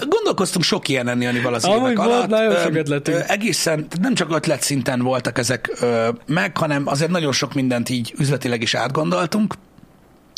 Gondolkoztunk 0.00 0.64
sok 0.64 0.88
ilyen 0.88 1.08
enni 1.08 1.26
Anival 1.26 1.54
az 1.54 1.64
Amúgy 1.64 1.80
évek 1.80 1.96
volt 1.96 2.08
alatt. 2.08 2.28
nagyon 2.28 2.56
sok 2.56 2.74
ötletünk. 2.74 3.24
Egészen, 3.28 3.86
nem 4.00 4.14
csak 4.14 4.34
ötlet 4.34 4.62
szinten 4.62 5.00
voltak 5.02 5.38
ezek 5.38 5.76
ö, 5.80 6.08
meg, 6.26 6.56
hanem 6.56 6.86
azért 6.86 7.10
nagyon 7.10 7.32
sok 7.32 7.54
mindent 7.54 7.88
így 7.88 8.14
üzletileg 8.18 8.62
is 8.62 8.74
átgondoltunk. 8.74 9.54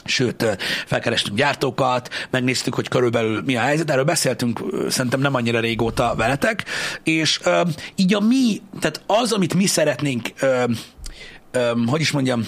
Sőt, 0.04 0.56
felkerestünk 0.86 1.36
gyártókat, 1.36 2.08
megnéztük, 2.30 2.74
hogy 2.74 2.88
körülbelül 2.88 3.42
mi 3.44 3.56
a 3.56 3.60
helyzet, 3.60 3.90
erről 3.90 4.04
beszéltünk 4.04 4.60
szerintem 4.88 5.20
nem 5.20 5.34
annyira 5.34 5.60
régóta 5.60 6.14
veletek, 6.16 6.64
és 7.02 7.40
ö, 7.44 7.60
így 7.96 8.14
a 8.14 8.20
mi, 8.20 8.60
tehát 8.80 9.02
az, 9.06 9.32
amit 9.32 9.54
mi 9.54 9.66
szeretnénk, 9.66 10.28
ö, 10.40 10.64
ö, 11.50 11.70
hogy 11.86 12.00
is 12.00 12.10
mondjam, 12.10 12.46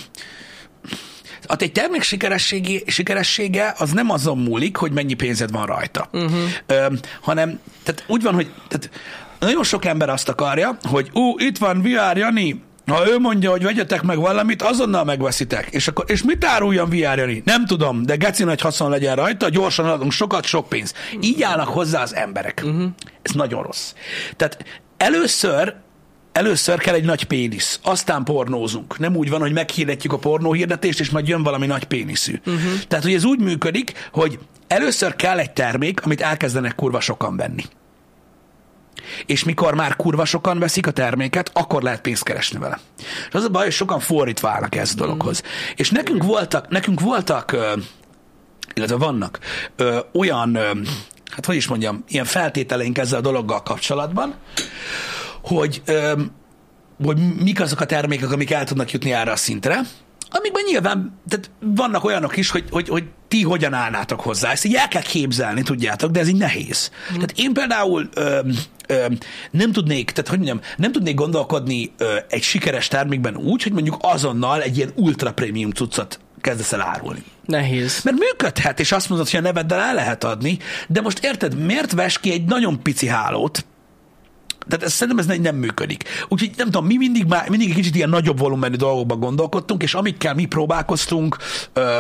Hát 1.49 1.63
egy 1.63 1.73
termék 1.73 2.03
sikeressége, 2.03 2.79
sikeressége 2.87 3.75
az 3.79 3.91
nem 3.91 4.11
azon 4.11 4.39
múlik, 4.39 4.77
hogy 4.77 4.93
mennyi 4.93 5.15
pénzed 5.15 5.51
van 5.51 5.67
rajta, 5.67 6.09
uh-huh. 6.13 6.33
Ö, 6.67 6.87
hanem 7.21 7.61
tehát 7.83 8.05
úgy 8.07 8.23
van, 8.23 8.35
hogy 8.35 8.51
tehát 8.69 8.91
nagyon 9.39 9.65
sok 9.65 9.85
ember 9.85 10.09
azt 10.09 10.29
akarja, 10.29 10.79
hogy 10.83 11.11
ú, 11.13 11.39
itt 11.39 11.59
van 11.59 11.83
VR 11.83 12.17
Jani, 12.17 12.65
ha 12.87 13.09
ő 13.09 13.19
mondja, 13.19 13.51
hogy 13.51 13.63
vegyetek 13.63 14.03
meg 14.03 14.19
valamit, 14.19 14.63
azonnal 14.63 15.05
megveszitek. 15.05 15.69
És 15.71 15.89
akkor, 15.89 16.05
és 16.09 16.23
mit 16.23 16.45
áruljon 16.45 16.89
VR 16.89 17.19
Jani? 17.19 17.43
Nem 17.45 17.67
tudom, 17.67 18.03
de 18.03 18.17
geci 18.17 18.45
nagy 18.45 18.61
haszon 18.61 18.91
legyen 18.91 19.17
rajta, 19.17 19.49
gyorsan 19.49 19.87
adunk 19.87 20.13
sokat, 20.13 20.45
sok 20.45 20.69
pénz. 20.69 20.93
Így 21.21 21.43
állnak 21.43 21.69
hozzá 21.69 22.03
az 22.03 22.15
emberek. 22.15 22.63
Uh-huh. 22.65 22.85
Ez 23.23 23.33
nagyon 23.33 23.63
rossz. 23.63 23.93
Tehát 24.37 24.65
először 24.97 25.75
Először 26.37 26.79
kell 26.79 26.94
egy 26.94 27.05
nagy 27.05 27.25
pénisz, 27.25 27.81
aztán 27.83 28.25
pornózunk. 28.25 28.99
Nem 28.99 29.16
úgy 29.16 29.31
van, 29.31 29.40
hogy 29.40 29.53
meghirdetjük 29.53 30.12
a 30.12 30.18
pornóhirdetést, 30.18 31.01
és 31.01 31.11
majd 31.11 31.29
jön 31.29 31.42
valami 31.42 31.66
nagy 31.66 31.85
péniszű. 31.85 32.40
Uh-huh. 32.46 32.72
Tehát, 32.88 33.05
hogy 33.05 33.14
ez 33.14 33.25
úgy 33.25 33.40
működik, 33.40 34.09
hogy 34.12 34.38
először 34.66 35.16
kell 35.16 35.38
egy 35.38 35.51
termék, 35.51 36.05
amit 36.05 36.20
elkezdenek 36.20 36.75
kurva 36.75 37.01
sokan 37.01 37.37
venni. 37.37 37.64
És 39.27 39.44
mikor 39.44 39.75
már 39.75 39.96
kurva 39.96 40.25
sokan 40.25 40.59
veszik 40.59 40.87
a 40.87 40.90
terméket, 40.90 41.51
akkor 41.53 41.83
lehet 41.83 42.01
pénzt 42.01 42.22
keresni 42.22 42.59
vele. 42.59 42.79
És 43.29 43.35
az 43.35 43.44
a 43.44 43.49
baj, 43.49 43.62
hogy 43.62 43.72
sokan 43.72 44.01
fordítva 44.01 44.49
állnak 44.49 44.75
ez 44.75 44.90
a 44.92 44.96
dologhoz. 44.96 45.42
És 45.77 45.90
nekünk 45.90 46.22
voltak, 46.22 46.68
nekünk 46.68 47.01
voltak, 47.01 47.57
illetve 48.75 48.96
vannak 48.96 49.38
ö, 49.77 49.99
olyan, 50.12 50.55
ö, 50.55 50.70
hát 51.31 51.46
hogy 51.46 51.57
is 51.57 51.66
mondjam, 51.66 52.05
ilyen 52.09 52.25
feltételeink 52.25 52.99
ezzel 52.99 53.18
a 53.18 53.22
dologgal 53.22 53.62
kapcsolatban, 53.62 54.35
hogy, 55.47 55.83
öm, 55.85 56.31
hogy 57.05 57.19
mik 57.43 57.61
azok 57.61 57.81
a 57.81 57.85
termékek, 57.85 58.31
amik 58.31 58.51
el 58.51 58.65
tudnak 58.65 58.91
jutni 58.91 59.13
erre 59.13 59.33
a 59.33 59.37
szintre, 59.37 59.81
amikben 60.31 60.63
nyilván 60.67 61.21
tehát 61.29 61.51
vannak 61.61 62.05
olyanok 62.05 62.37
is, 62.37 62.51
hogy, 62.51 62.65
hogy, 62.71 62.89
hogy 62.89 63.05
ti 63.29 63.43
hogyan 63.43 63.73
állnátok 63.73 64.21
hozzá. 64.21 64.51
Ezt 64.51 64.65
így 64.65 64.75
el 64.75 64.89
kell 64.89 65.03
képzelni, 65.03 65.63
tudjátok, 65.63 66.11
de 66.11 66.21
ez 66.21 66.29
így 66.29 66.37
nehéz. 66.37 66.91
Mm. 67.11 67.15
Tehát 67.15 67.33
én 67.37 67.53
például 67.53 68.09
öm, 68.15 68.57
öm, 68.87 69.19
nem 69.51 69.73
tudnék, 69.73 70.11
tehát 70.11 70.29
hogy 70.29 70.39
mondjam, 70.39 70.61
nem 70.77 70.93
tudnék 70.93 71.15
gondolkodni 71.15 71.93
ö, 71.99 72.17
egy 72.29 72.43
sikeres 72.43 72.89
termékben 72.89 73.37
úgy, 73.37 73.63
hogy 73.63 73.73
mondjuk 73.73 73.97
azonnal 74.01 74.63
egy 74.63 74.77
ilyen 74.77 74.93
ultra 74.95 75.33
prémium 75.33 75.71
cuccot 75.71 76.21
kezdesz 76.41 76.73
el 76.73 76.81
árulni. 76.81 77.23
Nehéz. 77.45 78.03
Mert 78.03 78.17
működhet, 78.19 78.81
és 78.81 78.93
azt 78.93 79.09
mondod, 79.09 79.29
hogy 79.29 79.39
a 79.39 79.43
neveddel 79.43 79.81
el 79.81 79.95
lehet 79.95 80.25
adni, 80.25 80.59
de 80.89 81.01
most 81.01 81.25
érted, 81.25 81.65
miért 81.65 81.93
ves 81.93 82.19
ki 82.19 82.33
egy 82.33 82.45
nagyon 82.45 82.83
pici 82.83 83.07
hálót, 83.07 83.65
tehát 84.69 84.85
ez, 84.85 84.93
szerintem 84.93 85.29
ez 85.29 85.39
nem- 85.41 85.55
működik. 85.57 86.05
Úgyhogy 86.29 86.51
nem 86.57 86.67
tudom, 86.67 86.87
mi 86.87 86.97
mindig, 86.97 87.25
már, 87.27 87.49
mindig 87.49 87.69
egy 87.69 87.75
kicsit 87.75 87.95
ilyen 87.95 88.09
nagyobb 88.09 88.39
volumenű 88.39 88.77
dolgokban 88.77 89.21
gondolkodtunk, 89.21 89.83
és 89.83 89.95
amikkel 89.95 90.35
mi 90.35 90.45
próbálkoztunk, 90.45 91.37
ö, 91.73 91.99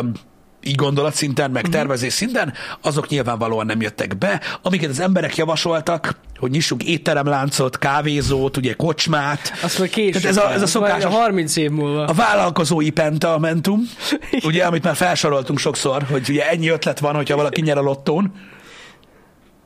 így 0.62 0.74
gondolatszinten, 0.74 1.50
meg 1.50 1.68
tervezés 1.68 2.12
szinten, 2.12 2.52
azok 2.80 3.08
nyilvánvalóan 3.08 3.66
nem 3.66 3.80
jöttek 3.80 4.18
be. 4.18 4.40
Amiket 4.62 4.90
az 4.90 5.00
emberek 5.00 5.36
javasoltak, 5.36 6.20
hogy 6.38 6.50
nyissunk 6.50 6.82
étteremláncot, 6.84 7.78
kávézót, 7.78 8.56
ugye 8.56 8.72
kocsmát. 8.72 9.52
Azt 9.62 9.78
majd 9.78 9.90
később. 9.90 10.22
Tehát 10.22 10.36
ez 10.36 10.44
a, 10.44 10.52
ez 10.52 10.62
a 10.62 10.66
szokásos 10.66 11.02
Majd 11.04 11.16
30 11.16 11.56
év 11.56 11.70
múlva. 11.70 12.04
a 12.04 12.12
vállalkozói 12.12 12.90
pentamentum, 12.90 13.80
ugye, 14.48 14.64
amit 14.64 14.82
már 14.84 14.96
felsoroltunk 14.96 15.58
sokszor, 15.58 16.02
hogy 16.10 16.30
ugye 16.30 16.48
ennyi 16.48 16.68
ötlet 16.68 16.98
van, 16.98 17.14
hogyha 17.14 17.36
valaki 17.36 17.60
nyer 17.60 17.78
a 17.78 17.82
lottón. 17.82 18.32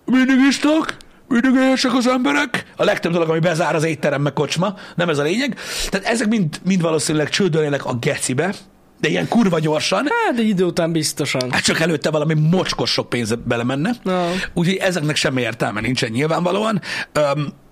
Mindig 0.05 0.37
isznak, 0.49 0.97
mindig 1.31 1.55
éhesek 1.63 1.95
az 1.95 2.07
emberek. 2.07 2.65
A 2.77 2.85
legtöbb 2.85 3.13
dolog, 3.13 3.29
ami 3.29 3.39
bezár 3.39 3.75
az 3.75 3.85
étterem, 3.85 4.23
meg 4.23 4.33
kocsma, 4.33 4.75
nem 4.97 5.09
ez 5.09 5.19
a 5.19 5.23
lényeg. 5.23 5.57
Tehát 5.89 6.07
ezek 6.07 6.29
mind, 6.29 6.61
mind 6.65 6.81
valószínűleg 6.83 7.29
csődölnének 7.29 7.85
a 7.87 7.95
gecibe, 7.95 8.55
de 9.01 9.09
ilyen 9.09 9.29
kurva 9.29 9.59
gyorsan, 9.59 10.07
Hát 10.27 10.39
egy 10.39 10.49
idő 10.49 10.65
után 10.65 10.93
biztosan. 10.93 11.51
hát 11.51 11.63
csak 11.63 11.81
előtte 11.81 12.11
valami 12.11 12.35
mocskos 12.35 12.91
sok 12.91 13.09
pénz 13.09 13.35
belemenne. 13.45 13.91
Na. 14.03 14.27
Úgyhogy 14.55 14.77
ezeknek 14.77 15.17
semmi 15.17 15.41
értelme 15.41 15.81
nincsen 15.81 16.11
nyilvánvalóan. 16.11 16.81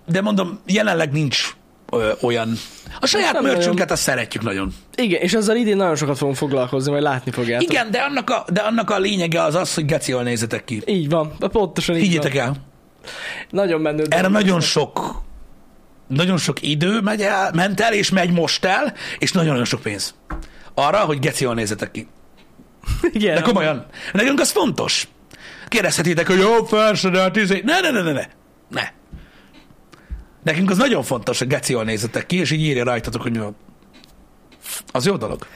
De 0.07 0.21
mondom, 0.21 0.59
jelenleg 0.67 1.13
nincs 1.13 1.55
olyan. 2.21 2.53
A 3.01 3.07
saját 3.07 3.33
nem 3.33 3.43
mörcsünket 3.43 3.91
azt 3.91 4.03
szeretjük 4.03 4.43
nagyon. 4.43 4.73
Igen, 4.95 5.21
és 5.21 5.35
azzal 5.35 5.57
idén 5.57 5.77
nagyon 5.77 5.97
sokat 5.97 6.17
fogunk 6.17 6.37
foglalkozni, 6.37 6.91
majd 6.91 7.03
látni 7.03 7.31
fogjátok. 7.31 7.71
Igen, 7.71 7.91
de 7.91 7.99
annak 7.99 8.31
a, 8.31 8.45
de 8.53 8.61
annak 8.61 8.91
a 8.91 8.99
lényege 8.99 9.43
az 9.43 9.55
az, 9.55 9.75
hogy 9.75 9.85
geci 9.85 10.11
jól 10.11 10.23
nézzetek 10.23 10.65
ki. 10.65 10.83
Így 10.87 11.09
van, 11.09 11.33
pontosan 11.39 11.97
így 11.97 12.03
Higgyétek 12.03 12.33
van. 12.35 12.43
el, 12.43 12.55
Nagyon 13.51 13.81
menő. 13.81 14.03
erre 14.09 14.23
dolog. 14.23 14.33
nagyon 14.33 14.61
sok 14.61 15.23
nagyon 16.07 16.37
sok 16.39 16.63
idő 16.63 17.01
megy 17.01 17.21
el, 17.21 17.51
ment 17.55 17.81
el, 17.81 17.93
és 17.93 18.11
megy 18.11 18.31
most 18.33 18.65
el, 18.65 18.95
és 19.19 19.33
nagyon-nagyon 19.33 19.65
sok 19.65 19.83
pénz. 19.83 20.15
Arra, 20.75 20.99
hogy 20.99 21.19
geci 21.19 21.45
jól 21.45 21.55
nézzetek 21.55 21.91
ki. 21.91 22.07
Igen, 23.13 23.35
De 23.35 23.41
komolyan, 23.41 23.87
nekünk 24.13 24.41
az 24.41 24.51
fontos. 24.51 25.09
Kérdezhetitek, 25.69 26.27
hogy 26.27 26.39
jó, 26.39 26.63
persze, 26.63 27.11
de 27.11 27.21
hát 27.21 27.37
izé... 27.37 27.63
Ne, 27.65 27.81
ne, 27.81 27.91
ne, 27.91 28.03
ne, 28.03 28.13
ne. 28.13 28.27
Ne. 28.71 28.83
Nekünk 30.43 30.71
az 30.71 30.77
nagyon 30.77 31.03
fontos, 31.03 31.39
hogy 31.39 31.47
geci 31.49 31.73
jól 31.73 31.85
nézzetek 31.85 32.27
ki, 32.27 32.37
és 32.37 32.51
így 32.51 32.61
írja 32.61 32.85
rajtatok, 32.85 33.23
hogy 33.23 33.33
mi 33.33 33.39
van. 33.39 33.57
Az 34.93 35.07
jó 35.07 35.17
dolog. 35.17 35.47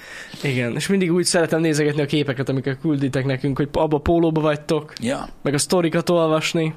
Igen, 0.43 0.75
és 0.75 0.87
mindig 0.87 1.12
úgy 1.12 1.25
szeretem 1.25 1.61
nézegetni 1.61 2.03
a 2.03 2.07
képeket, 2.07 2.49
amiket 2.49 2.79
külditek 2.81 3.25
nekünk, 3.25 3.57
hogy 3.57 3.69
abba 3.73 3.99
pólóba 3.99 4.41
vagytok, 4.41 4.93
Ja. 5.01 5.29
meg 5.43 5.55
a 5.55 5.59
sztorikat 5.59 6.11
olvasni. 6.11 6.75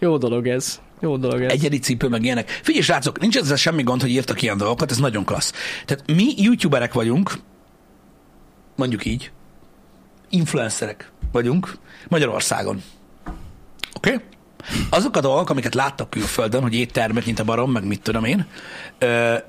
Jó 0.00 0.16
dolog 0.18 0.48
ez. 0.48 0.80
Jó 1.00 1.16
dolog 1.16 1.42
ez. 1.42 1.52
Egyedi 1.52 1.78
cipő, 1.78 2.08
meg 2.08 2.24
ilyenek. 2.24 2.48
Figyelj, 2.62 2.84
srácok, 2.84 3.20
nincs 3.20 3.36
ezzel 3.36 3.56
semmi 3.56 3.82
gond, 3.82 4.00
hogy 4.00 4.10
írtak 4.10 4.42
ilyen 4.42 4.56
dolgokat, 4.56 4.90
ez 4.90 4.98
nagyon 4.98 5.24
klassz. 5.24 5.52
Tehát 5.84 6.06
mi 6.06 6.34
youtuberek 6.36 6.92
vagyunk, 6.92 7.32
mondjuk 8.76 9.04
így, 9.04 9.30
influencerek 10.30 11.10
vagyunk 11.32 11.76
Magyarországon. 12.08 12.82
Oké? 13.96 14.12
Okay? 14.12 14.24
Azok 14.90 15.16
a 15.16 15.20
dolgok, 15.20 15.50
amiket 15.50 15.74
láttak 15.74 16.10
külföldön, 16.10 16.62
hogy 16.62 16.74
éttermek, 16.74 17.24
mint 17.24 17.38
a 17.38 17.44
barom, 17.44 17.72
meg 17.72 17.84
mit 17.84 18.02
tudom 18.02 18.24
én, 18.24 18.46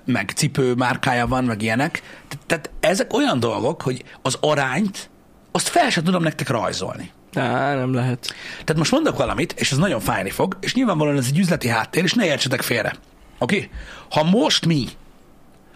meg 0.05 0.31
cipő 0.35 0.73
márkája 0.73 1.27
van, 1.27 1.43
meg 1.43 1.61
ilyenek. 1.61 2.01
Te- 2.27 2.37
Tehát 2.45 2.71
ezek 2.79 3.13
olyan 3.13 3.39
dolgok, 3.39 3.81
hogy 3.81 4.03
az 4.21 4.37
arányt, 4.41 5.09
azt 5.51 5.67
fel 5.67 5.89
sem 5.89 6.03
tudom 6.03 6.23
nektek 6.23 6.49
rajzolni. 6.49 7.11
Á, 7.37 7.75
nem 7.75 7.93
lehet. 7.93 8.33
Tehát 8.51 8.75
most 8.75 8.91
mondok 8.91 9.17
valamit, 9.17 9.53
és 9.57 9.71
ez 9.71 9.77
nagyon 9.77 9.99
fájni 9.99 10.29
fog, 10.29 10.57
és 10.59 10.73
nyilvánvalóan 10.73 11.17
ez 11.17 11.27
egy 11.27 11.37
üzleti 11.37 11.67
háttér, 11.67 12.03
és 12.03 12.13
ne 12.13 12.25
értsetek 12.25 12.61
félre. 12.61 12.95
Oké? 13.37 13.55
Okay? 13.55 13.69
Ha 14.09 14.23
most 14.23 14.65
mi 14.65 14.87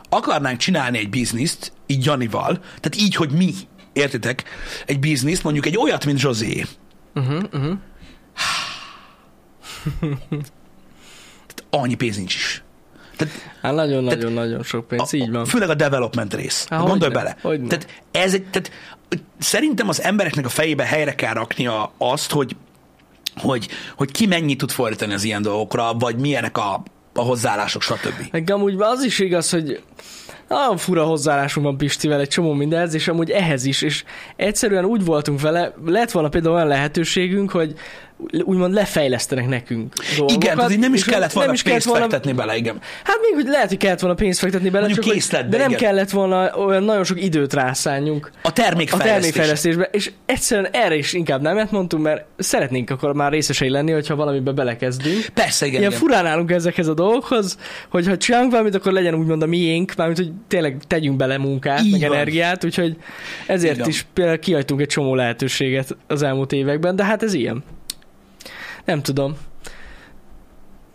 akarnánk 0.09 0.57
csinálni 0.57 0.97
egy 0.97 1.09
bizniszt, 1.09 1.73
így 1.85 2.05
Janival, 2.05 2.57
tehát 2.57 2.95
így, 2.95 3.15
hogy 3.15 3.31
mi, 3.31 3.53
értitek, 3.93 4.43
egy 4.85 4.99
bizniszt, 4.99 5.43
mondjuk 5.43 5.65
egy 5.65 5.77
olyat, 5.77 6.05
mint 6.05 6.21
José. 6.21 6.65
Uh-huh, 7.15 7.43
uh-huh. 7.53 7.77
Tehát 11.47 11.63
annyi 11.69 11.95
pénz 11.95 12.17
nincs 12.17 12.35
is. 12.35 12.63
Tehát 13.15 13.33
Hát 13.61 13.73
nagyon-nagyon-nagyon 13.73 14.63
sok 14.63 14.87
pénz, 14.87 15.13
így 15.13 15.31
van. 15.31 15.45
Főleg 15.45 15.69
a 15.69 15.73
development 15.73 16.33
rész. 16.33 16.67
Há, 16.69 16.77
Gondolj 16.77 16.99
hogyne, 16.99 17.13
bele. 17.13 17.37
hogyne. 17.41 17.67
Tehát, 17.67 18.03
ez 18.11 18.33
egy, 18.33 18.43
tehát 18.43 18.71
szerintem 19.39 19.89
az 19.89 20.01
embereknek 20.01 20.45
a 20.45 20.49
fejébe 20.49 20.83
helyre 20.83 21.15
kell 21.15 21.33
raknia 21.33 21.91
azt, 21.97 22.31
hogy, 22.31 22.55
hogy, 23.35 23.67
hogy 23.95 24.11
ki 24.11 24.25
mennyit 24.25 24.57
tud 24.57 24.71
fordítani 24.71 25.13
az 25.13 25.23
ilyen 25.23 25.41
dolgokra, 25.41 25.93
vagy 25.93 26.17
milyenek 26.17 26.57
a, 26.57 26.83
a 27.13 27.21
hozzáállások, 27.21 27.81
stb. 27.81 28.27
Meg 28.31 28.49
amúgy 28.49 28.75
az 28.79 29.03
is 29.03 29.19
igaz, 29.19 29.49
hogy 29.49 29.81
nagyon 30.47 30.77
fura 30.77 31.03
hozzáállásunk 31.03 31.65
van 31.65 31.77
Pistivel 31.77 32.19
egy 32.19 32.27
csomó 32.27 32.53
mindenhez, 32.53 32.93
és 32.93 33.07
amúgy 33.07 33.29
ehhez 33.29 33.65
is, 33.65 33.81
és 33.81 34.03
egyszerűen 34.35 34.85
úgy 34.85 35.05
voltunk 35.05 35.41
vele, 35.41 35.73
lett 35.85 36.11
volna 36.11 36.29
például 36.29 36.55
olyan 36.55 36.67
lehetőségünk, 36.67 37.51
hogy 37.51 37.73
úgymond 38.43 38.73
lefejlesztenek 38.73 39.47
nekünk 39.47 39.93
dolgokat. 40.17 40.43
Igen, 40.43 40.55
tehát 40.57 40.77
nem 40.77 40.93
is 40.93 41.03
kellett 41.05 41.31
volna 41.31 41.45
nem 41.45 41.55
is 41.55 41.63
pénzt 41.63 41.85
volna, 41.85 42.01
fektetni 42.01 42.31
bele, 42.31 42.55
igen. 42.55 42.79
Hát 43.03 43.17
még 43.21 43.33
hogy 43.33 43.45
lehet, 43.51 43.67
hogy 43.67 43.77
kellett 43.77 43.99
volna 43.99 44.15
pénzt 44.15 44.39
fektetni 44.39 44.69
bele, 44.69 44.79
Mondjuk 44.85 44.99
csak 45.03 45.13
hogy, 45.13 45.21
készletbe, 45.21 45.49
de 45.49 45.57
nem 45.57 45.69
igen. 45.69 45.81
kellett 45.81 46.09
volna 46.09 46.55
olyan 46.57 46.83
nagyon 46.83 47.03
sok 47.03 47.23
időt 47.23 47.53
rászálljunk 47.53 48.31
A 48.41 48.47
a 48.47 48.51
termékfejlesztés. 48.53 49.11
termékfejlesztésbe, 49.11 49.83
és 49.91 50.11
egyszerűen 50.25 50.67
erre 50.71 50.95
is 50.95 51.13
inkább 51.13 51.41
nemet 51.41 51.71
mondtunk, 51.71 52.03
mert 52.03 52.25
szeretnénk 52.37 52.89
akkor 52.89 53.13
már 53.13 53.31
részesei 53.31 53.69
lenni, 53.69 53.91
hogyha 53.91 54.15
valamibe 54.15 54.51
belekezdünk. 54.51 55.25
Persze, 55.33 55.65
igen. 55.65 55.79
Ilyen 55.79 55.91
igen. 55.91 56.03
furán 56.03 56.25
állunk 56.25 56.51
ezekhez 56.51 56.87
a 56.87 56.93
dolgokhoz, 56.93 57.57
hogy 57.89 58.07
ha 58.07 58.17
csinálunk 58.17 58.51
valamit, 58.51 58.75
akkor 58.75 58.91
legyen 58.91 59.13
úgymond 59.15 59.41
a 59.41 59.45
miénk, 59.45 59.93
mármint, 59.97 60.17
hogy 60.19 60.31
tényleg 60.47 60.77
tegyünk 60.87 61.17
bele 61.17 61.37
munkát, 61.37 61.81
Így 61.83 61.91
meg 61.91 62.01
van. 62.01 62.13
energiát, 62.13 62.65
úgyhogy 62.65 62.95
ezért 63.47 63.77
van. 63.79 63.87
is 63.87 64.05
például 64.13 64.39
kihagytunk 64.39 64.81
egy 64.81 64.87
csomó 64.87 65.15
lehetőséget 65.15 65.97
az 66.07 66.21
elmúlt 66.23 66.51
években, 66.51 66.95
de 66.95 67.03
hát 67.05 67.23
ez 67.23 67.33
ilyen. 67.33 67.63
Nem 68.85 69.01
tudom. 69.01 69.35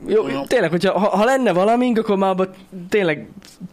Jó, 0.06 0.44
tényleg, 0.46 0.70
hogyha 0.70 0.98
ha, 0.98 1.08
ha 1.16 1.24
lenne 1.24 1.52
valamink, 1.52 1.98
akkor 1.98 2.16
már 2.16 2.30
abba 2.30 2.46
tényleg 2.88 3.28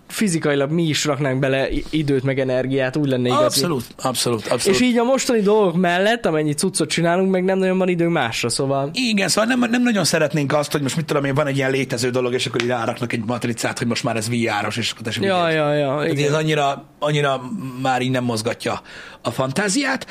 fizikailag 0.08 0.72
mi 0.72 0.84
is 0.84 1.06
raknánk 1.06 1.40
bele 1.40 1.68
időt, 1.90 2.24
meg 2.24 2.40
energiát, 2.40 2.96
úgy 2.96 3.08
lenne 3.08 3.28
igazi. 3.28 3.44
Abszolút, 3.44 3.86
abszolút, 3.98 4.48
abszolút. 4.48 4.80
És 4.80 4.86
így 4.86 4.98
a 4.98 5.04
mostani 5.04 5.42
dolgok 5.42 5.76
mellett, 5.76 6.26
amennyi 6.26 6.54
cuccot 6.54 6.90
csinálunk, 6.90 7.32
meg 7.32 7.44
nem 7.44 7.58
nagyon 7.58 7.78
van 7.78 7.88
időnk 7.88 8.12
másra, 8.12 8.50
szóval 8.50 8.90
Igen, 8.94 9.28
szóval 9.28 9.56
nem, 9.56 9.70
nem 9.70 9.84
nagyon 9.84 10.04
szeretnénk 10.04 10.54
azt, 10.54 10.72
hogy 10.72 10.82
most 10.82 10.96
mit 10.96 11.06
tudom 11.06 11.24
én, 11.24 11.34
van 11.34 11.48
egy 11.48 11.58
ilyen 11.58 11.72
létező 11.72 12.10
dolog, 12.10 12.34
és 12.34 12.46
akkor 12.46 12.62
így 12.62 12.68
ráraknak 12.68 13.14
egy 13.14 13.24
matricát, 13.26 13.78
hogy 13.78 13.88
most 13.88 14.04
már 14.04 14.16
ez 14.16 14.30
VR-os, 14.30 14.78
és 14.78 14.92
akkor 14.92 15.04
te 15.04 15.12
sem 15.12 15.24
Ja, 15.24 15.50
ja, 15.50 15.74
ja, 15.74 15.98
Tehát 15.98 16.20
ez 16.20 16.34
annyira, 16.34 16.86
annyira 17.00 17.42
már 17.82 18.02
így 18.02 18.12
nem 18.12 18.24
mozgatja 18.24 18.82
a 19.22 19.32
fantáziát. 19.32 20.08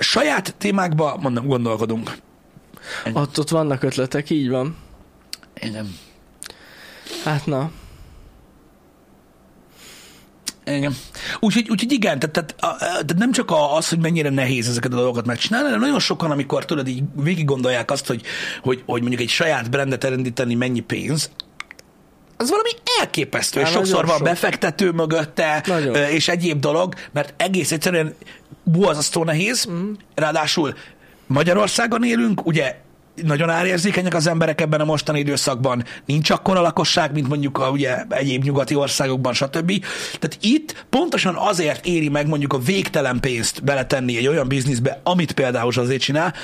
Saját 0.00 0.54
témákba 0.58 1.18
mondom, 1.20 1.46
gondolkodunk. 1.46 2.10
Ott, 3.12 3.38
ott 3.38 3.48
vannak 3.48 3.82
ötletek, 3.82 4.30
így 4.30 4.48
van. 4.48 4.76
Igen. 5.60 5.98
Hát 7.24 7.46
na. 7.46 7.70
Igen. 10.64 10.96
Úgyhogy, 11.40 11.70
úgyhogy 11.70 11.92
igen, 11.92 12.18
tehát, 12.18 12.32
tehát, 12.32 12.54
a- 12.58 12.78
tehát 12.78 13.16
nem 13.16 13.32
csak 13.32 13.52
az, 13.76 13.88
hogy 13.88 13.98
mennyire 13.98 14.30
nehéz 14.30 14.68
ezeket 14.68 14.92
a 14.92 14.96
dolgokat 14.96 15.26
megcsinálni, 15.26 15.66
hanem 15.66 15.80
nagyon 15.80 16.00
sokan, 16.00 16.30
amikor 16.30 16.64
tudod, 16.64 16.88
így 16.88 17.02
végig 17.14 17.44
gondolják 17.44 17.90
azt, 17.90 18.06
hogy, 18.06 18.22
hogy, 18.62 18.82
hogy 18.86 19.00
mondjuk 19.00 19.20
egy 19.20 19.28
saját 19.28 19.70
brandet 19.70 20.04
elindítani 20.04 20.54
mennyi 20.54 20.80
pénz, 20.80 21.30
az 22.36 22.50
valami 22.50 22.70
elképesztő, 23.00 23.60
és 23.60 23.68
sokszor 23.68 24.06
van 24.06 24.16
sok. 24.16 24.24
befektető 24.24 24.90
mögötte, 24.90 25.62
Nagyon. 25.66 25.94
és 25.94 26.28
egyéb 26.28 26.60
dolog, 26.60 26.94
mert 27.12 27.34
egész 27.36 27.72
egyszerűen 27.72 28.14
borzasztó 28.64 29.24
nehéz, 29.24 29.68
mm. 29.70 29.92
ráadásul 30.14 30.74
Magyarországon 31.32 32.04
élünk, 32.04 32.46
ugye 32.46 32.74
nagyon 33.22 33.50
árérzékenyek 33.50 34.14
az 34.14 34.26
emberek 34.26 34.60
ebben 34.60 34.80
a 34.80 34.84
mostani 34.84 35.18
időszakban, 35.18 35.84
nincs 36.06 36.30
akkora 36.30 36.60
lakosság, 36.60 37.12
mint 37.12 37.28
mondjuk 37.28 37.58
a 37.58 37.68
ugye, 37.70 38.04
egyéb 38.08 38.42
nyugati 38.42 38.74
országokban, 38.74 39.32
stb. 39.32 39.84
Tehát 40.18 40.38
itt 40.40 40.84
pontosan 40.90 41.34
azért 41.34 41.86
éri 41.86 42.08
meg 42.08 42.26
mondjuk 42.26 42.52
a 42.52 42.58
végtelen 42.58 43.20
pénzt 43.20 43.64
beletenni 43.64 44.16
egy 44.16 44.26
olyan 44.26 44.48
bizniszbe, 44.48 45.00
amit 45.02 45.32
például 45.32 45.72
azért 45.76 46.02
csinál, 46.02 46.34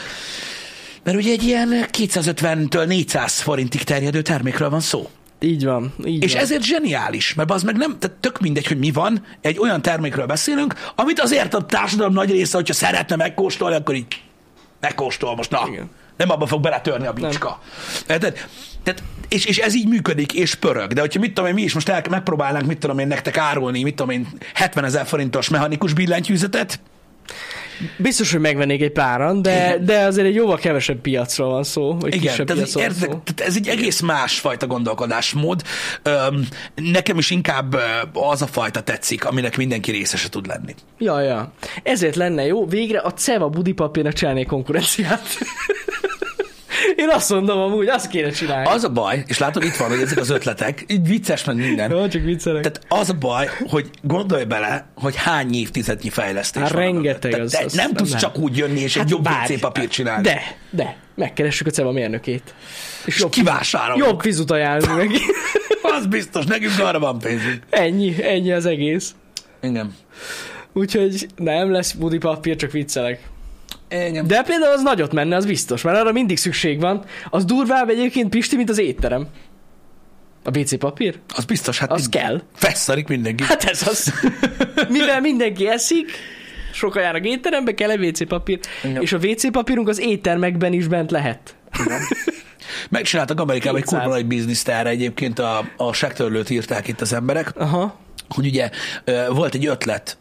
mert 1.02 1.16
ugye 1.16 1.32
egy 1.32 1.42
ilyen 1.42 1.68
250-től 1.92 2.86
400 2.86 3.40
forintig 3.40 3.82
terjedő 3.82 4.22
termékről 4.22 4.70
van 4.70 4.80
szó. 4.80 5.10
Így 5.40 5.64
van, 5.64 5.94
így 6.04 6.22
És 6.22 6.32
van. 6.32 6.42
ezért 6.42 6.62
zseniális, 6.62 7.34
mert 7.34 7.50
az 7.50 7.62
meg 7.62 7.76
nem, 7.76 7.98
tehát 7.98 8.16
tök 8.16 8.40
mindegy, 8.40 8.66
hogy 8.66 8.78
mi 8.78 8.90
van, 8.90 9.24
egy 9.40 9.58
olyan 9.58 9.82
termékről 9.82 10.26
beszélünk, 10.26 10.74
amit 10.94 11.20
azért 11.20 11.54
a 11.54 11.66
társadalom 11.66 12.12
nagy 12.12 12.30
része, 12.30 12.56
hogyha 12.56 12.74
szeretne 12.74 13.16
megkóstolni, 13.16 13.76
akkor 13.76 13.94
így 13.94 14.06
megkóstol 14.80 15.36
most, 15.36 15.50
na, 15.50 15.64
Igen. 15.68 15.90
nem 16.16 16.30
abba 16.30 16.46
fog 16.46 16.60
beletörni 16.60 17.06
a 17.06 17.12
bicska. 17.12 17.60
Tehát, 18.06 18.20
tehát, 18.82 19.02
és, 19.28 19.44
és 19.44 19.58
ez 19.58 19.74
így 19.74 19.88
működik, 19.88 20.32
és 20.32 20.54
pörög. 20.54 20.92
De 20.92 21.00
hogyha 21.00 21.20
mit 21.20 21.32
tudom 21.32 21.48
én, 21.48 21.54
mi 21.54 21.62
is 21.62 21.74
most 21.74 21.88
el, 21.88 22.02
megpróbálnánk, 22.10 22.66
mit 22.66 22.78
tudom 22.78 22.98
én, 22.98 23.06
nektek 23.06 23.36
árulni, 23.36 23.82
mit 23.82 23.96
tudom 23.96 24.12
én, 24.12 24.28
70 24.54 24.84
ezer 24.84 25.06
forintos 25.06 25.48
mechanikus 25.48 25.92
billentyűzetet, 25.92 26.80
Biztos, 27.96 28.32
hogy 28.32 28.40
megvennék 28.40 28.82
egy 28.82 28.92
páran, 28.92 29.42
de, 29.42 29.66
Igen. 29.66 29.84
de 29.84 29.98
azért 29.98 30.26
egy 30.26 30.34
jóval 30.34 30.56
kevesebb 30.56 31.00
piacról 31.00 31.48
van 31.48 31.64
szó, 31.64 31.96
vagy 31.98 32.14
Igen, 32.14 32.20
kisebb 32.30 32.46
tehát, 32.46 32.62
ez, 32.62 32.76
értek, 32.76 33.10
szó. 33.10 33.20
tehát 33.24 33.40
ez 33.40 33.56
egy 33.56 33.68
egész 33.68 34.00
másfajta 34.00 34.66
gondolkodásmód. 34.66 35.62
Öm, 36.02 36.48
nekem 36.74 37.18
is 37.18 37.30
inkább 37.30 37.76
az 38.12 38.42
a 38.42 38.46
fajta 38.46 38.80
tetszik, 38.80 39.24
aminek 39.24 39.56
mindenki 39.56 39.90
részese 39.90 40.28
tud 40.28 40.46
lenni. 40.46 40.74
Ja, 40.98 41.20
ja. 41.20 41.52
Ezért 41.82 42.16
lenne 42.16 42.44
jó, 42.44 42.66
végre 42.66 42.98
a 42.98 43.12
Ceva 43.12 43.48
budipapírnak 43.48 44.12
csinálni 44.12 44.44
konkurenciát. 44.44 45.22
Én 46.98 47.08
azt 47.10 47.30
mondom 47.30 47.58
amúgy, 47.58 47.88
azt 47.88 48.08
kéne 48.08 48.30
csinálni. 48.30 48.68
Az 48.68 48.84
a 48.84 48.88
baj, 48.88 49.22
és 49.26 49.38
látod, 49.38 49.62
itt 49.64 49.76
van, 49.76 49.88
hogy 49.88 50.00
ezek 50.00 50.18
az 50.18 50.30
ötletek, 50.30 50.84
így 50.88 51.06
vicces 51.06 51.44
meg 51.44 51.56
minden. 51.56 51.90
Jó, 51.90 52.08
csak 52.08 52.22
viccelek. 52.22 52.62
Tehát 52.62 52.80
az 53.02 53.08
a 53.10 53.14
baj, 53.14 53.48
hogy 53.68 53.90
gondolj 54.02 54.44
bele, 54.44 54.88
hogy 54.94 55.16
hány 55.16 55.54
évtizednyi 55.54 56.10
fejlesztés 56.10 56.62
Hát 56.62 56.70
van 56.72 56.80
rengeteg, 56.80 57.40
az- 57.40 57.60
az 57.64 57.72
nem 57.72 57.86
nem 57.86 57.94
tudsz 57.96 58.08
lehet. 58.10 58.24
csak 58.24 58.38
úgy 58.42 58.56
jönni, 58.56 58.80
és 58.80 58.96
egy 58.96 59.10
jobb 59.10 59.28
papírt 59.60 59.90
csinálni. 59.90 60.22
De, 60.22 60.40
de. 60.70 60.96
Megkeressük 61.14 61.66
a 61.66 61.70
Ceva 61.70 61.92
mérnökét. 61.92 62.54
És 63.04 63.18
jobb, 63.20 63.30
Kivásároljuk. 63.30 64.06
jobb 64.08 64.22
vizut 64.22 64.50
ajánlunk 64.50 64.96
neki. 64.96 65.18
Az 65.98 66.06
biztos, 66.06 66.44
nekünk 66.44 66.78
arra 66.78 66.98
van 66.98 67.18
pénzünk. 67.18 67.62
ennyi, 67.70 68.22
ennyi 68.24 68.52
az 68.52 68.66
egész. 68.66 69.14
Igen. 69.62 69.94
Úgyhogy 70.72 71.26
nem 71.36 71.70
lesz 71.72 71.92
budi 71.92 72.18
papír, 72.18 72.56
csak 72.56 72.70
viccelek. 72.72 73.20
Igen. 73.90 74.26
De 74.26 74.42
például 74.42 74.72
az 74.72 74.82
nagyot 74.82 75.12
menne, 75.12 75.36
az 75.36 75.46
biztos, 75.46 75.82
mert 75.82 75.98
arra 75.98 76.12
mindig 76.12 76.36
szükség 76.36 76.80
van. 76.80 77.04
Az 77.30 77.44
durvább 77.44 77.88
egyébként 77.88 78.28
Pisti, 78.28 78.56
mint 78.56 78.70
az 78.70 78.78
étterem. 78.78 79.26
A 80.44 80.58
WC 80.58 80.78
papír? 80.78 81.18
Az 81.34 81.44
biztos, 81.44 81.78
hát 81.78 81.90
Az 81.90 82.00
mind- 82.00 82.10
kell. 82.10 82.42
Fesszarik 82.54 83.08
mindenki. 83.08 83.44
Hát 83.44 83.64
ez 83.64 83.86
az. 83.88 84.12
Mivel 84.88 85.20
mindenki 85.20 85.68
eszik, 85.68 86.10
sokan 86.72 87.02
járnak 87.02 87.26
étterembe, 87.26 87.74
kell 87.74 87.90
egy 87.90 88.04
WC 88.06 88.26
papír, 88.28 88.58
Igen. 88.84 89.02
és 89.02 89.12
a 89.12 89.16
WC 89.22 89.50
papírunk 89.50 89.88
az 89.88 89.98
éttermekben 90.00 90.72
is 90.72 90.86
bent 90.86 91.10
lehet. 91.10 91.56
Megcsináltak 92.90 93.40
Amerikában 93.40 93.76
egy 93.76 93.82
200. 93.84 94.00
kurva 94.00 94.14
nagy 94.16 94.26
bizniszt 94.26 94.68
erre 94.68 94.88
egyébként, 94.88 95.38
a, 95.38 95.68
a 95.76 95.92
sektörlőt 95.92 96.50
írták 96.50 96.88
itt 96.88 97.00
az 97.00 97.12
emberek, 97.12 97.56
Aha. 97.56 97.96
hogy 98.28 98.46
ugye 98.46 98.70
volt 99.30 99.54
egy 99.54 99.66
ötlet, 99.66 100.18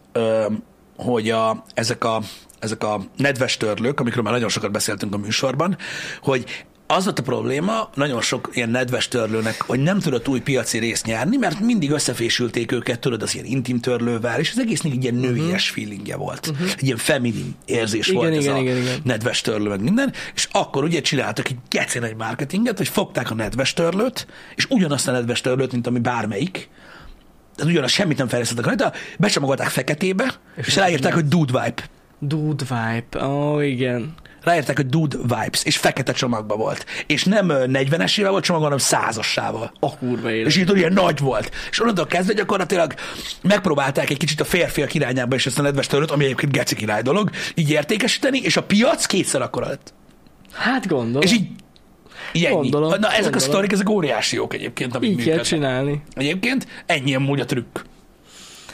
hogy 0.98 1.30
a, 1.30 1.64
ezek, 1.74 2.04
a, 2.04 2.22
ezek 2.60 2.84
a 2.84 3.02
nedves 3.18 3.58
törlők, 3.58 4.00
amikről 4.00 4.24
már 4.24 4.34
nagyon 4.34 4.50
sokat 4.50 4.72
beszéltünk 4.72 5.14
a 5.14 5.18
műsorban, 5.18 5.78
hogy 6.22 6.66
az 6.88 7.04
volt 7.04 7.20
a 7.20 7.24
probléma 7.24 7.90
nagyon 7.94 8.22
sok 8.22 8.50
ilyen 8.54 8.70
nedves 8.70 9.08
törlőnek, 9.08 9.62
hogy 9.62 9.80
nem 9.80 10.00
tudott 10.00 10.28
új 10.28 10.40
piaci 10.40 10.78
részt 10.78 11.06
nyerni, 11.06 11.38
mert 11.38 11.60
mindig 11.60 11.92
összefésülték 11.92 12.72
őket, 12.72 13.00
tudod, 13.00 13.22
az 13.22 13.34
ilyen 13.34 13.46
intim 13.46 13.80
törlővel, 13.80 14.40
és 14.40 14.52
az 14.52 14.60
egésznek 14.60 14.92
egy 14.92 15.04
ilyen 15.04 15.16
nőies 15.16 15.70
feelingje 15.70 16.16
volt. 16.16 16.54
Egy 16.78 16.84
ilyen 16.84 16.98
feminin 16.98 17.56
érzés 17.66 18.08
Igen, 18.08 18.22
volt 18.22 18.36
ez 18.36 18.44
igen, 18.44 18.56
a 18.56 18.60
igen, 18.60 18.78
igen. 18.78 19.00
nedves 19.04 19.42
törlő, 19.42 19.70
meg 19.70 19.82
minden, 19.82 20.14
és 20.36 20.48
akkor 20.52 20.84
ugye 20.84 21.02
csináltak 21.02 21.50
egy 21.50 21.58
geci 21.70 22.00
nagy 22.00 22.16
marketinget, 22.16 22.78
hogy 22.78 22.88
fogták 22.88 23.32
a 23.32 23.34
nedves 23.34 23.74
törlőt, 23.74 24.28
és 24.56 24.66
ugyanazt 24.70 25.08
a 25.08 25.12
nedves 25.12 25.42
törlőt, 25.42 25.72
mint 25.72 25.88
ami 25.88 26.00
bármelyik, 26.00 26.70
tehát 27.56 27.72
ugyanaz 27.72 27.92
semmit 27.92 28.18
nem 28.18 28.28
fejlesztettek 28.28 28.66
rajta, 28.66 28.92
becsomagolták 29.20 29.68
feketébe, 29.68 30.34
és, 30.56 30.68
és 30.68 30.76
ráírták, 30.76 31.14
hogy 31.14 31.28
Dude 31.28 31.64
Vibe. 31.64 31.84
Dude 32.20 32.64
vibe. 32.70 33.26
Ó, 33.26 33.54
oh, 33.54 33.68
igen. 33.68 34.14
Ráírták, 34.42 34.76
hogy 34.76 34.86
Dude 34.88 35.18
Vibes, 35.18 35.64
és 35.64 35.78
fekete 35.78 36.12
csomagba 36.12 36.56
volt. 36.56 36.86
És 37.08 37.24
nem 37.24 37.50
ö, 37.50 37.66
40-esével 37.68 38.28
volt 38.30 38.44
csomag, 38.44 38.64
hanem 38.64 38.78
százassával. 38.78 39.72
A 39.80 39.98
kurva 39.98 40.32
élet. 40.32 40.48
És 40.48 40.58
így 40.58 40.78
ilyen 40.78 40.94
nagy 40.94 41.20
volt. 41.20 41.52
És 41.70 41.82
onnantól 41.82 42.06
kezdve 42.06 42.34
gyakorlatilag 42.34 42.94
megpróbálták 43.42 44.10
egy 44.10 44.18
kicsit 44.18 44.42
a 44.42 44.46
férfiak 44.46 44.94
irányába 44.94 45.36
is 45.36 45.46
ezt 45.46 45.60
a 45.60 45.62
nedves 45.62 45.88
törlőt, 45.88 46.12
ami 46.12 46.24
egyébként 46.24 46.52
geci 46.52 46.76
király 46.76 47.02
dolog, 47.02 47.30
így 47.56 47.70
értékesíteni, 47.70 48.40
és 48.40 48.58
a 48.58 48.64
piac 48.64 49.06
kétszer 49.06 49.42
akkora 49.42 49.68
lett. 49.68 49.94
Hát 50.52 50.88
gondolom. 50.88 51.22
És 51.22 51.32
így, 51.32 52.46
ennyi. 52.46 52.54
Gondolom, 52.54 52.90
Na, 52.90 52.96
ezek 52.96 53.18
a 53.18 53.22
gondolom. 53.22 53.40
sztorik, 53.40 53.72
ezek 53.72 53.90
óriási 53.90 54.36
jók 54.36 54.54
egyébként, 54.54 54.96
amik 54.96 55.10
így 55.10 55.24
kell 55.24 55.42
csinálni. 55.42 56.02
Egyébként 56.14 56.68
ennyi 56.86 57.16
amúgy 57.16 57.40
a 57.40 57.46
trükk. 57.46 57.80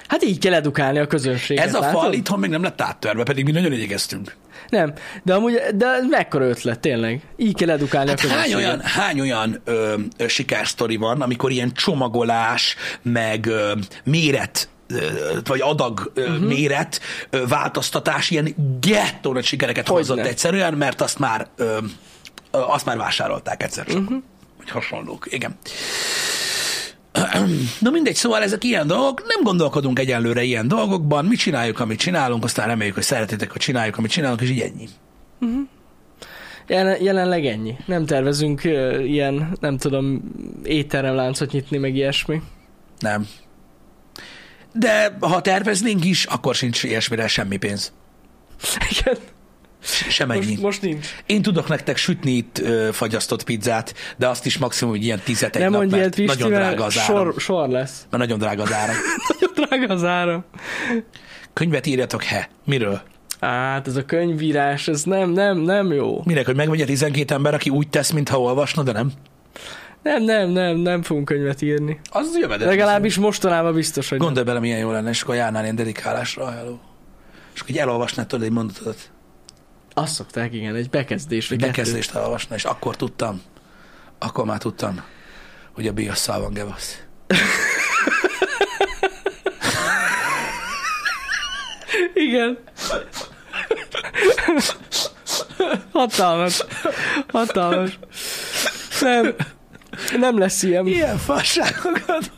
Hát 0.08 0.24
így 0.24 0.40
kell 0.40 0.54
edukálni 0.54 1.00
a 1.00 1.08
közönséget. 1.08 1.66
Ez 1.66 1.76
a 1.76 1.80
látod? 1.80 2.02
fal 2.02 2.14
itthon 2.14 2.40
még 2.40 2.50
nem 2.50 2.64
lett 2.64 2.82
áttörve, 2.82 3.24
pedig 3.24 3.46
mi 3.46 3.52
nagyon 3.52 3.72
igyekeztünk. 3.72 4.36
Nem, 4.70 4.94
de 5.24 5.34
amúgy, 5.34 5.62
de 5.76 5.88
mekkora 6.10 6.46
ötlet, 6.46 6.80
tényleg. 6.80 7.22
Így 7.38 7.56
kell 7.56 7.70
edukálni 7.70 8.10
Hát 8.10 8.24
a 8.24 8.28
hány 8.28 8.54
olyan, 8.54 8.82
hány 8.82 9.20
olyan 9.20 9.62
ö, 9.64 9.94
sikersztori 10.28 10.96
van, 10.96 11.22
amikor 11.22 11.52
ilyen 11.52 11.74
csomagolás, 11.74 12.76
meg 13.02 13.46
ö, 13.46 13.74
méret 14.04 14.68
vagy 15.44 15.62
adag 15.62 16.12
uh-huh. 16.16 16.38
méret 16.40 17.02
változtatás 17.48 18.30
ilyen 18.30 18.56
gettó 18.82 19.34
nagy 19.34 19.44
sikereket 19.44 19.88
Hogyne. 19.88 20.08
hozott 20.08 20.26
egyszerűen, 20.26 20.74
mert 20.74 21.02
azt 21.02 21.20
már 21.20 21.48
ö, 21.56 21.78
azt 22.52 22.86
már 22.86 22.98
vásárolták 22.98 23.64
egyszer 23.64 23.86
csak. 23.86 24.02
Uh-huh. 24.02 24.22
Hasonlók, 24.68 25.28
igen. 25.30 25.58
Na 27.80 27.90
mindegy, 27.90 28.16
szóval 28.16 28.42
ezek 28.42 28.64
ilyen 28.64 28.88
dolgok, 28.88 29.24
nem 29.28 29.44
gondolkodunk 29.44 30.00
egyenlőre 30.00 30.44
ilyen 30.44 30.68
dolgokban, 30.68 31.26
mi 31.26 31.36
csináljuk, 31.36 31.80
amit 31.80 32.00
csinálunk, 32.00 32.44
aztán 32.44 32.68
reméljük, 32.68 32.96
hogy 32.96 33.04
szeretitek, 33.04 33.52
hogy 33.52 33.62
csináljuk, 33.62 33.98
amit 33.98 34.12
csinálunk, 34.12 34.42
és 34.42 34.50
így 34.50 34.60
ennyi. 34.60 34.88
Jelen, 36.68 37.02
jelenleg 37.04 37.46
ennyi. 37.46 37.76
Nem 37.86 38.06
tervezünk 38.06 38.62
uh, 38.64 39.10
ilyen, 39.10 39.58
nem 39.60 39.78
tudom, 39.78 40.22
étteremláncot 40.64 41.52
nyitni, 41.52 41.78
meg 41.78 41.96
ilyesmi. 41.96 42.42
Nem. 43.00 43.28
De 44.74 45.18
ha 45.20 45.42
terveznénk 45.42 46.06
is, 46.06 46.26
akkor 46.26 46.56
sincs 46.56 46.84
ilyesmire 46.84 47.28
semmi 47.28 47.58
pénz. 47.58 47.94
Igen. 48.90 49.18
Sem 50.10 50.32
ennyi. 50.32 50.46
Most, 50.46 50.62
most 50.62 50.82
nincs. 50.82 51.08
Én 51.26 51.42
tudok 51.42 51.68
nektek 51.68 51.98
sütni 51.98 52.32
itt 52.32 52.60
ö, 52.60 52.90
fagyasztott 52.92 53.44
pizzát, 53.44 53.94
de 54.18 54.28
azt 54.28 54.46
is 54.46 54.58
maximum, 54.58 54.94
hogy 54.94 55.04
ilyen 55.04 55.20
tizet 55.24 55.56
egy 55.56 55.62
Nem 55.62 55.72
nap, 55.72 55.80
mondj 55.80 55.96
mert 55.96 56.16
Pisti, 56.16 56.26
nagyon 56.38 56.50
drága 56.60 56.84
az 56.84 57.00
áram. 57.00 57.16
sor, 57.16 57.34
sor 57.38 57.70
lesz. 57.70 58.06
Mert 58.10 58.24
nagyon 58.24 58.40
drága 58.40 58.64
az 58.64 58.74
áram. 58.74 58.96
Nagyon 59.40 59.54
drága 59.68 59.94
az 59.94 60.04
áram. 60.04 60.44
Könyvet 61.54 61.86
írjatok, 61.86 62.24
he. 62.24 62.50
Miről? 62.66 63.02
Hát 63.40 63.88
ez 63.88 63.96
a 63.96 64.06
könyvírás, 64.06 64.88
ez 64.88 65.04
nem, 65.04 65.30
nem, 65.30 65.58
nem 65.58 65.94
jó. 65.94 66.22
Minek, 66.26 66.46
hogy 66.46 66.56
megvegye 66.56 66.86
12 66.86 67.34
ember, 67.34 67.54
aki 67.54 67.70
úgy 67.70 67.90
tesz, 67.90 68.12
mintha 68.12 68.40
olvasna, 68.42 68.84
de 68.84 68.92
nem? 68.92 69.12
Nem, 70.04 70.24
nem, 70.24 70.50
nem, 70.50 70.78
nem 70.78 71.02
fogunk 71.02 71.26
könyvet 71.26 71.62
írni. 71.62 72.00
Az 72.10 72.38
jövedet. 72.40 72.68
Legalábbis 72.68 73.18
mostanában 73.18 73.74
biztos, 73.74 74.10
hogy. 74.10 74.18
Gondolj 74.18 74.46
bele, 74.46 74.60
milyen 74.60 74.80
jó 74.80 74.92
lenne, 74.92 75.10
és 75.10 75.22
akkor 75.22 75.36
járnál 75.36 75.64
ilyen 75.64 75.76
dedikálásra, 75.76 76.52
hello. 76.52 76.78
És 77.54 77.60
akkor 77.60 77.72
így 77.72 77.78
elolvasnád 77.78 78.28
tudod 78.28 78.46
egy 78.46 78.52
mondatot, 78.52 79.12
Azt 79.94 80.14
szokták, 80.14 80.54
igen, 80.54 80.76
egy 80.76 80.90
bekezdés. 80.90 81.48
vagy 81.48 81.58
kettő. 81.58 81.72
bekezdést 81.72 82.16
elolvasna, 82.16 82.56
és 82.56 82.64
akkor 82.66 82.96
tudtam, 82.96 83.42
akkor 84.20 84.46
már 84.46 84.58
tudtam, 84.58 85.04
hogy 85.74 85.88
a 85.88 85.92
biasszal 85.92 86.42
van 86.42 86.54
gevasz. 86.54 87.04
Igen. 92.14 92.58
Hatalmas. 95.92 96.64
Hatalmas. 97.28 98.00
Nem. 99.02 99.36
Nem 100.18 100.38
lesz 100.38 100.64
ilyen. 100.64 100.88
Ilyen 100.88 101.18
fasságokat. 101.18 102.32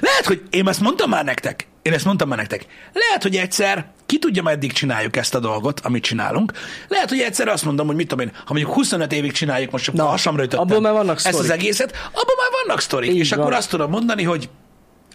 Lehet, 0.00 0.26
hogy 0.26 0.42
én 0.50 0.68
ezt 0.68 0.80
mondtam 0.80 1.10
már 1.10 1.24
nektek. 1.24 1.66
Én 1.82 1.92
ezt 1.92 2.04
mondtam 2.04 2.28
már 2.28 2.38
nektek. 2.38 2.66
Lehet, 2.92 3.22
hogy 3.22 3.36
egyszer, 3.36 3.86
ki 4.06 4.18
tudja, 4.18 4.42
meddig 4.42 4.72
csináljuk 4.72 5.16
ezt 5.16 5.34
a 5.34 5.38
dolgot, 5.38 5.80
amit 5.80 6.02
csinálunk. 6.02 6.52
Lehet, 6.88 7.08
hogy 7.08 7.20
egyszer 7.20 7.48
azt 7.48 7.64
mondom, 7.64 7.86
hogy 7.86 7.96
mit 7.96 8.08
tudom 8.08 8.26
én, 8.26 8.32
ha 8.34 8.52
mondjuk 8.52 8.74
25 8.74 9.12
évig 9.12 9.32
csináljuk, 9.32 9.70
most 9.70 9.84
csak 9.84 9.94
Na, 9.94 10.04
hasamra 10.04 10.42
ütöttem 10.42 10.60
abból 10.60 10.80
már 10.80 10.92
vannak 10.92 11.16
ezt 11.16 11.26
az 11.26 11.32
sztorik. 11.34 11.50
egészet, 11.52 11.90
abban 12.06 12.34
már 12.38 12.64
vannak 12.64 12.80
sztorik. 12.80 13.10
Így 13.10 13.16
és 13.16 13.30
van. 13.30 13.38
akkor 13.38 13.52
azt 13.52 13.70
tudom 13.70 13.90
mondani, 13.90 14.22
hogy 14.22 14.48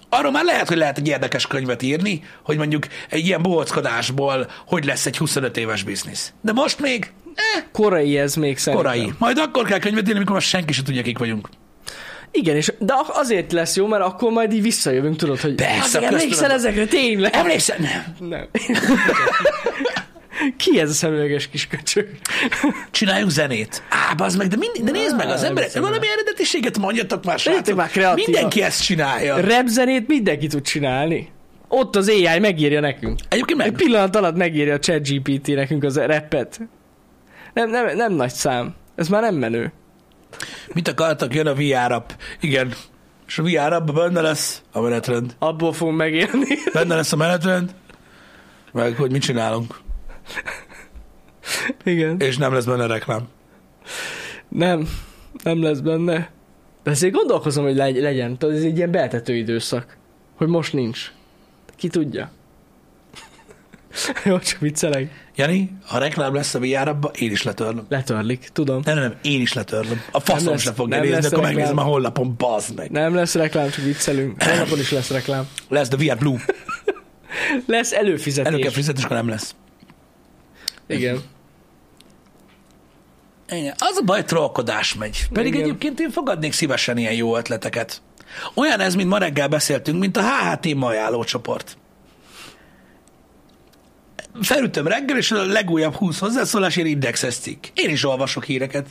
arról 0.09 0.31
már 0.31 0.43
lehet, 0.43 0.67
hogy 0.67 0.77
lehet 0.77 0.97
egy 0.97 1.07
érdekes 1.07 1.47
könyvet 1.47 1.81
írni, 1.81 2.23
hogy 2.43 2.57
mondjuk 2.57 2.87
egy 3.09 3.25
ilyen 3.25 3.41
bohockodásból 3.41 4.49
hogy 4.67 4.85
lesz 4.85 5.05
egy 5.05 5.17
25 5.17 5.57
éves 5.57 5.83
biznisz. 5.83 6.33
De 6.41 6.51
most 6.51 6.79
még 6.79 7.11
eh, 7.35 7.63
Korai 7.71 8.17
ez 8.17 8.35
még 8.35 8.57
szerintem. 8.57 8.91
korai. 8.91 9.13
Majd 9.17 9.37
akkor 9.37 9.65
kell 9.65 9.79
könyvet 9.79 10.01
írni, 10.03 10.15
amikor 10.15 10.33
már 10.33 10.41
senki 10.41 10.73
sem 10.73 10.83
tudja, 10.83 11.01
kik 11.01 11.17
vagyunk. 11.17 11.49
Igen, 12.31 12.55
és, 12.55 12.73
de 12.79 12.93
azért 13.07 13.51
lesz 13.51 13.75
jó, 13.75 13.87
mert 13.87 14.03
akkor 14.03 14.31
majd 14.31 14.53
így 14.53 14.61
visszajövünk, 14.61 15.15
tudod, 15.15 15.39
hogy 15.39 15.55
Persze, 15.55 15.79
köztudom. 15.79 16.07
emlékszel 16.07 16.51
ezekre, 16.51 16.85
tényleg? 16.85 17.35
Emlékszem? 17.35 17.77
Nem. 17.81 18.29
Nem. 18.29 18.47
Ki 20.57 20.79
ez 20.79 20.89
a 20.89 20.93
szemüveges 20.93 21.47
kis 21.49 21.67
köcsög? 21.67 22.07
Csináljunk 22.91 23.31
zenét. 23.31 23.83
Á, 23.89 24.13
az 24.17 24.35
meg, 24.35 24.47
de, 24.47 24.55
mind, 24.57 24.85
de 24.85 24.91
nézd 24.91 25.15
meg, 25.15 25.27
az 25.29 25.43
emberek, 25.43 25.79
valami 25.79 26.07
eredetiséget 26.07 26.77
mondjatok 26.77 27.23
már, 27.25 27.39
srácok. 27.39 27.75
már 27.75 27.89
kreatívak. 27.89 28.27
Mindenki 28.27 28.61
ezt 28.61 28.83
csinálja. 28.83 29.35
Repzenét 29.39 30.07
mindenki 30.07 30.47
tud 30.47 30.61
csinálni. 30.61 31.29
Ott 31.67 31.95
az 31.95 32.09
AI 32.09 32.39
megírja 32.39 32.79
nekünk. 32.79 33.19
Egyébként 33.29 33.61
Egy 33.61 33.71
meg, 33.71 33.75
pillanat 33.81 34.15
alatt 34.15 34.35
megírja 34.35 34.73
a 34.73 34.79
ChatGPT 34.79 35.47
nekünk 35.47 35.83
az 35.83 35.97
rappet. 35.97 36.59
Nem, 37.53 37.69
nem, 37.69 37.95
nem 37.95 38.13
nagy 38.13 38.33
szám. 38.33 38.75
Ez 38.95 39.07
már 39.07 39.21
nem 39.21 39.35
menő. 39.35 39.71
Mit 40.73 40.87
akartak, 40.87 41.33
jön 41.33 41.47
a 41.47 41.53
VR 41.53 41.91
app. 41.91 42.09
Igen. 42.39 42.73
És 43.27 43.37
a 43.37 43.43
VR 43.43 43.73
app 43.73 43.91
benne 43.91 44.21
lesz 44.21 44.61
a 44.71 44.79
menetrend. 44.81 45.35
Abból 45.39 45.73
fogunk 45.73 45.97
megélni. 45.97 46.47
Benne 46.73 46.95
lesz 46.95 47.11
a 47.11 47.15
menetrend, 47.15 47.75
meg 48.71 48.95
hogy 48.95 49.11
mit 49.11 49.21
csinálunk. 49.21 49.79
Igen. 51.83 52.19
És 52.19 52.37
nem 52.37 52.53
lesz 52.53 52.65
benne 52.65 52.85
reklám. 52.85 53.27
Nem. 54.47 54.89
Nem 55.43 55.61
lesz 55.63 55.79
benne. 55.79 56.29
De 56.83 56.91
azért 56.91 57.13
gondolkozom, 57.13 57.63
hogy 57.63 57.75
legy- 57.75 58.01
legyen. 58.01 58.37
Tudod, 58.37 58.55
ez 58.55 58.63
egy 58.63 58.77
ilyen 58.77 58.91
beltető 58.91 59.35
időszak. 59.35 59.97
Hogy 60.35 60.47
most 60.47 60.73
nincs. 60.73 61.11
Ki 61.75 61.87
tudja. 61.87 62.31
Jó, 64.25 64.39
csak 64.39 64.59
viccelek. 64.59 65.26
Jani, 65.37 65.71
ha 65.85 65.97
reklám 65.97 66.33
lesz 66.33 66.53
a 66.53 66.59
VR 66.59 66.95
én 67.13 67.31
is 67.31 67.43
letörlöm. 67.43 67.85
Letörlik, 67.89 68.49
tudom. 68.53 68.81
Nem, 68.85 68.95
nem, 68.95 69.03
nem, 69.03 69.17
én 69.21 69.41
is 69.41 69.53
letörlöm. 69.53 70.01
A 70.11 70.19
faszom 70.19 70.57
se 70.57 70.73
fogja 70.73 70.99
nézni, 70.99 71.15
akkor 71.15 71.29
reklám. 71.29 71.43
megnézem 71.43 71.77
a 71.77 71.81
honlapon, 71.81 72.35
bazd 72.37 72.75
meg. 72.75 72.91
Nem 72.91 73.15
lesz 73.15 73.35
reklám, 73.35 73.69
csak 73.69 73.83
viccelünk. 73.83 74.43
Holnapon 74.43 74.79
is 74.79 74.91
lesz 74.91 75.09
reklám. 75.09 75.47
Lesz, 75.69 75.87
de 75.87 75.95
VR 75.95 76.17
Blue. 76.17 76.37
Lesz 77.65 77.91
előfizetés. 77.91 78.51
Elő 78.51 78.61
kell 78.61 78.71
fizetni, 78.71 78.99
és 78.99 79.05
akkor 79.05 79.17
nem 79.17 79.29
lesz. 79.29 79.55
Igen. 80.87 81.21
Igen. 83.49 83.73
Az 83.77 83.97
a 83.99 84.03
baj, 84.03 84.23
trollkodás 84.23 84.95
megy. 84.95 85.27
Pedig 85.33 85.53
Igen. 85.53 85.63
egyébként 85.65 85.99
én 85.99 86.09
fogadnék 86.09 86.53
szívesen 86.53 86.97
ilyen 86.97 87.13
jó 87.13 87.37
ötleteket. 87.37 88.01
Olyan 88.53 88.79
ez, 88.79 88.95
mint 88.95 89.09
ma 89.09 89.17
reggel 89.17 89.47
beszéltünk, 89.47 89.99
mint 89.99 90.17
a 90.17 90.21
HHT 90.21 90.75
ma 90.75 90.87
ajánlócsoport. 90.87 91.77
Felütöm 94.41 94.87
reggel, 94.87 95.17
és 95.17 95.31
a 95.31 95.45
legújabb 95.45 95.93
20 95.93 96.19
hozzászólásért 96.19 96.87
indexes 96.87 97.35
cikk. 97.35 97.63
Én 97.73 97.89
is 97.89 98.05
olvasok 98.05 98.43
híreket. 98.43 98.85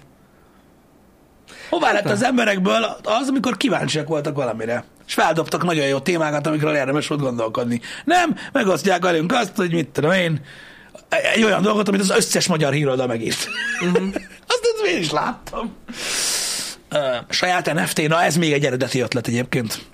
Hová 1.70 1.92
lett 1.92 2.10
az 2.10 2.24
emberekből 2.24 2.82
az, 3.02 3.28
amikor 3.28 3.56
kíváncsiak 3.56 4.08
voltak 4.08 4.36
valamire? 4.36 4.84
És 5.06 5.14
feldobtak 5.14 5.64
nagyon 5.64 5.86
jó 5.86 5.98
témákat, 5.98 6.46
amikről 6.46 6.74
érdemes 6.74 7.06
volt 7.06 7.20
gondolkodni. 7.20 7.80
Nem, 8.04 8.36
megosztják 8.52 9.02
velünk 9.02 9.32
azt, 9.32 9.56
hogy 9.56 9.72
mit 9.72 9.88
tudom 9.88 10.12
én, 10.12 10.40
egy 11.34 11.42
olyan 11.42 11.62
dolgot, 11.62 11.88
amit 11.88 12.00
az 12.00 12.10
összes 12.10 12.46
magyar 12.46 12.72
híroldal 12.72 13.06
megírt. 13.06 13.48
Uh-huh. 13.82 14.14
azt, 14.46 14.86
én 14.86 14.98
is 14.98 15.10
láttam. 15.10 15.74
Uh, 16.92 17.00
saját 17.28 17.74
NFT, 17.74 18.08
na 18.08 18.22
ez 18.22 18.36
még 18.36 18.52
egy 18.52 18.64
eredeti 18.64 19.00
ötlet 19.00 19.26
egyébként. 19.26 19.84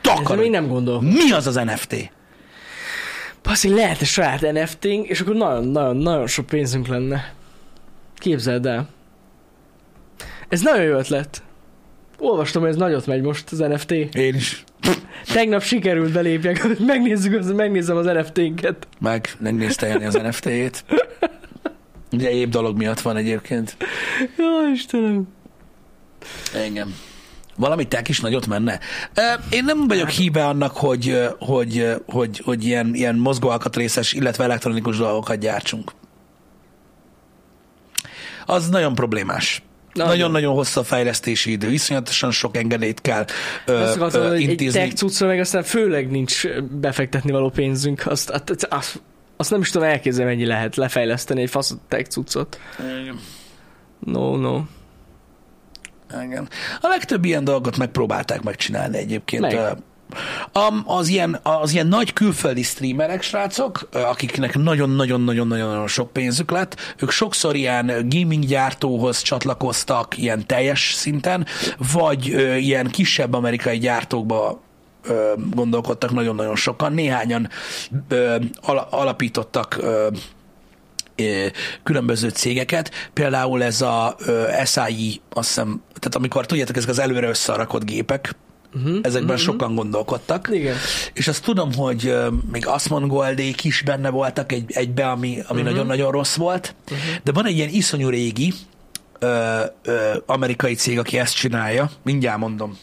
Takarod. 0.00 0.24
ezzel 0.24 0.36
még 0.36 0.50
nem 0.50 0.68
gondol. 0.68 1.02
Mi 1.02 1.32
az 1.32 1.46
az 1.46 1.54
NFT? 1.54 2.10
Passzi, 3.48 3.68
lehet 3.68 4.00
egy 4.00 4.06
saját 4.06 4.52
NFT-nk, 4.52 5.08
és 5.08 5.20
akkor 5.20 5.34
nagyon-nagyon-nagyon 5.34 6.26
sok 6.26 6.46
pénzünk 6.46 6.86
lenne. 6.86 7.32
Képzeld 8.16 8.66
el. 8.66 8.88
Ez 10.48 10.60
nagyon 10.60 10.82
jó 10.82 10.96
ötlet. 10.96 11.42
Olvastam, 12.18 12.62
hogy 12.62 12.70
ez 12.70 12.76
nagyot 12.76 13.06
megy 13.06 13.22
most 13.22 13.52
az 13.52 13.58
NFT. 13.58 13.90
Én 13.90 14.34
is. 14.34 14.64
Tegnap 15.32 15.62
sikerült 15.62 16.12
belépjek, 16.12 16.62
hogy 16.62 16.78
megnézzük, 16.86 17.54
megnézem 17.54 17.96
az 17.96 18.04
NFT-nket. 18.04 18.86
Meg 19.00 19.28
megnézte 19.38 19.86
Jani 19.86 20.04
az 20.04 20.14
NFT-jét. 20.14 20.84
Ugye 22.12 22.28
egyéb 22.28 22.50
dolog 22.50 22.76
miatt 22.76 23.00
van 23.00 23.16
egyébként. 23.16 23.76
Jó, 24.36 24.72
Istenem. 24.72 25.28
Engem. 26.54 26.94
Valami 27.58 27.84
tek 27.88 28.08
is 28.08 28.20
nagyot 28.20 28.46
menne. 28.46 28.78
Én 29.50 29.64
nem 29.64 29.88
vagyok 29.88 30.08
híve 30.08 30.46
annak, 30.46 30.76
hogy, 30.76 31.18
hogy, 31.38 31.94
hogy, 32.06 32.40
hogy 32.44 32.64
ilyen, 32.64 32.94
ilyen 32.94 33.14
mozgóalkatrészes, 33.14 34.12
illetve 34.12 34.44
elektronikus 34.44 34.96
dolgokat 34.96 35.38
gyártsunk. 35.38 35.92
Az 38.46 38.68
nagyon 38.68 38.94
problémás. 38.94 39.62
Nagyon. 39.92 40.12
Nagyon-nagyon 40.12 40.54
hosszú 40.54 40.80
a 40.80 40.84
fejlesztési 40.84 41.50
idő, 41.50 41.70
iszonyatosan 41.70 42.30
sok 42.30 42.56
engedélyt 42.56 43.00
kell 43.00 43.24
ö, 43.66 43.80
Azt 43.80 43.96
akartam, 43.96 44.20
ö, 44.22 44.32
egy 44.32 44.40
intézni. 44.40 44.80
tech 44.80 44.94
cuccra 44.94 45.26
meg 45.26 45.40
aztán 45.40 45.62
főleg 45.62 46.10
nincs 46.10 46.46
befektetni 46.70 47.30
való 47.30 47.50
pénzünk. 47.50 48.06
Azt, 48.06 48.30
azt, 48.30 48.66
azt, 48.70 49.02
azt 49.36 49.50
nem 49.50 49.60
is 49.60 49.70
tudom 49.70 49.88
elképzelni, 49.88 50.30
mennyi 50.30 50.46
lehet 50.46 50.76
lefejleszteni 50.76 51.42
egy 51.42 51.50
fasz 51.50 51.74
tech 51.88 52.08
cuccot. 52.08 52.60
No, 53.98 54.36
no. 54.36 54.60
Igen. 56.24 56.48
A 56.80 56.88
legtöbb 56.88 57.24
ilyen 57.24 57.44
dolgot 57.44 57.76
megpróbálták 57.76 58.42
megcsinálni 58.42 58.96
egyébként. 58.98 59.52
Ö, 59.52 59.70
am- 60.52 60.82
Az 60.86 61.08
ilyen, 61.08 61.40
az 61.42 61.72
ilyen 61.72 61.86
nagy 61.86 62.12
külföldi 62.12 62.62
streamerek, 62.62 63.22
srácok, 63.22 63.88
akiknek 63.92 64.54
nagyon-nagyon-nagyon-nagyon 64.58 65.86
sok 65.86 66.12
pénzük 66.12 66.50
lett, 66.50 66.94
ők 67.02 67.10
sokszor 67.10 67.56
ilyen 67.56 67.86
gaming 68.08 68.44
gyártóhoz 68.44 69.22
csatlakoztak 69.22 70.18
ilyen 70.18 70.46
teljes 70.46 70.92
szinten, 70.94 71.46
vagy 71.92 72.30
ö, 72.32 72.54
ilyen 72.54 72.86
kisebb 72.86 73.32
amerikai 73.34 73.78
gyártókba 73.78 74.60
ö, 75.02 75.32
gondolkodtak 75.54 76.10
nagyon-nagyon 76.12 76.56
sokan. 76.56 76.92
Néhányan 76.92 77.48
ö, 78.08 78.36
ala- 78.60 78.92
alapítottak 78.92 79.76
ö, 79.80 80.08
különböző 81.82 82.28
cégeket, 82.28 82.90
például 83.12 83.62
ez 83.62 83.80
a 83.80 84.16
SAI, 84.64 85.20
azt 85.30 85.48
hiszem, 85.48 85.82
tehát 85.86 86.14
amikor 86.14 86.46
tudjátok, 86.46 86.76
ezek 86.76 86.88
az 86.88 86.98
előre 86.98 87.28
összerakott 87.28 87.84
gépek, 87.84 88.34
uh-huh, 88.74 88.98
ezekben 89.02 89.36
uh-huh. 89.36 89.52
sokan 89.52 89.74
gondolkodtak. 89.74 90.48
Igen. 90.52 90.76
És 91.12 91.28
azt 91.28 91.44
tudom, 91.44 91.74
hogy 91.74 92.14
még 92.52 92.66
Asmon 92.66 93.08
Goldék 93.08 93.64
is 93.64 93.82
benne 93.82 94.10
voltak 94.10 94.52
egy, 94.52 94.64
egybe, 94.68 95.10
ami, 95.10 95.28
ami 95.28 95.60
uh-huh. 95.60 95.62
nagyon-nagyon 95.62 96.10
rossz 96.10 96.36
volt, 96.36 96.74
uh-huh. 96.84 96.98
de 97.22 97.32
van 97.32 97.46
egy 97.46 97.56
ilyen 97.56 97.68
iszonyú 97.68 98.08
régi 98.08 98.52
ö, 99.18 99.60
ö, 99.82 100.14
amerikai 100.26 100.74
cég, 100.74 100.98
aki 100.98 101.18
ezt 101.18 101.34
csinálja, 101.34 101.90
mindjárt 102.02 102.38
mondom, 102.38 102.78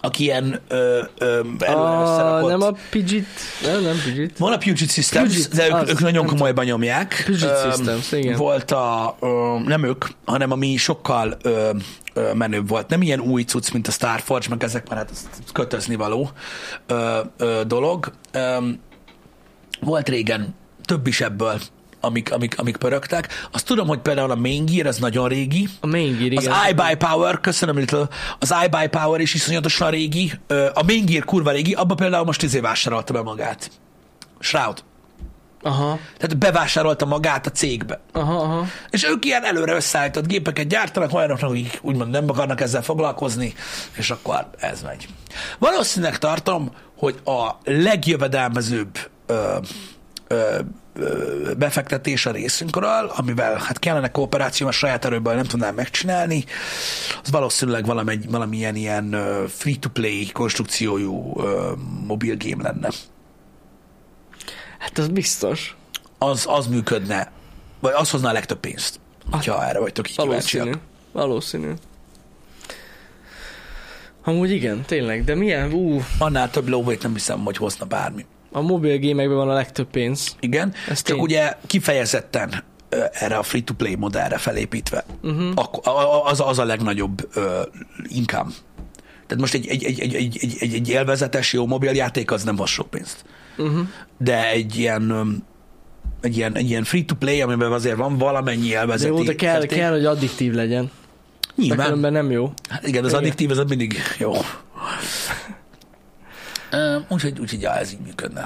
aki 0.00 0.22
ilyen 0.22 0.60
ö, 0.68 1.02
ö, 1.18 1.38
A, 1.58 2.02
összerakott. 2.02 2.48
nem 2.50 2.62
a 2.62 2.72
Pidgit, 2.90 3.26
nem, 3.62 3.82
nem 3.82 3.96
Pidgit. 4.04 4.38
Van 4.38 4.52
a 4.52 4.58
Puget 4.58 4.90
Systems, 4.90 5.34
Puget, 5.34 5.54
de 5.54 5.66
ők, 5.66 5.72
az, 5.74 5.88
ők 5.88 6.00
nagyon 6.00 6.26
komolyban 6.26 6.64
nyomják. 6.64 7.22
Puget 7.26 7.64
Öm, 7.64 7.70
Systems, 7.70 8.12
igen. 8.12 8.36
Volt 8.36 8.70
a, 8.70 9.16
ö, 9.20 9.56
nem 9.64 9.84
ők, 9.84 10.04
hanem 10.24 10.52
ami 10.52 10.76
sokkal 10.76 11.36
ö, 11.42 11.70
ö, 12.14 12.32
menőbb 12.32 12.68
volt. 12.68 12.88
Nem 12.88 13.02
ilyen 13.02 13.20
új 13.20 13.42
cucc, 13.42 13.70
mint 13.70 13.88
a 13.88 13.90
Starforge, 13.90 14.46
meg 14.48 14.62
ezek, 14.64 14.88
mert 14.88 15.00
hát 15.00 15.28
kötözni 15.52 15.94
való 15.94 16.30
ö, 16.86 17.18
ö, 17.36 17.60
dolog. 17.66 18.12
Öm, 18.32 18.80
volt 19.80 20.08
régen 20.08 20.54
több 20.84 21.06
is 21.06 21.20
ebből, 21.20 21.60
amik, 22.00 22.32
amik, 22.32 22.58
amik 22.58 22.76
pörögtek. 22.76 23.48
Azt 23.52 23.66
tudom, 23.66 23.86
hogy 23.86 23.98
például 23.98 24.30
a 24.30 24.34
Main 24.34 24.64
Gear, 24.64 24.86
az 24.86 24.96
nagyon 24.98 25.28
régi. 25.28 25.68
A 25.80 25.86
Main 25.86 26.16
Gear, 26.18 26.32
Az 26.36 26.42
igen. 26.44 26.56
iBuy 26.70 26.94
Power, 26.94 27.40
köszönöm 27.40 27.76
Little, 27.78 28.08
az 28.38 28.54
iBuy 28.64 28.86
Power 28.88 29.20
is 29.20 29.34
iszonyatosan 29.34 29.90
régi, 29.90 30.32
a 30.74 30.82
Main 30.82 31.04
Gear 31.06 31.24
kurva 31.24 31.50
régi, 31.50 31.72
abba 31.72 31.94
például 31.94 32.24
most 32.24 32.42
izé 32.42 32.58
vásárolta 32.60 33.12
be 33.12 33.22
magát. 33.22 33.70
Shroud. 34.38 34.82
Aha, 35.62 35.98
Tehát 36.18 36.38
bevásárolta 36.38 37.06
magát 37.06 37.46
a 37.46 37.50
cégbe. 37.50 38.00
aha, 38.12 38.34
aha. 38.34 38.66
És 38.90 39.04
ők 39.04 39.24
ilyen 39.24 39.44
előre 39.44 39.74
összeállított 39.74 40.26
gépeket 40.26 40.66
gyártanak 40.68 41.14
olyanoknak, 41.14 41.50
akik 41.50 41.78
úgymond 41.82 42.10
nem 42.10 42.24
akarnak 42.28 42.60
ezzel 42.60 42.82
foglalkozni, 42.82 43.54
és 43.96 44.10
akkor 44.10 44.46
ez 44.58 44.82
megy. 44.82 45.08
Valószínűleg 45.58 46.18
tartom, 46.18 46.70
hogy 46.96 47.20
a 47.24 47.50
legjövedelmezőbb 47.64 48.98
ö, 49.26 49.56
ö, 50.28 50.58
befektetés 51.58 52.26
a 52.26 52.30
részünkről, 52.30 53.12
amivel 53.16 53.54
hát 53.54 53.78
kellene 53.78 54.10
kooperáció, 54.10 54.66
a 54.66 54.70
saját 54.70 55.04
erőből 55.04 55.34
nem 55.34 55.44
tudnám 55.44 55.74
megcsinálni, 55.74 56.44
az 57.22 57.30
valószínűleg 57.30 57.86
valamegy, 57.86 58.30
valamilyen 58.30 58.76
ilyen 58.76 59.16
free-to-play 59.48 60.30
konstrukciójú 60.32 61.40
mobil 62.06 62.36
game 62.38 62.62
lenne. 62.62 62.88
Hát 64.78 64.98
az 64.98 65.08
biztos. 65.08 65.76
Az, 66.18 66.44
az 66.48 66.66
működne, 66.66 67.30
vagy 67.80 67.92
az 67.96 68.10
hozna 68.10 68.28
a 68.28 68.32
legtöbb 68.32 68.60
pénzt, 68.60 69.00
ha 69.30 69.66
erre 69.66 69.78
vagytok 69.78 70.10
így 70.10 70.16
kíváncsiak. 70.16 70.64
Valószínű. 70.64 70.84
Valószínű. 71.12 71.72
Amúgy 74.24 74.50
igen, 74.50 74.82
tényleg, 74.82 75.24
de 75.24 75.34
milyen, 75.34 75.72
ú, 75.72 76.02
Annál 76.18 76.50
több 76.50 76.68
lóvét 76.68 77.02
nem 77.02 77.12
hiszem, 77.12 77.44
hogy 77.44 77.56
hozna 77.56 77.86
bármi. 77.86 78.26
A 78.52 78.60
mobil 78.60 78.96
gémekben 78.96 79.36
van 79.36 79.48
a 79.50 79.52
legtöbb 79.52 79.90
pénz. 79.90 80.36
Igen, 80.40 80.72
Ez 80.88 81.02
csak 81.02 81.16
tény. 81.16 81.24
ugye 81.24 81.56
kifejezetten 81.66 82.62
erre 83.12 83.36
a 83.36 83.42
free-to-play 83.42 83.94
modellre 83.94 84.38
felépítve. 84.38 85.04
Uh-huh. 85.22 85.52
A- 85.82 86.30
az, 86.30 86.40
az 86.40 86.58
a 86.58 86.64
legnagyobb 86.64 87.28
ö, 87.34 87.62
income. 88.08 88.50
Tehát 89.26 89.38
most 89.38 89.54
egy, 89.54 89.66
egy, 89.66 89.84
egy, 89.84 90.00
egy, 90.00 90.14
egy, 90.14 90.38
egy, 90.60 90.74
egy, 90.74 90.88
élvezetes, 90.88 91.52
jó 91.52 91.66
mobiljáték 91.66 92.30
az 92.30 92.42
nem 92.44 92.56
hoz 92.56 92.68
sok 92.70 92.90
pénzt. 92.90 93.24
Uh-huh. 93.58 93.88
De 94.18 94.50
egy 94.50 94.78
ilyen, 94.78 95.36
egy 96.20 96.36
ilyen, 96.36 96.56
egy 96.56 96.70
ilyen 96.70 96.84
free-to-play, 96.84 97.40
amiben 97.42 97.72
azért 97.72 97.96
van 97.96 98.18
valamennyi 98.18 98.68
De 98.68 98.74
élvezeti 98.74 99.14
jó, 99.16 99.22
de 99.22 99.34
kell, 99.34 99.60
érték. 99.62 99.78
kell, 99.78 99.90
hogy 99.92 100.04
addiktív 100.04 100.52
legyen. 100.52 100.90
De 101.54 101.62
Nyilván. 101.62 101.86
különben 101.86 102.12
nem 102.12 102.30
jó. 102.30 102.52
Hát 102.68 102.86
igen, 102.86 103.04
az 103.04 103.10
Igen. 103.10 103.22
addiktív, 103.22 103.50
ez 103.50 103.58
az 103.58 103.68
mindig 103.68 103.96
jó. 104.18 104.32
Úgyhogy, 107.08 107.38
úgyhogy 107.40 107.60
ja, 107.62 107.76
ez 107.76 107.92
így 107.92 107.98
működne. 108.06 108.44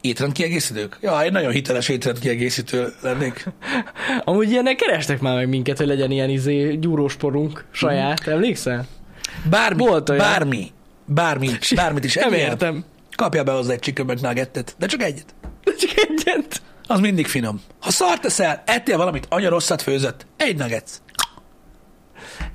Étrendkiegészítők? 0.00 0.98
Ja, 1.00 1.20
én 1.24 1.32
nagyon 1.32 1.52
hiteles 1.52 1.88
étrendkiegészítő 1.88 2.92
lennék. 3.00 3.46
Amúgy 4.24 4.50
ilyenek 4.50 4.76
kerestek 4.76 5.20
már 5.20 5.34
meg 5.34 5.48
minket, 5.48 5.78
hogy 5.78 5.86
legyen 5.86 6.10
ilyen 6.10 6.30
izé 6.30 6.76
gyúrósporunk 6.76 7.64
saját, 7.70 8.26
emlékszel? 8.26 8.86
Bármi, 9.50 9.86
Volt 9.86 10.08
olyan. 10.08 10.22
bármi, 10.26 10.72
bármi, 11.04 11.48
bármit 11.74 12.04
is 12.04 12.14
Nem 12.14 12.32
értem. 12.32 12.84
kapja 13.16 13.42
be 13.42 13.52
hozzá 13.52 13.72
egy 13.72 13.78
chicken 13.78 14.06
McNuggetet, 14.06 14.74
de 14.78 14.86
csak 14.86 15.02
egyet. 15.02 15.34
De 15.64 15.72
csak 15.78 15.90
egyet. 15.96 16.62
Az 16.86 17.00
mindig 17.00 17.26
finom. 17.26 17.60
Ha 17.80 17.90
szart 17.90 18.20
teszel, 18.20 18.62
ettél 18.66 18.96
valamit, 18.96 19.26
anya 19.28 19.48
rosszat 19.48 19.82
főzött, 19.82 20.26
egy 20.36 20.56
nuggets. 20.56 20.90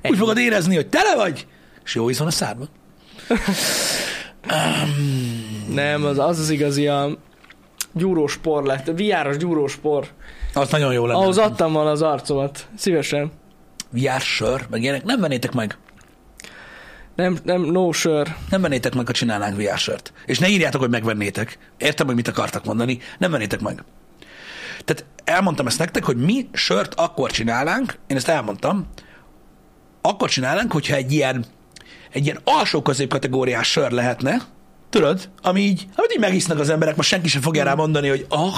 Úgy 0.02 0.16
fogod 0.18 0.38
érezni, 0.38 0.74
hogy 0.74 0.88
tele 0.88 1.14
vagy, 1.16 1.46
és 1.84 1.94
jó 1.94 2.10
íz 2.10 2.18
van 2.18 2.26
a 2.26 2.30
szádban. 2.30 2.68
Nem, 5.74 6.04
az 6.04 6.18
az, 6.18 6.38
az 6.38 6.50
igazi 6.50 6.86
a 6.86 7.18
gyúróspor 7.92 8.64
lett, 8.64 8.90
viáros 8.94 9.36
gyúróspor. 9.36 10.08
Az 10.54 10.70
nagyon 10.70 10.92
jó 10.92 11.06
lenne. 11.06 11.18
Ahhoz 11.18 11.38
adtam 11.38 11.72
volna 11.72 11.90
az 11.90 12.02
arcomat. 12.02 12.66
Szívesen. 12.76 13.30
VR 13.90 14.20
sör, 14.20 14.66
meg 14.70 14.82
ilyenek. 14.82 15.04
Nem 15.04 15.20
vennétek 15.20 15.52
meg. 15.52 15.78
Nem, 17.14 17.38
nem, 17.44 17.60
no 17.60 17.92
sör. 17.92 18.34
Nem 18.50 18.60
vennétek 18.60 18.94
meg, 18.94 19.06
ha 19.06 19.12
csinálnánk 19.12 19.56
VR 19.56 19.78
sört. 19.78 20.12
És 20.26 20.38
ne 20.38 20.48
írjátok, 20.48 20.80
hogy 20.80 20.90
megvennétek. 20.90 21.58
Értem, 21.76 22.06
hogy 22.06 22.14
mit 22.14 22.28
akartak 22.28 22.64
mondani. 22.64 22.98
Nem 23.18 23.30
vennétek 23.30 23.60
meg. 23.60 23.84
Tehát 24.84 25.04
elmondtam 25.24 25.66
ezt 25.66 25.78
nektek, 25.78 26.04
hogy 26.04 26.16
mi 26.16 26.48
sört 26.52 26.94
akkor 26.94 27.30
csinálnánk, 27.30 27.98
én 28.06 28.16
ezt 28.16 28.28
elmondtam, 28.28 28.86
akkor 30.00 30.28
csinálnánk, 30.28 30.72
hogyha 30.72 30.94
egy 30.94 31.12
ilyen, 31.12 31.44
egy 32.12 32.24
ilyen 32.24 32.40
alsó 32.44 32.82
középkategóriás 32.82 33.70
sör 33.70 33.90
lehetne, 33.90 34.42
Tudod? 34.90 35.30
Ami 35.42 35.60
így, 35.60 35.86
amit 35.94 36.12
így 36.12 36.20
megisznak 36.20 36.58
az 36.58 36.68
emberek, 36.68 36.96
most 36.96 37.08
senki 37.08 37.28
sem 37.28 37.42
fogja 37.42 37.64
rá 37.64 37.74
mondani, 37.74 38.08
hogy 38.08 38.26
ah. 38.28 38.54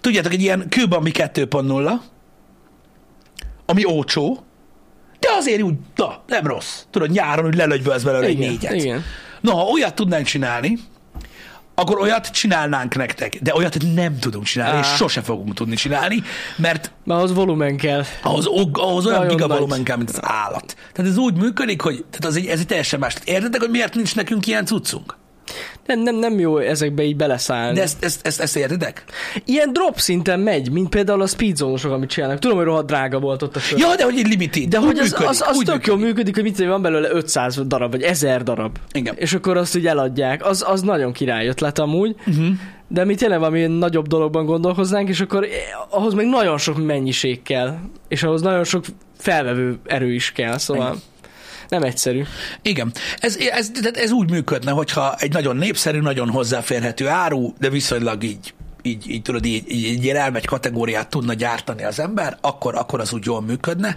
Tudjátok, 0.00 0.32
egy 0.32 0.40
ilyen 0.40 0.68
kőbambi 0.68 1.10
2.0, 1.14 1.92
ami 3.66 3.84
ócsó, 3.84 4.44
de 5.18 5.28
azért 5.36 5.62
úgy, 5.62 5.74
na, 5.94 6.22
nem 6.26 6.46
rossz. 6.46 6.82
Tudod, 6.90 7.10
nyáron 7.10 7.46
úgy 7.46 7.54
lelögybölsz 7.54 8.02
belőle 8.02 8.26
egy 8.26 8.38
négyet. 8.38 8.74
igen. 8.74 9.04
Na, 9.40 9.54
ha 9.54 9.62
olyat 9.62 9.94
tudnánk 9.94 10.26
csinálni, 10.26 10.78
akkor 11.80 11.98
olyat 12.00 12.30
csinálnánk 12.30 12.94
nektek. 12.96 13.38
De 13.42 13.54
olyat 13.54 13.76
nem 13.94 14.18
tudunk 14.18 14.44
csinálni, 14.44 14.78
és 14.78 14.86
Á. 14.86 14.94
sose 14.94 15.20
fogunk 15.22 15.54
tudni 15.54 15.74
csinálni, 15.76 16.22
mert 16.56 16.92
Mert 17.04 17.20
ahhoz 17.20 17.34
volumen 17.34 17.76
kell. 17.76 18.04
ahhoz, 18.22 18.46
ahhoz 18.72 19.06
olyan 19.06 19.18
Nagyon 19.18 19.36
gigavolumen 19.36 19.76
nagy. 19.76 19.86
kell, 19.86 19.96
mint 19.96 20.10
az 20.10 20.18
állat. 20.22 20.76
Tehát 20.92 21.10
ez 21.10 21.16
úgy 21.16 21.34
működik, 21.34 21.80
hogy 21.80 22.04
tehát 22.10 22.24
az 22.26 22.36
egy, 22.36 22.46
ez 22.46 22.58
egy 22.60 22.66
teljesen 22.66 22.98
más. 22.98 23.12
Tehát 23.12 23.28
Értitek, 23.28 23.60
hogy 23.60 23.70
miért 23.70 23.94
nincs 23.94 24.14
nekünk 24.14 24.46
ilyen 24.46 24.64
cuccunk? 24.64 25.16
Nem, 25.90 26.02
nem, 26.02 26.16
nem 26.16 26.38
jó 26.38 26.58
ezekbe 26.58 27.02
így 27.02 27.16
beleszállni. 27.16 27.74
De 27.74 27.82
ezt, 27.82 28.04
ezt, 28.04 28.26
ezt, 28.26 28.40
ezt 28.40 28.56
értitek? 28.56 29.04
Ilyen 29.44 29.72
drop 29.72 29.98
szinten 29.98 30.40
megy, 30.40 30.70
mint 30.70 30.88
például 30.88 31.22
a 31.22 31.26
speedzónosok, 31.26 31.92
amit 31.92 32.10
csinálnak. 32.10 32.38
Tudom, 32.38 32.56
hogy 32.56 32.66
rohadt 32.66 32.86
drága 32.86 33.18
volt 33.18 33.42
ott 33.42 33.56
a 33.56 33.58
sör. 33.58 33.78
Ja, 33.78 33.96
de 33.96 34.04
hogy 34.04 34.18
egy 34.18 34.26
limited. 34.26 34.68
De 34.68 34.78
hogy 34.78 34.98
az, 34.98 35.10
működik, 35.10 35.28
az, 35.28 35.44
az 35.46 35.56
úgy 35.56 35.64
tök 35.64 35.86
jól 35.86 35.98
működik, 35.98 36.34
hogy 36.34 36.44
mit 36.44 36.54
tudom, 36.54 36.70
van 36.70 36.82
belőle 36.82 37.08
500 37.10 37.60
darab, 37.66 37.90
vagy 37.90 38.02
1000 38.02 38.42
darab. 38.42 38.76
Igen. 38.92 39.14
És 39.16 39.32
akkor 39.32 39.56
azt 39.56 39.76
úgy 39.76 39.86
eladják. 39.86 40.46
Az, 40.46 40.64
az 40.66 40.82
nagyon 40.82 41.12
király 41.12 41.46
ötlet 41.46 41.78
amúgy. 41.78 42.14
Uh-huh. 42.26 42.46
De 42.88 43.04
mi 43.04 43.14
tényleg 43.14 43.38
valami 43.38 43.66
nagyobb 43.66 44.06
dologban 44.06 44.46
gondolkoznánk, 44.46 45.08
és 45.08 45.20
akkor 45.20 45.46
ahhoz 45.88 46.14
még 46.14 46.26
nagyon 46.26 46.58
sok 46.58 46.86
mennyiség 46.86 47.42
kell. 47.42 47.78
És 48.08 48.22
ahhoz 48.22 48.42
nagyon 48.42 48.64
sok 48.64 48.84
felvevő 49.18 49.78
erő 49.86 50.12
is 50.12 50.32
kell, 50.32 50.58
szóval 50.58 50.86
Igen. 50.86 51.02
Nem 51.70 51.82
egyszerű. 51.82 52.22
Igen. 52.62 52.92
Ez, 53.18 53.36
ez, 53.36 53.70
ez, 53.92 54.10
úgy 54.10 54.30
működne, 54.30 54.70
hogyha 54.70 55.14
egy 55.18 55.32
nagyon 55.32 55.56
népszerű, 55.56 56.00
nagyon 56.00 56.30
hozzáférhető 56.30 57.08
áru, 57.08 57.52
de 57.58 57.68
viszonylag 57.68 58.22
így 58.22 58.54
így, 58.82 59.10
így 59.10 59.22
tudod, 59.22 59.44
így, 59.44 59.70
így, 59.70 59.84
így 59.84 60.08
elmegy 60.08 60.46
kategóriát 60.46 61.08
tudna 61.08 61.34
gyártani 61.34 61.84
az 61.84 61.98
ember, 61.98 62.38
akkor, 62.40 62.74
akkor 62.74 63.00
az 63.00 63.12
úgy 63.12 63.24
jól 63.24 63.42
működne. 63.42 63.96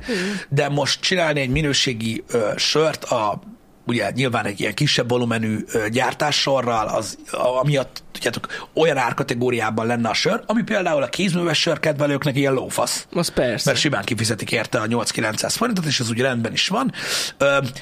De 0.49 0.69
most 0.69 1.01
csinálni 1.01 1.39
egy 1.39 1.49
minőségi 1.49 2.24
ö, 2.28 2.51
sört 2.55 3.03
a 3.03 3.41
ugye 3.86 4.11
nyilván 4.11 4.45
egy 4.45 4.59
ilyen 4.59 4.73
kisebb 4.73 5.09
volumenű 5.09 5.65
gyártássorral, 5.91 6.88
az 6.88 7.17
amiatt 7.61 8.03
tudjátok, 8.11 8.69
olyan 8.73 8.97
árkategóriában 8.97 9.86
lenne 9.86 10.09
a 10.09 10.13
sör, 10.13 10.43
ami 10.45 10.63
például 10.63 11.03
a 11.03 11.07
kézműves 11.07 11.59
sörkedvelőknek 11.59 12.36
ilyen 12.36 12.53
lófasz 12.53 13.07
Az 13.13 13.29
persze. 13.29 13.69
mert 13.69 13.81
simán 13.81 14.03
kifizetik 14.03 14.51
érte 14.51 14.79
a 14.79 14.86
8-900 14.86 15.53
forintot, 15.57 15.86
és 15.86 15.99
az 15.99 16.09
úgy 16.09 16.19
rendben 16.19 16.51
is 16.51 16.67
van, 16.67 16.91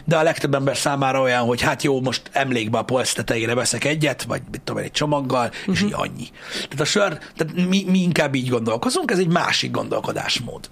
de 0.05 0.17
a 0.17 0.23
legtöbb 0.23 0.53
ember 0.53 0.77
számára 0.77 1.21
olyan, 1.21 1.45
hogy 1.45 1.61
hát 1.61 1.83
jó, 1.83 2.01
most 2.01 2.21
emlékbe 2.31 2.77
a 2.77 2.83
polc 2.83 3.13
tetejére 3.13 3.55
veszek 3.55 3.83
egyet, 3.83 4.23
vagy 4.23 4.41
mit 4.51 4.61
tudom 4.61 4.81
én, 4.81 4.87
egy 4.87 4.91
csomaggal, 4.91 5.47
uh-huh. 5.47 5.75
és 5.75 5.81
így 5.81 5.93
annyi. 5.93 6.27
Tehát 6.51 6.79
a 6.79 6.85
sör, 6.85 7.17
tehát 7.35 7.67
mi, 7.69 7.83
mi 7.87 7.99
inkább 7.99 8.35
így 8.35 8.49
gondolkozunk, 8.49 9.11
ez 9.11 9.19
egy 9.19 9.27
másik 9.27 9.71
gondolkodásmód. 9.71 10.69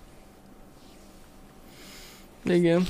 Igen. 2.46 2.88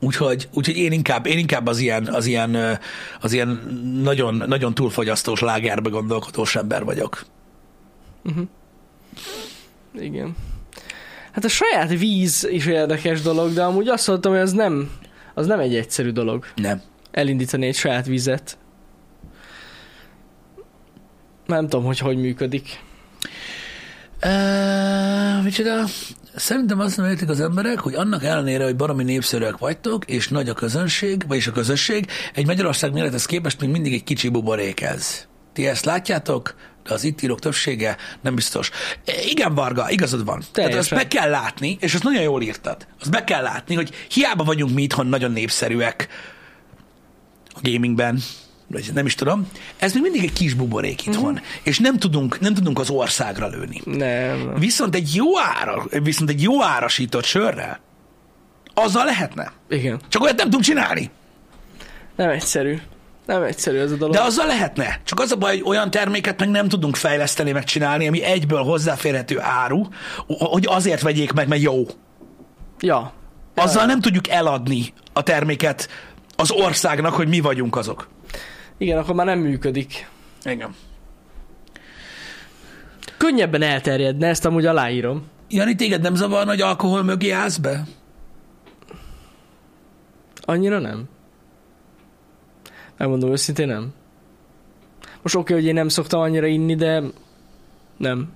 Úgyhogy, 0.00 0.48
úgyhogy 0.52 0.76
én 0.76 0.92
inkább, 0.92 1.26
én 1.26 1.38
inkább 1.38 1.66
az 1.66 1.78
ilyen, 1.78 2.06
az 2.06 2.26
ilyen, 2.26 2.78
az 3.20 3.32
ilyen 3.32 3.48
nagyon, 4.02 4.42
nagyon 4.46 4.74
túlfogyasztós 4.74 5.40
lágerbe 5.40 5.90
gondolkodós 5.90 6.56
ember 6.56 6.84
vagyok. 6.84 7.24
Igen. 9.98 10.36
Hát 11.32 11.44
a 11.44 11.48
saját 11.48 11.98
víz 11.98 12.48
is 12.50 12.66
érdekes 12.66 13.22
dolog, 13.22 13.52
de 13.52 13.62
amúgy 13.62 13.88
azt 13.88 14.08
mondtam, 14.08 14.32
hogy 14.32 14.40
az 14.40 14.52
nem, 14.52 14.90
az 15.34 15.46
nem 15.46 15.60
egy 15.60 15.74
egyszerű 15.74 16.10
dolog. 16.10 16.44
Nem. 16.54 16.82
Elindítani 17.10 17.66
egy 17.66 17.74
saját 17.74 18.06
vizet. 18.06 18.58
Nem 21.46 21.68
tudom, 21.68 21.84
hogy 21.84 21.98
hogy 21.98 22.16
működik. 22.16 22.82
Uh, 24.24 25.42
micsoda? 25.42 25.84
Szerintem 26.34 26.80
azt 26.80 26.96
nem 26.96 27.06
értik 27.06 27.28
az 27.28 27.40
emberek, 27.40 27.80
hogy 27.80 27.94
annak 27.94 28.24
ellenére, 28.24 28.64
hogy 28.64 28.76
baromi 28.76 29.04
népszerűek 29.04 29.58
vagytok, 29.58 30.04
és 30.04 30.28
nagy 30.28 30.48
a 30.48 30.52
közönség, 30.54 31.24
vagyis 31.28 31.46
a 31.46 31.52
közösség, 31.52 32.06
egy 32.34 32.46
Magyarország 32.46 32.92
mérethez 32.92 33.26
képest 33.26 33.60
még 33.60 33.70
mindig 33.70 33.92
egy 33.92 34.04
kicsi 34.04 34.28
buborék 34.28 34.80
ez. 34.80 35.26
Ti 35.52 35.66
ezt 35.66 35.84
látjátok, 35.84 36.54
de 36.84 36.94
az 36.94 37.04
itt 37.04 37.22
írók 37.22 37.40
többsége 37.40 37.96
nem 38.20 38.34
biztos. 38.34 38.70
E, 39.04 39.12
Igen, 39.30 39.54
Varga, 39.54 39.90
igazad 39.90 40.24
van. 40.24 40.42
Tehát 40.52 40.74
azt 40.74 40.88
Teljesen. 40.88 40.98
be 40.98 41.08
kell 41.08 41.30
látni, 41.30 41.76
és 41.80 41.94
azt 41.94 42.02
nagyon 42.02 42.22
jól 42.22 42.42
írtad. 42.42 42.86
Azt 43.00 43.10
be 43.10 43.24
kell 43.24 43.42
látni, 43.42 43.74
hogy 43.74 43.90
hiába 44.10 44.44
vagyunk 44.44 44.74
mi 44.74 44.82
itthon 44.82 45.06
nagyon 45.06 45.32
népszerűek 45.32 46.08
a 47.54 47.58
gamingben, 47.62 48.20
vagy 48.74 48.90
nem 48.94 49.06
is 49.06 49.14
tudom, 49.14 49.48
ez 49.78 49.92
még 49.92 50.02
mindig 50.02 50.22
egy 50.24 50.32
kis 50.32 50.54
buborék 50.54 51.06
itthon, 51.06 51.32
Mhm. 51.32 51.42
és 51.62 51.78
nem 51.78 51.98
tudunk, 51.98 52.40
nem 52.40 52.54
tudunk 52.54 52.78
az 52.78 52.90
országra 52.90 53.48
lőni. 53.48 53.80
Nem. 53.84 54.54
Viszont 54.58 54.94
egy 54.94 55.14
jó 55.14 55.38
ára, 55.40 55.84
viszont 56.02 56.30
egy 56.30 56.42
jó 56.42 56.62
árasított 56.62 57.24
sörrel, 57.24 57.80
azzal 58.74 59.04
lehetne. 59.04 59.52
Igen. 59.68 60.00
Csak 60.08 60.22
olyat 60.22 60.36
nem 60.36 60.44
tudunk 60.44 60.64
csinálni. 60.64 61.10
Nem 62.16 62.28
egyszerű. 62.28 62.78
Nem 63.26 63.42
egyszerű 63.42 63.78
ez 63.78 63.90
a 63.92 63.96
dolog. 63.96 64.14
De 64.14 64.20
azzal 64.22 64.46
lehetne. 64.46 65.00
Csak 65.04 65.20
az 65.20 65.32
a 65.32 65.36
baj, 65.36 65.50
hogy 65.58 65.62
olyan 65.68 65.90
terméket 65.90 66.38
meg 66.38 66.48
nem 66.50 66.68
tudunk 66.68 66.96
fejleszteni, 66.96 67.52
meg 67.52 67.64
csinálni, 67.64 68.06
ami 68.08 68.22
egyből 68.22 68.62
hozzáférhető 68.62 69.40
áru, 69.40 69.86
hogy 70.26 70.66
azért 70.68 71.02
vegyék 71.02 71.32
meg, 71.32 71.48
mert 71.48 71.62
jó. 71.62 71.84
Ja. 72.80 73.12
Azzal 73.54 73.86
nem 73.86 74.00
tudjuk 74.00 74.28
eladni 74.28 74.92
a 75.12 75.22
terméket 75.22 75.88
az 76.36 76.50
országnak, 76.50 77.12
hogy 77.14 77.28
mi 77.28 77.40
vagyunk 77.40 77.76
azok. 77.76 78.08
Igen, 78.78 78.98
akkor 78.98 79.14
már 79.14 79.26
nem 79.26 79.38
működik. 79.38 80.08
Igen. 80.44 80.74
Könnyebben 83.16 83.62
elterjedne, 83.62 84.26
ezt 84.26 84.44
amúgy 84.44 84.66
aláírom. 84.66 85.26
Jani, 85.48 85.74
téged 85.74 86.00
nem 86.00 86.14
zavarna, 86.14 86.50
hogy 86.50 86.60
alkohol 86.60 87.02
mögé 87.02 87.30
állsz 87.30 87.56
be? 87.56 87.82
Annyira 90.40 90.78
nem. 90.78 91.08
Megmondom 92.96 93.30
őszintén 93.30 93.66
nem. 93.66 93.92
Most 95.22 95.34
oké, 95.34 95.52
hogy 95.54 95.64
én 95.64 95.74
nem 95.74 95.88
szoktam 95.88 96.20
annyira 96.20 96.46
inni, 96.46 96.74
de 96.74 97.02
nem. 97.96 98.32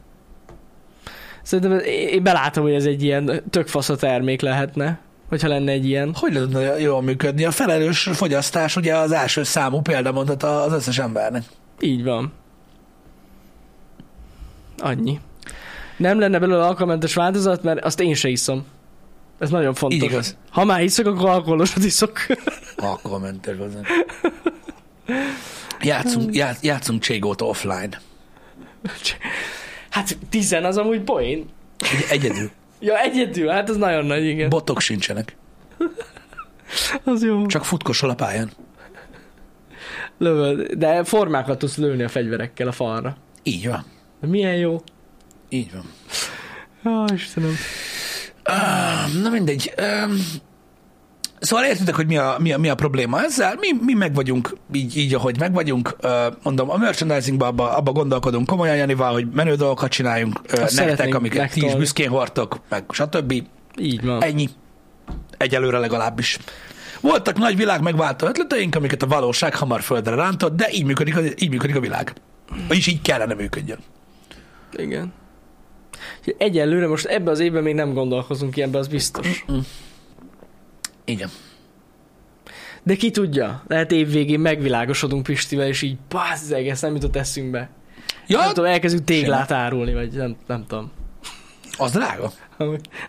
Szerintem 1.43 1.79
én 1.87 2.23
belátom, 2.23 2.63
hogy 2.63 2.75
ez 2.75 2.85
egy 2.85 3.03
ilyen 3.03 3.43
tök 3.51 3.67
fasz 3.67 3.89
a 3.89 3.97
termék 3.97 4.41
lehetne, 4.41 5.01
hogyha 5.29 5.49
lenne 5.49 5.73
egy 5.73 5.87
ilyen. 5.87 6.15
Hogy 6.15 6.33
lehetne 6.33 6.81
jól 6.81 7.03
működni? 7.03 7.45
A 7.45 7.51
felelős 7.51 8.03
fogyasztás 8.13 8.77
ugye 8.77 8.97
az 8.97 9.13
első 9.13 9.43
számú 9.43 9.81
példamondat 9.81 10.43
az 10.43 10.73
összes 10.73 10.99
embernek. 10.99 11.43
Így 11.81 12.05
van. 12.05 12.33
Annyi. 14.79 15.21
Nem 15.97 16.19
lenne 16.19 16.39
belőle 16.39 16.65
alkoholmentes 16.65 17.15
változat, 17.15 17.63
mert 17.63 17.85
azt 17.85 18.01
én 18.01 18.15
se 18.15 18.29
iszom. 18.29 18.65
Ez 19.39 19.51
nagyon 19.51 19.75
fontos. 19.75 19.99
Így 19.99 20.05
igaz. 20.05 20.37
Ha 20.51 20.65
már 20.65 20.83
iszok, 20.83 21.07
akkor 21.07 21.29
alkoholosat 21.29 21.85
iszok. 21.85 22.19
Alkoholmentes 22.77 23.57
hozzá. 23.59 23.81
Játszunk, 25.81 26.35
játsz, 26.35 26.63
játszunk 26.63 27.03
Cségót 27.03 27.41
offline. 27.43 27.89
hát 29.91 30.19
tizen 30.31 30.65
az 30.65 30.77
amúgy 30.77 31.01
poén. 31.01 31.49
Egy- 31.79 32.07
Egyedül. 32.11 32.51
Ja, 32.81 32.99
egyedül, 33.01 33.49
hát 33.49 33.69
ez 33.69 33.77
nagyon 33.77 34.05
nagy, 34.05 34.25
igen. 34.25 34.49
Botok 34.49 34.81
sincsenek. 34.81 35.37
az 37.05 37.25
jó. 37.25 37.47
Csak 37.47 37.65
futkosol 37.65 38.11
a 38.11 38.15
pályán. 38.15 38.51
Lövöd, 40.19 40.73
de 40.73 41.05
formákat 41.05 41.59
tudsz 41.59 41.77
lőni 41.77 42.03
a 42.03 42.09
fegyverekkel 42.09 42.69
a 42.69 42.73
falra. 42.73 43.17
Így 43.43 43.69
van. 43.69 43.85
De 44.21 44.27
milyen 44.27 44.55
jó. 44.55 44.83
Így 45.49 45.71
van. 45.73 45.85
Ó, 46.95 47.05
Istenem. 47.15 47.55
Ah, 48.43 49.13
Na 49.23 49.29
mindegy. 49.31 49.75
Um, 49.79 50.19
Szóval 51.41 51.65
értitek, 51.65 51.95
hogy 51.95 52.07
mi 52.07 52.17
a, 52.17 52.37
mi 52.39 52.53
a, 52.53 52.59
mi 52.59 52.69
a 52.69 52.75
probléma 52.75 53.23
ezzel? 53.23 53.57
Mi, 53.61 53.69
mi 53.85 53.93
meg 53.93 54.15
vagyunk 54.15 54.57
így, 54.73 54.97
így, 54.97 55.15
ahogy 55.15 55.39
meg 55.39 55.53
vagyunk. 55.53 55.97
Mondom, 56.43 56.71
a 56.71 56.77
merchandisingban 56.77 57.49
abba, 57.49 57.77
abba 57.77 57.93
gondolkodunk 57.93 58.47
komolyan, 58.47 58.77
Janival, 58.77 59.13
hogy 59.13 59.29
menő 59.33 59.55
dolgokat 59.55 59.91
csináljunk 59.91 60.41
uh, 60.53 60.71
nektek, 60.71 61.15
amiket 61.15 61.53
ti 61.53 61.65
is 61.65 61.75
büszkén 61.75 62.09
hordtok, 62.09 62.61
meg 62.69 62.85
stb. 62.91 63.43
Így 63.77 64.05
van. 64.05 64.23
Ennyi. 64.23 64.49
Egyelőre 65.37 65.79
legalábbis. 65.79 66.39
Voltak 67.01 67.39
nagy 67.39 67.57
világ 67.57 67.83
megváltó 67.83 68.27
ötleteink, 68.27 68.75
amiket 68.75 69.03
a 69.03 69.07
valóság 69.07 69.55
hamar 69.55 69.81
földre 69.81 70.15
rántott, 70.15 70.57
de 70.57 70.69
így 70.73 70.85
működik, 70.85 71.17
a, 71.17 71.21
így 71.39 71.51
működik 71.51 71.77
a 71.77 71.81
világ. 71.81 72.13
Vagyis 72.69 72.87
így 72.87 73.03
kellene 73.03 73.35
működjön. 73.35 73.79
Igen. 74.77 75.13
Egyelőre 76.39 76.87
most 76.87 77.05
ebbe 77.05 77.31
az 77.31 77.41
évben 77.41 77.63
még 77.63 77.75
nem 77.75 77.93
gondolkozunk 77.93 78.57
ilyenbe, 78.57 78.79
az 78.79 78.89
biztos. 78.89 79.45
Igen. 81.09 81.31
De 82.83 82.97
ki 82.97 83.11
tudja, 83.11 83.63
lehet 83.67 83.93
évvégén 83.93 84.41
megvilágosodunk 84.41 85.23
Pistivel, 85.23 85.67
és 85.67 85.83
így 85.83 85.99
bazzeg, 86.09 86.69
ezt 86.69 86.83
nem 86.83 86.95
jutott 86.95 87.17
eszünkbe. 87.17 87.71
Ja, 88.27 88.39
Nem 88.39 88.49
tudom, 88.49 88.65
elkezdünk 88.65 89.05
téglát 89.05 89.53
árulni, 89.53 89.95
vagy 89.95 90.13
nem, 90.13 90.37
nem 90.47 90.67
tudom. 90.67 90.91
az 91.77 91.93
drága. 91.93 92.33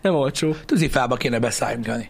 Nem 0.01 0.15
olcsó. 0.15 0.55
Tűzifába 0.65 1.15
kéne 1.15 1.39
beszálljunk, 1.39 1.85
Jani. 1.85 2.09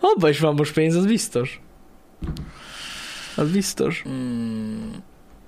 Abban 0.00 0.30
is 0.30 0.38
van 0.38 0.54
most 0.54 0.72
pénz, 0.72 0.94
az 0.94 1.06
biztos. 1.06 1.60
Az 3.36 3.50
biztos. 3.50 4.02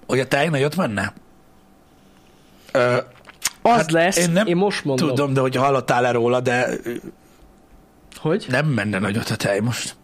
Hogy 0.06 0.20
a 0.20 0.28
tej 0.28 0.48
nagyot 0.48 0.76
menne? 0.76 1.12
Ö, 2.72 2.96
Az 3.62 3.70
Hát 3.72 3.90
lesz, 3.90 4.16
én 4.16 4.30
nem 4.30 4.46
én 4.46 4.56
most 4.56 4.84
mondom. 4.84 5.08
tudom, 5.08 5.32
de 5.32 5.40
hogy 5.40 5.56
hallottál-e 5.56 6.10
róla, 6.10 6.40
de 6.40 6.68
Hogy? 8.16 8.46
nem 8.48 8.66
menne 8.66 8.98
nagyot 8.98 9.28
a 9.28 9.36
tej 9.36 9.60
most. 9.60 9.94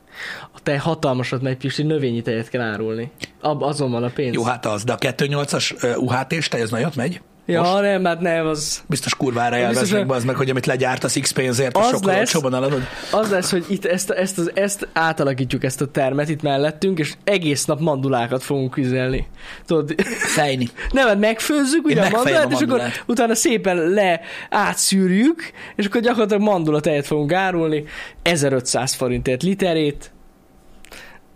A 0.55 0.61
tej 0.63 0.77
hatalmasat 0.77 1.43
megy, 1.43 1.57
Pisti, 1.57 1.83
növényi 1.83 2.23
tejet 2.23 2.49
kell 2.49 2.61
árulni. 2.63 3.11
Ab, 3.41 3.63
azon 3.63 3.91
van 3.91 4.03
a 4.05 4.09
pénz. 4.09 4.35
Jó, 4.35 4.43
hát 4.43 4.67
az, 4.67 4.85
de 4.85 4.93
a 4.93 4.97
2.8-as 4.99 5.97
UHT-s 5.99 6.49
tej, 6.49 6.63
az 6.63 6.71
nagyot 6.71 6.97
megy? 6.97 7.21
Ja, 7.53 7.63
most? 7.63 7.81
nem, 7.81 8.05
hát 8.05 8.21
nem, 8.21 8.47
az... 8.47 8.83
Biztos 8.87 9.15
kurvára 9.15 9.59
élveznek 9.59 10.07
be 10.07 10.15
az 10.15 10.25
meg, 10.25 10.37
hogy 10.37 10.51
amit 10.51 10.67
legyártasz 10.67 11.19
X 11.21 11.31
pénzért, 11.31 11.77
Az 11.77 11.89
sokkal 11.89 12.15
lesz. 12.15 12.35
eladod. 12.35 12.83
Az 13.11 13.31
lesz, 13.31 13.51
hogy 13.51 13.65
itt 13.69 13.85
ezt, 13.85 14.11
ezt, 14.11 14.39
az, 14.39 14.51
ezt 14.55 14.89
átalakítjuk 14.93 15.65
ezt 15.65 15.81
a 15.81 15.87
termet 15.87 16.29
itt 16.29 16.43
mellettünk, 16.43 16.99
és 16.99 17.15
egész 17.25 17.65
nap 17.65 17.81
mandulákat 17.81 18.43
fogunk 18.43 18.77
üzelni. 18.77 19.27
Tudod, 19.67 19.95
Fejni. 20.19 20.69
nem, 20.93 21.07
hát 21.07 21.19
megfőzzük 21.19 21.85
ugye 21.85 22.01
a 22.01 22.03
megfejem 22.03 22.25
a 22.25 22.25
mandulát, 22.25 22.53
és 22.53 22.67
akkor 22.67 22.79
mandulát. 22.79 23.05
utána 23.07 23.35
szépen 23.35 23.77
le 23.77 24.21
átszűrjük, 24.51 25.43
és 25.77 25.87
akkor 25.87 26.01
gyakorlatilag 26.01 26.43
mandulatejet 26.43 27.07
fogunk 27.07 27.33
árulni, 27.33 27.85
1500 28.23 28.95
forintért 28.95 29.43
literét, 29.43 30.13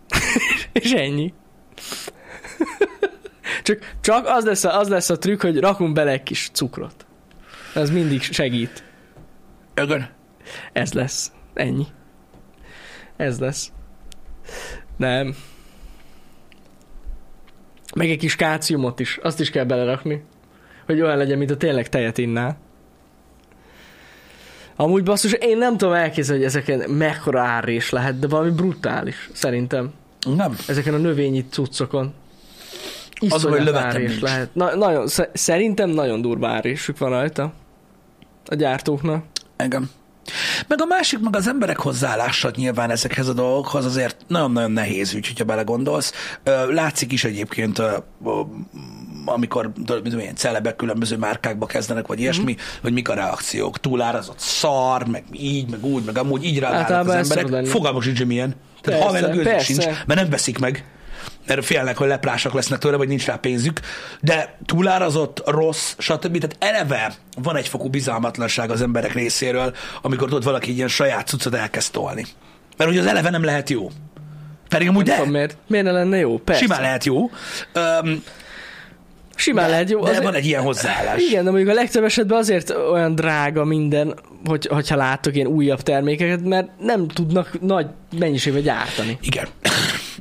és 0.72 0.92
ennyi. 0.92 1.32
Csak, 3.62 3.94
csak 4.00 4.26
az, 4.26 4.44
lesz 4.44 4.64
a, 4.64 4.78
az 4.78 4.88
lesz 4.88 5.10
a 5.10 5.18
trükk, 5.18 5.40
hogy 5.40 5.60
rakunk 5.60 5.92
bele 5.92 6.10
egy 6.10 6.22
kis 6.22 6.50
cukrot. 6.52 7.06
Ez 7.74 7.90
mindig 7.90 8.22
segít. 8.22 8.84
Ögön. 9.74 10.08
Ez 10.72 10.92
lesz. 10.92 11.32
Ennyi. 11.54 11.86
Ez 13.16 13.38
lesz. 13.38 13.72
Nem. 14.96 15.34
Meg 17.94 18.10
egy 18.10 18.18
kis 18.18 18.36
káciumot 18.36 19.00
is. 19.00 19.18
Azt 19.22 19.40
is 19.40 19.50
kell 19.50 19.64
belerakni. 19.64 20.24
Hogy 20.86 21.00
olyan 21.00 21.16
legyen, 21.16 21.38
mint 21.38 21.50
a 21.50 21.56
tényleg 21.56 21.88
tejet 21.88 22.18
innál. 22.18 22.58
Amúgy 24.76 25.02
basszus, 25.02 25.32
én 25.32 25.58
nem 25.58 25.76
tudom 25.76 25.94
elképzelni, 25.94 26.42
hogy 26.42 26.50
ezeken 26.50 26.90
mekkora 26.90 27.40
árrés 27.40 27.90
lehet, 27.90 28.18
de 28.18 28.26
valami 28.26 28.50
brutális, 28.50 29.30
szerintem. 29.32 29.92
Nem. 30.36 30.56
Ezeken 30.68 30.94
a 30.94 30.98
növényi 30.98 31.46
cuccokon. 31.50 32.14
Az, 33.28 33.42
hogy 33.42 33.62
lövetem 33.62 34.02
nincs. 34.02 34.20
lehet. 34.20 34.54
Na, 34.54 34.74
nagyon, 34.76 35.06
sze- 35.08 35.30
szerintem 35.32 35.90
nagyon 35.90 36.20
durva 36.20 36.48
árrésük 36.48 36.98
van 36.98 37.10
rajta. 37.10 37.52
A 38.46 38.54
gyártóknak. 38.54 39.24
Engem. 39.56 39.90
Meg 40.68 40.80
a 40.80 40.84
másik, 40.84 41.18
meg 41.20 41.36
az 41.36 41.48
emberek 41.48 41.78
hozzáállása 41.78 42.50
nyilván 42.56 42.90
ezekhez 42.90 43.28
a 43.28 43.32
dolgokhoz 43.32 43.84
azért 43.84 44.16
nagyon-nagyon 44.28 44.70
nehéz 44.70 45.14
ügy, 45.14 45.26
hogyha 45.26 45.44
belegondolsz. 45.44 46.12
Látszik 46.70 47.12
is 47.12 47.24
egyébként, 47.24 47.82
amikor 49.24 49.72
tudom 49.84 50.18
én, 50.18 50.34
celebek 50.34 50.76
különböző 50.76 51.16
márkákba 51.16 51.66
kezdenek, 51.66 52.06
vagy 52.06 52.20
ilyesmi, 52.20 52.52
Mhm. 52.52 52.60
hogy 52.82 52.92
mik 52.92 53.08
a 53.08 53.14
reakciók. 53.14 53.80
Túlárazott 53.80 54.38
szar, 54.38 55.06
meg 55.06 55.24
így, 55.32 55.70
meg 55.70 55.84
úgy, 55.84 56.04
meg 56.04 56.18
amúgy 56.18 56.44
így 56.44 56.58
reagálnak 56.58 56.90
Általában 56.90 57.16
az 57.16 57.36
emberek. 57.36 57.66
Fogalmuk 57.66 58.02
sincs, 58.02 58.18
hogy 58.18 58.26
milyen. 58.26 58.54
Tehát 58.80 59.10
Persze, 59.10 59.28
őzük 59.28 59.42
persze. 59.42 59.64
sincs, 59.64 59.84
mert 59.84 60.20
nem 60.20 60.30
veszik 60.30 60.58
meg. 60.58 60.84
Mert 61.46 61.64
félnek, 61.64 61.96
hogy 61.96 62.08
leprásak 62.08 62.52
lesznek 62.52 62.78
tőle, 62.78 62.96
vagy 62.96 63.08
nincs 63.08 63.26
rá 63.26 63.34
pénzük. 63.36 63.80
De 64.20 64.58
túlárazott, 64.66 65.42
rossz, 65.46 65.94
stb. 65.98 66.38
Tehát 66.38 66.56
eleve 66.58 67.14
van 67.36 67.56
egy 67.56 67.68
fokú 67.68 67.88
bizalmatlanság 67.88 68.70
az 68.70 68.82
emberek 68.82 69.12
részéről, 69.12 69.74
amikor 70.02 70.28
tudod, 70.28 70.44
valaki 70.44 70.74
ilyen 70.74 70.88
saját 70.88 71.26
cuccot 71.26 71.54
elkezd 71.54 71.92
tolni. 71.92 72.24
Mert 72.76 72.90
hogy 72.90 72.98
az 72.98 73.06
eleve 73.06 73.30
nem 73.30 73.44
lehet 73.44 73.70
jó. 73.70 73.90
Pedig 74.68 74.88
amúgy 74.88 75.06
Nem 75.06 75.14
de, 75.14 75.20
tudom 75.20 75.32
miért. 75.32 75.56
Miért 75.66 75.84
ne 75.84 75.92
lenne 75.92 76.16
jó? 76.18 76.38
Persze. 76.38 76.62
simán 76.62 76.80
lehet 76.80 77.04
jó. 77.04 77.30
Um, 78.02 78.22
Simán 79.34 79.70
lehet 79.70 79.90
jó. 79.90 80.02
de 80.04 80.08
azért- 80.10 80.24
van 80.24 80.34
egy 80.34 80.46
ilyen 80.46 80.62
hozzáállás. 80.62 81.22
Igen, 81.22 81.44
de 81.44 81.50
mondjuk 81.50 81.70
a 81.70 81.74
legtöbb 81.74 82.04
esetben 82.04 82.38
azért 82.38 82.70
olyan 82.70 83.14
drága 83.14 83.64
minden, 83.64 84.14
hogy, 84.44 84.66
hogyha 84.66 84.96
látok 84.96 85.34
ilyen 85.34 85.46
újabb 85.46 85.80
termékeket, 85.80 86.44
mert 86.44 86.68
nem 86.78 87.08
tudnak 87.08 87.60
nagy 87.60 87.86
mennyiségben 88.18 88.62
gyártani. 88.62 89.18
Igen. 89.22 89.46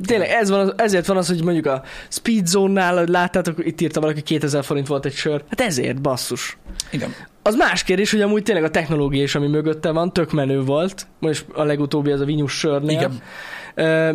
Tényleg 0.05 0.29
ez 0.29 0.49
van 0.49 0.59
az, 0.59 0.73
ezért 0.77 1.05
van 1.05 1.17
az, 1.17 1.27
hogy 1.27 1.43
mondjuk 1.43 1.65
a 1.65 1.83
Speed 2.09 2.47
Zone-nál, 2.47 2.97
hogy 2.97 3.09
láttátok, 3.09 3.65
itt 3.65 3.81
írta 3.81 3.99
valaki 3.99 4.21
2000 4.21 4.63
forint 4.63 4.87
volt 4.87 5.05
egy 5.05 5.13
sör. 5.13 5.43
Hát 5.49 5.61
ezért, 5.61 6.01
basszus. 6.01 6.57
Igen. 6.91 7.15
Az 7.43 7.55
más 7.55 7.83
kérdés, 7.83 8.11
hogy 8.11 8.21
amúgy 8.21 8.43
tényleg 8.43 8.63
a 8.63 8.69
technológia 8.69 9.23
is, 9.23 9.35
ami 9.35 9.47
mögötte 9.47 9.91
van, 9.91 10.13
tök 10.13 10.31
menő 10.31 10.61
volt. 10.61 11.07
Most 11.19 11.45
a 11.53 11.63
legutóbbi 11.63 12.11
az 12.11 12.21
a 12.21 12.25
vinyus 12.25 12.51
sörnél. 12.51 12.89
Igen. 12.89 13.21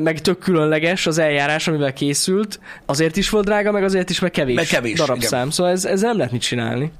Meg 0.01 0.21
tök 0.21 0.39
különleges 0.39 1.07
az 1.07 1.19
eljárás, 1.19 1.69
amivel 1.69 1.93
készült. 1.93 2.61
Azért 2.87 3.17
is 3.17 3.31
volt 3.31 3.45
drága, 3.45 3.73
meg 3.73 3.85
azért 3.85 4.11
is, 4.11 4.21
meg 4.21 4.31
kevés, 4.31 4.55
Meg 4.55 4.67
kevés, 4.67 4.99
darabszám. 4.99 5.51
Szóval 5.51 5.73
ez, 5.73 5.85
ez 5.85 6.01
nem 6.01 6.17
lehet 6.17 6.33
mit 6.33 6.41
csinálni. 6.41 6.93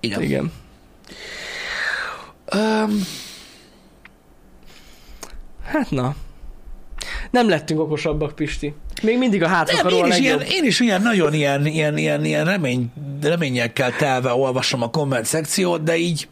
Igen. 0.00 0.22
Igen. 0.22 0.52
Um, 2.54 3.06
Hát 5.70 5.90
na. 5.90 6.14
Nem 7.30 7.48
lettünk 7.48 7.80
okosabbak, 7.80 8.34
Pisti. 8.34 8.74
Még 9.02 9.18
mindig 9.18 9.42
a 9.42 9.46
nem, 9.46 9.54
hátrakaró 9.54 10.00
a 10.00 10.06
én 10.06 10.12
is, 10.12 10.18
ilyen, 10.18 10.40
én 10.40 10.64
is 10.64 10.80
ilyen 10.80 11.02
nagyon 11.02 11.34
ilyen, 11.34 11.66
ilyen, 11.66 11.98
ilyen, 11.98 12.24
ilyen 12.24 12.44
remény, 12.44 12.92
reményekkel 13.22 13.96
telve 13.96 14.32
olvasom 14.32 14.82
a 14.82 14.90
komment 14.90 15.24
szekciót, 15.24 15.82
de 15.82 15.96
így 15.96 16.28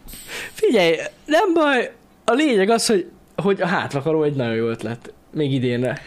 Figyelj, 0.53 0.97
nem 1.25 1.55
baj. 1.55 1.93
A 2.25 2.33
lényeg 2.33 2.71
az, 2.71 2.87
hogy, 2.87 3.07
hogy 3.37 3.61
a 3.61 3.67
hátrakaró 3.67 4.23
egy 4.23 4.35
nagyon 4.35 4.55
jó 4.55 4.69
ötlet. 4.69 5.13
Még 5.33 5.53
idénre. 5.53 6.01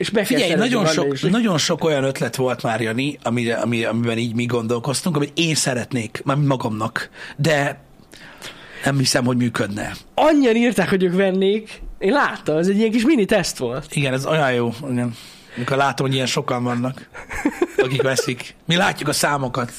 És 0.00 0.10
be 0.10 0.24
Figyelj, 0.24 0.54
nagyon 0.54 0.86
sok, 0.86 1.30
nagyon 1.30 1.58
sok 1.58 1.84
olyan 1.84 2.04
ötlet 2.04 2.36
volt 2.36 2.62
már, 2.62 2.80
Jani, 2.80 3.18
amire, 3.22 3.54
ami, 3.54 3.84
amiben 3.84 4.18
így 4.18 4.34
mi 4.34 4.44
gondolkoztunk, 4.44 5.16
amit 5.16 5.32
én 5.34 5.54
szeretnék, 5.54 6.22
már 6.24 6.36
magamnak, 6.36 7.10
de 7.36 7.80
nem 8.84 8.98
hiszem, 8.98 9.24
hogy 9.24 9.36
működne. 9.36 9.92
Annyian 10.14 10.56
írták, 10.56 10.88
hogy 10.88 11.02
ők 11.02 11.14
vennék. 11.14 11.82
Én 12.00 12.12
láttam, 12.12 12.56
ez 12.56 12.68
egy 12.68 12.78
ilyen 12.78 12.90
kis 12.90 13.04
mini 13.04 13.24
teszt 13.24 13.58
volt. 13.58 13.86
Igen, 13.94 14.12
ez 14.12 14.26
olyan 14.26 14.52
jó. 14.52 14.72
Igen. 14.90 15.14
Amikor 15.56 15.76
látom, 15.76 16.06
hogy 16.06 16.14
ilyen 16.14 16.26
sokan 16.26 16.64
vannak, 16.64 17.08
akik 17.76 18.02
veszik. 18.02 18.54
Mi 18.66 18.76
látjuk 18.76 19.08
a 19.08 19.12
számokat. 19.12 19.72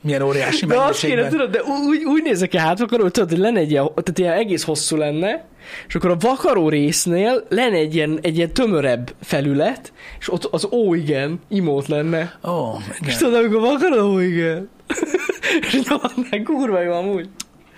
Milyen 0.00 0.22
óriási 0.22 0.66
De 0.66 0.80
azt 0.80 1.00
kéne, 1.00 1.28
tudod, 1.28 1.50
de 1.50 1.62
úgy, 1.62 2.04
úgy 2.04 2.22
nézek 2.22 2.48
ki 2.48 2.56
hátrakaró, 2.56 3.08
tudod, 3.08 3.28
hogy 3.28 3.38
lenne 3.38 3.58
egy 3.58 3.70
ilyen, 3.70 3.86
tehát 3.94 4.18
ilyen 4.18 4.32
egész 4.32 4.62
hosszú 4.62 4.96
lenne, 4.96 5.44
és 5.88 5.94
akkor 5.94 6.10
a 6.10 6.16
vakaró 6.20 6.68
résznél 6.68 7.44
lenne 7.48 7.76
egy 7.76 7.94
ilyen, 7.94 8.18
egy 8.22 8.36
ilyen 8.36 8.52
tömörebb 8.52 9.14
felület, 9.20 9.92
és 10.18 10.32
ott 10.32 10.44
az 10.44 10.68
ó 10.70 10.94
igen, 10.94 11.40
imót 11.48 11.86
lenne. 11.86 12.38
Ó, 12.44 12.76
És 12.90 12.98
igen. 13.00 13.18
tudod, 13.18 13.34
amikor 13.34 13.60
vakaró, 13.60 14.12
ó 14.12 14.18
igen. 14.18 14.68
és 15.66 15.72
nyomnák, 15.88 16.42
kurva 16.42 16.80
jó 16.80 16.92
amúgy. 16.92 17.28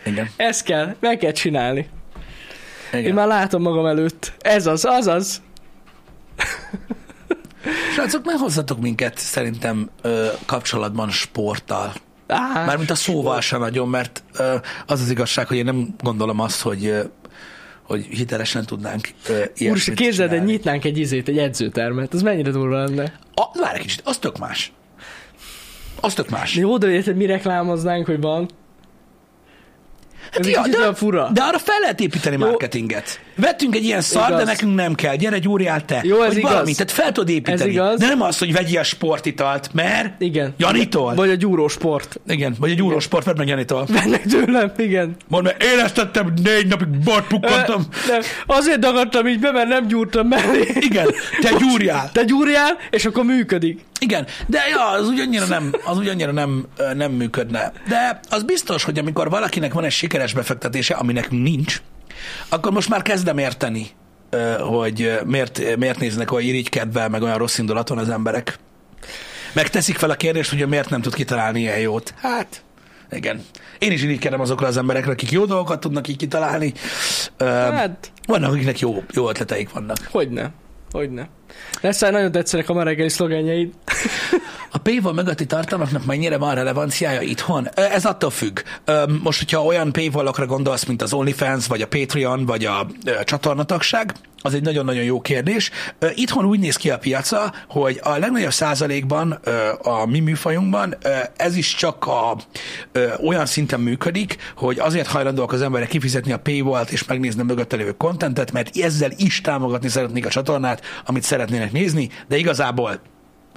igen. 0.04 0.28
Ezt 0.36 0.64
kell, 0.64 0.94
meg 1.00 1.18
kell 1.18 1.32
csinálni. 1.32 1.88
Én 2.92 3.00
igen. 3.00 3.14
már 3.14 3.26
látom 3.26 3.62
magam 3.62 3.86
előtt. 3.86 4.32
Ez 4.38 4.66
az, 4.66 4.84
az 4.84 5.06
az. 5.06 5.40
Srácok, 7.94 8.24
ne 8.24 8.32
hozzatok 8.32 8.80
minket 8.80 9.18
szerintem 9.18 9.90
ö, 10.02 10.26
kapcsolatban 10.46 11.10
sporttal. 11.10 11.92
Á, 12.26 12.64
Mármint 12.66 12.90
a 12.90 12.94
szóval 12.94 13.40
sem 13.40 13.60
nagyon, 13.60 13.88
mert 13.88 14.22
ö, 14.38 14.54
az 14.86 15.00
az 15.00 15.10
igazság, 15.10 15.46
hogy 15.46 15.56
én 15.56 15.64
nem 15.64 15.94
gondolom 16.02 16.40
azt, 16.40 16.60
hogy 16.60 16.86
ö, 16.86 17.00
hogy 17.82 18.06
hitelesen 18.10 18.66
tudnánk 18.66 19.08
ilyesmit 19.28 19.70
Úristen, 19.70 19.94
képzeld, 19.94 20.30
csinálni. 20.30 20.50
nyitnánk 20.50 20.84
egy 20.84 20.98
izét, 20.98 21.28
egy 21.28 21.38
edzőtermet. 21.38 22.14
Az 22.14 22.22
mennyire 22.22 22.50
durva 22.50 22.84
lenne. 22.84 23.12
A, 23.34 23.58
várj 23.60 23.76
egy 23.76 23.82
kicsit, 23.82 24.00
az 24.04 24.18
tök 24.18 24.38
más. 24.38 24.72
Az 26.00 26.14
tök 26.14 26.28
más. 26.30 26.54
Jó, 26.54 26.78
de 26.78 26.90
érted, 26.90 27.16
mi 27.16 27.26
reklámoznánk, 27.26 28.06
hogy 28.06 28.20
van. 28.20 28.48
Ez 30.32 30.48
Ja, 30.48 30.62
de, 30.70 30.78
olyan 30.78 30.94
fura. 30.94 31.30
de 31.32 31.42
arra 31.42 31.58
fel 31.58 31.80
lehet 31.80 32.00
építeni 32.00 32.36
Jó. 32.38 32.46
marketinget. 32.46 33.20
Vettünk 33.34 33.74
egy 33.74 33.84
ilyen 33.84 34.00
szar, 34.00 34.26
Igaz. 34.28 34.38
de 34.38 34.44
nekünk 34.44 34.74
nem 34.74 34.94
kell. 34.94 35.14
Gyere, 35.16 35.38
gyúrjál 35.38 35.84
te. 35.84 36.00
Jó, 36.02 36.22
ez 36.22 36.28
Vagy 36.28 36.36
igaz. 36.36 36.50
Valami. 36.50 36.72
Tehát 36.72 36.90
fel 36.90 37.12
tudod 37.12 37.28
építeni. 37.28 37.60
Ez 37.60 37.66
igaz. 37.66 37.98
De 38.00 38.06
nem 38.06 38.22
az, 38.22 38.38
hogy 38.38 38.52
vegyél 38.52 38.82
sportitalt, 38.82 39.70
mert 39.72 40.20
Igen. 40.20 40.54
Janitól. 40.56 41.14
Vagy 41.14 41.30
a 41.30 41.34
gyúrósport. 41.34 42.20
Igen, 42.28 42.54
vagy 42.58 42.70
egy 42.70 42.76
gyúrósport, 42.76 43.24
vedd 43.24 43.36
meg 43.36 43.48
Janitól. 43.48 43.86
Vennek 43.88 44.22
tőlem, 44.26 44.72
igen. 44.76 45.16
Mondd 45.28 45.44
meg, 45.44 45.56
én 45.74 45.78
ezt 45.84 45.94
tettem, 45.94 46.32
négy 46.42 46.66
napig 46.66 46.88
bort 46.88 47.26
pukkantam. 47.26 47.86
Ö, 48.08 48.10
Nem, 48.12 48.20
azért 48.46 48.78
dagadtam 48.78 49.26
így 49.26 49.38
be, 49.40 49.50
mert 49.52 49.68
nem 49.68 49.86
gyúrtam 49.86 50.28
mellé. 50.28 50.68
Igen, 50.74 51.06
te 51.40 51.50
gyúrjál. 51.58 52.10
Te 52.12 52.24
gyúrjál, 52.24 52.76
és 52.90 53.04
akkor 53.04 53.24
működik. 53.24 53.80
Igen, 53.98 54.26
de 54.46 54.58
ja, 54.68 54.88
az 54.88 55.08
úgy 55.08 55.20
annyira 55.20 55.46
nem, 55.46 55.74
az 55.84 55.98
úgy 55.98 56.08
annyira 56.08 56.32
nem, 56.32 56.66
nem 56.94 57.12
működne. 57.12 57.72
De 57.88 58.20
az 58.30 58.42
biztos, 58.42 58.84
hogy 58.84 58.98
amikor 58.98 59.30
valakinek 59.30 59.72
van 59.72 59.84
egy 59.84 59.92
sikeres 59.92 60.32
befektetése, 60.32 60.94
ami 60.94 61.12
nekünk 61.12 61.42
nincs, 61.42 61.82
akkor 62.48 62.72
most 62.72 62.88
már 62.88 63.02
kezdem 63.02 63.38
érteni, 63.38 63.86
hogy 64.58 65.18
miért, 65.24 65.76
miért 65.76 65.98
néznek 65.98 66.32
olyan 66.32 66.48
irigykedvel, 66.48 67.08
meg 67.08 67.22
olyan 67.22 67.38
rossz 67.38 67.58
indulaton 67.58 67.98
az 67.98 68.08
emberek. 68.08 68.58
Megteszik 69.52 69.96
fel 69.96 70.10
a 70.10 70.14
kérdést, 70.14 70.50
hogy 70.50 70.68
miért 70.68 70.90
nem 70.90 71.00
tud 71.00 71.14
kitalálni 71.14 71.60
ilyen 71.60 71.78
jót. 71.78 72.14
Hát, 72.16 72.62
igen. 73.10 73.44
Én 73.78 73.92
is 73.92 74.02
irigykedem 74.02 74.40
azokra 74.40 74.66
az 74.66 74.76
emberekre, 74.76 75.10
akik 75.10 75.30
jó 75.30 75.44
dolgokat 75.44 75.80
tudnak 75.80 76.08
így 76.08 76.16
kitalálni. 76.16 76.72
Hát, 77.38 78.12
Vannak, 78.26 78.52
akiknek 78.52 78.80
jó, 78.80 79.02
jó 79.12 79.28
ötleteik 79.28 79.70
vannak. 79.72 79.96
Hogyne. 80.10 80.50
Hogyne. 80.90 81.28
Lesz 81.80 82.00
nagyon 82.00 82.32
tetszenek 82.32 82.68
a 82.68 82.72
ma 82.72 82.82
reggeli 82.82 83.08
szlogenjeid. 83.08 83.72
A 84.70 84.78
paywall 84.78 85.12
mögötti 85.12 85.46
tartalmaknak 85.46 86.04
mennyire 86.04 86.38
van 86.38 86.54
relevanciája 86.54 87.20
itthon? 87.20 87.68
Ez 87.74 88.04
attól 88.04 88.30
függ. 88.30 88.60
Most, 89.22 89.38
hogyha 89.38 89.64
olyan 89.64 89.92
paywallokra 89.92 90.46
gondolsz, 90.46 90.84
mint 90.84 91.02
az 91.02 91.12
OnlyFans, 91.12 91.66
vagy 91.66 91.82
a 91.82 91.86
Patreon, 91.86 92.46
vagy 92.46 92.64
a 92.64 92.86
csatornatagság, 93.24 94.14
az 94.42 94.54
egy 94.54 94.62
nagyon-nagyon 94.62 95.02
jó 95.02 95.20
kérdés. 95.20 95.70
Itthon 96.14 96.44
úgy 96.44 96.58
néz 96.58 96.76
ki 96.76 96.90
a 96.90 96.98
piaca, 96.98 97.52
hogy 97.68 98.00
a 98.02 98.18
legnagyobb 98.18 98.52
százalékban 98.52 99.40
a 99.82 100.06
mi 100.06 100.20
műfajunkban 100.20 100.96
ez 101.36 101.56
is 101.56 101.74
csak 101.74 102.06
a, 102.06 102.36
olyan 103.24 103.46
szinten 103.46 103.80
működik, 103.80 104.36
hogy 104.56 104.78
azért 104.78 105.06
hajlandóak 105.06 105.52
az 105.52 105.62
emberek 105.62 105.88
kifizetni 105.88 106.32
a 106.32 106.38
paywall-t 106.38 106.90
és 106.90 107.04
megnézni 107.04 107.40
a 107.40 107.44
mögötte 107.44 107.76
lévő 107.76 107.92
kontentet, 107.92 108.52
mert 108.52 108.76
ezzel 108.76 109.10
is 109.16 109.40
támogatni 109.40 109.88
szeretnék 109.88 110.26
a 110.26 110.30
csatornát, 110.30 110.82
amit 111.04 111.22
szeretnének 111.46 111.72
nézni, 111.72 112.08
de 112.28 112.36
igazából 112.36 113.00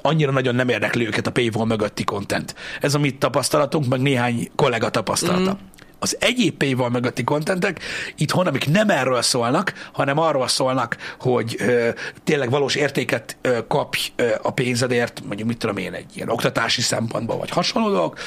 annyira 0.01 0.31
nagyon 0.31 0.55
nem 0.55 0.69
érdekli 0.69 1.07
őket 1.07 1.27
a 1.27 1.31
paywall 1.31 1.65
mögötti 1.65 2.03
content. 2.03 2.55
Ez 2.81 2.93
a 2.93 2.99
mi 2.99 3.17
tapasztalatunk, 3.17 3.87
meg 3.87 4.01
néhány 4.01 4.49
kollega 4.55 4.89
tapasztalata. 4.89 5.51
Mm. 5.51 5.67
Az 6.01 6.17
egyéb 6.19 6.57
paywall 6.57 6.89
mögötti 6.89 7.23
kontentek 7.23 7.79
itthon, 8.15 8.47
amik 8.47 8.69
nem 8.69 8.89
erről 8.89 9.21
szólnak, 9.21 9.73
hanem 9.93 10.19
arról 10.19 10.47
szólnak, 10.47 10.97
hogy 11.19 11.55
ö, 11.59 11.89
tényleg 12.23 12.49
valós 12.49 12.75
értéket 12.75 13.37
ö, 13.41 13.67
kapj 13.67 14.11
ö, 14.15 14.29
a 14.41 14.51
pénzedért, 14.51 15.21
mondjuk 15.25 15.47
mit 15.47 15.57
tudom 15.57 15.77
én, 15.77 15.93
egy 15.93 16.15
ilyen 16.15 16.29
oktatási 16.29 16.81
szempontból, 16.81 17.37
vagy 17.37 17.49
hasonló 17.49 17.89
dolgok. 17.89 18.19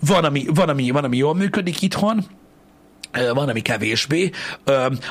Van, 0.00 0.24
ami, 0.24 0.46
van, 0.54 0.68
ami, 0.68 0.90
van, 0.90 1.04
ami 1.04 1.16
jól 1.16 1.34
működik 1.34 1.82
itthon, 1.82 2.26
van, 3.34 3.48
ami 3.48 3.60
kevésbé. 3.60 4.30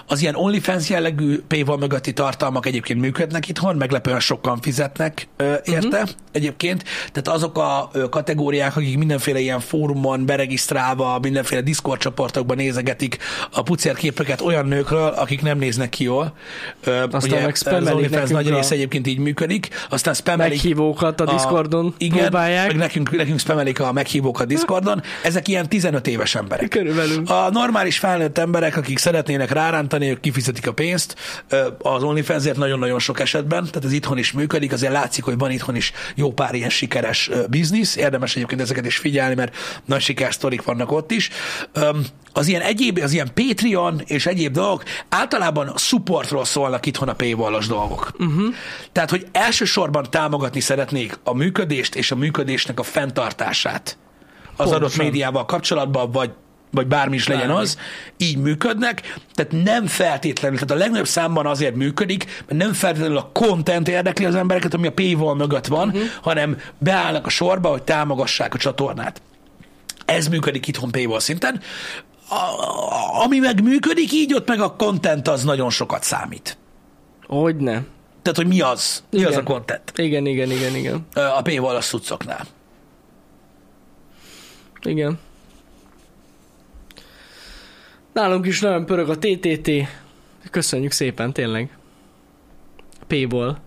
Az 0.08 0.22
ilyen 0.22 0.36
OnlyFans 0.36 0.90
jellegű 0.90 1.40
paywall 1.48 1.78
mögötti 1.78 2.14
tartalmak 2.14 2.66
egyébként 2.66 3.00
működnek 3.00 3.50
itthon, 3.50 3.76
meglepően 3.76 4.20
sokan 4.20 4.62
fizetnek 4.62 5.28
érte 5.64 5.88
uh-huh. 5.88 6.10
egyébként. 6.32 6.84
Tehát 7.12 7.28
azok 7.28 7.58
a 7.58 7.92
kategóriák, 8.10 8.76
akik 8.76 8.98
mindenféle 8.98 9.40
ilyen 9.40 9.60
fórumon 9.60 10.26
beregisztrálva, 10.26 11.20
mindenféle 11.22 11.62
Discord 11.62 12.00
csoportokban 12.00 12.58
nézegetik 12.58 13.18
a 13.52 13.62
pucér 13.62 13.96
képeket 13.96 14.42
olyan 14.42 14.66
nőkről, 14.66 15.08
akik 15.08 15.42
nem 15.42 15.58
néznek 15.58 15.90
ki 15.90 16.04
jól. 16.04 16.34
Aztán 17.12 17.42
meg 17.42 17.56
az 17.84 17.92
OnlyFans 17.92 18.30
nagy 18.30 18.52
a- 18.52 18.56
része 18.56 18.74
egyébként 18.74 19.08
így 19.08 19.20
működik. 19.20 19.70
Aztán 19.90 20.14
spamelik 20.14 20.64
Meghívókat 20.64 21.22
a 21.22 21.26
Discordon 21.26 21.94
igen, 21.98 22.20
próbálják. 22.20 22.68
meg 22.68 22.76
nekünk, 22.76 23.12
nekünk 23.12 23.40
spamelik 23.40 23.80
a 23.80 23.92
meghívók 23.92 24.40
a 24.40 24.46
Discordon. 24.46 25.02
Ezek 25.24 25.48
ilyen 25.48 25.70
15 25.70 26.08
éves 26.08 26.36
emberek. 26.36 26.68
Körülbelül. 26.68 27.26
A 27.26 27.50
normális 27.52 27.89
felnőtt 27.98 28.38
emberek, 28.38 28.78
akik 28.78 28.98
szeretnének 28.98 29.52
rárántani, 29.52 30.10
ők 30.10 30.20
kifizetik 30.20 30.68
a 30.68 30.74
pénzt. 30.74 31.16
Az 31.80 32.04
OnlyFansért 32.04 32.58
nagyon-nagyon 32.58 33.00
sok 33.00 33.20
esetben, 33.20 33.66
tehát 33.66 33.86
ez 33.86 33.92
itthon 33.92 34.18
is 34.18 34.32
működik, 34.32 34.72
azért 34.72 34.92
látszik, 34.92 35.24
hogy 35.24 35.38
van 35.38 35.52
itthon 35.52 35.76
is 35.76 35.92
jó 36.16 36.32
pár 36.32 36.54
ilyen 36.54 36.70
sikeres 36.70 37.30
biznisz. 37.50 37.96
Érdemes 37.96 38.36
egyébként 38.36 38.62
ezeket 38.62 38.86
is 38.86 38.98
figyelni, 38.98 39.36
mert 39.36 39.56
nagy 39.86 40.02
sikersztorik 40.02 40.64
vannak 40.64 40.92
ott 40.92 41.12
is. 41.12 41.30
Az 42.34 42.48
ilyen 42.48 42.62
egyéb, 42.62 43.00
az 43.04 43.12
ilyen 43.12 43.30
Patreon 43.34 44.02
és 44.06 44.26
egyéb 44.26 44.54
dolgok 44.54 44.84
általában 45.10 45.74
supportról 45.78 46.46
szólnak 46.46 46.86
itthon 46.86 47.10
a 47.10 47.14
paywallos 47.14 47.68
dolgok. 47.68 48.12
Uh-huh. 48.20 48.54
Tehát, 48.92 49.10
hogy 49.10 49.28
elsősorban 49.32 50.08
támogatni 50.10 50.60
szeretnék 50.60 51.20
a 51.24 51.34
működést 51.34 51.96
és 51.96 52.12
a 52.12 52.16
működésnek 52.16 52.80
a 52.80 52.84
fenntartását 52.84 53.98
az 54.56 54.66
adott 54.66 54.80
Pontosan. 54.80 55.06
médiával 55.06 55.46
kapcsolatban, 55.46 56.12
vagy 56.12 56.32
vagy 56.72 56.88
bármi 56.88 57.16
is 57.16 57.28
legyen 57.28 57.48
Bármi. 57.48 57.62
az, 57.62 57.78
így 58.18 58.38
működnek, 58.38 59.16
tehát 59.34 59.52
nem 59.64 59.86
feltétlenül, 59.86 60.58
tehát 60.58 60.74
a 60.74 60.78
legnagyobb 60.78 61.08
számban 61.08 61.46
azért 61.46 61.76
működik, 61.76 62.44
mert 62.48 62.62
nem 62.62 62.74
feltétlenül 62.74 63.18
a 63.18 63.30
content 63.34 63.88
érdekli 63.88 64.26
az 64.26 64.36
embereket, 64.36 64.74
ami 64.74 64.88
a 64.88 64.92
paywall 64.92 65.36
mögött 65.36 65.68
van, 65.68 65.88
uh-huh. 65.88 66.04
hanem 66.22 66.58
beállnak 66.78 67.26
a 67.26 67.30
sorba, 67.30 67.70
hogy 67.70 67.84
támogassák 67.84 68.54
a 68.54 68.58
csatornát. 68.58 69.22
Ez 70.06 70.28
működik 70.28 70.68
itthon 70.68 70.92
paywall 70.92 71.20
szinten. 71.20 71.62
A, 72.30 73.24
ami 73.24 73.40
meg 73.40 73.64
működik, 73.64 74.12
így 74.12 74.34
ott 74.34 74.48
meg 74.48 74.60
a 74.60 74.76
content 74.76 75.28
az 75.28 75.44
nagyon 75.44 75.70
sokat 75.70 76.04
számít. 76.04 76.58
Hogyne. 77.28 77.84
Tehát, 78.22 78.38
hogy 78.38 78.48
mi 78.48 78.62
az? 78.62 79.04
Mi 79.10 79.18
Igen. 79.18 79.32
az 79.32 79.38
a 79.38 79.44
content? 79.44 79.92
Igen, 79.96 80.26
igen, 80.26 80.52
igen, 80.52 80.76
igen. 80.76 81.08
A 81.14 81.42
paywall 81.42 81.76
a 81.76 81.82
cuccoknál. 81.82 82.46
Igen. 84.82 85.20
Nálunk 88.20 88.46
is 88.46 88.62
nagyon 88.62 88.86
pörög 88.86 89.10
a 89.10 89.18
TTT. 89.18 89.70
Köszönjük 90.52 90.92
szépen, 90.92 91.34
tényleg. 91.34 91.78
P-ból. 93.08 93.60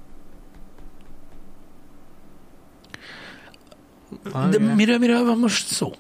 De 4.51 4.59
miről, 4.59 4.99
miről 4.99 5.25
van 5.25 5.39
most 5.39 5.67
szó? 5.67 5.93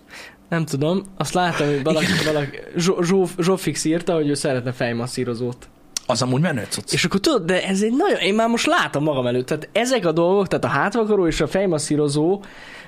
Nem 0.48 0.64
tudom, 0.64 1.02
azt 1.16 1.34
láttam, 1.34 1.66
hogy 1.66 1.82
valaki, 1.82 2.06
valaki 2.24 2.58
Zsó- 2.76 3.02
Zsó- 3.02 3.28
Zsófix 3.38 3.84
írta, 3.84 4.14
hogy 4.14 4.28
ő 4.28 4.34
szeretne 4.34 4.72
fejmasszírozót. 4.72 5.68
Az 6.12 6.22
amúgy 6.22 6.40
menő 6.40 6.66
cucc. 6.68 6.92
És 6.92 7.04
akkor 7.04 7.20
tudod, 7.20 7.44
de 7.44 7.66
ez 7.66 7.82
egy 7.82 7.92
nagyon, 7.96 8.18
én 8.18 8.34
már 8.34 8.48
most 8.48 8.66
látom 8.66 9.02
magam 9.02 9.26
előtt, 9.26 9.46
tehát 9.46 9.68
ezek 9.72 10.06
a 10.06 10.12
dolgok, 10.12 10.48
tehát 10.48 10.64
a 10.64 10.68
hátvakaró 10.68 11.26
és 11.26 11.40
a 11.40 11.46
fejmasszírozó, 11.46 12.42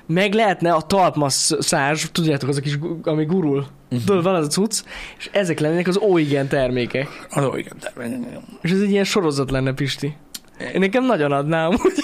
meg 0.05 0.33
lehetne 0.33 0.73
a 0.73 0.81
talpmasszázs, 0.81 2.05
tudjátok, 2.11 2.49
az 2.49 2.57
a 2.57 2.61
kis, 2.61 2.79
ami 3.03 3.25
gurul, 3.25 3.57
uh-huh. 3.57 4.05
tudod, 4.05 4.23
van 4.23 4.35
az 4.35 4.45
a 4.45 4.49
cucc, 4.49 4.83
és 5.17 5.29
ezek 5.31 5.59
lennének 5.59 5.87
az 5.87 5.97
óigen 5.97 6.47
termékek. 6.47 7.07
Az 7.29 7.43
ó, 7.45 7.55
igen, 7.55 7.77
de- 7.79 8.19
És 8.61 8.71
ez 8.71 8.81
egy 8.81 8.91
ilyen 8.91 9.03
sorozat 9.03 9.51
lenne, 9.51 9.73
Pisti. 9.73 10.15
Én 10.73 10.79
nekem 10.79 11.05
nagyon 11.05 11.31
adnám, 11.31 11.69
úgy. 11.71 11.93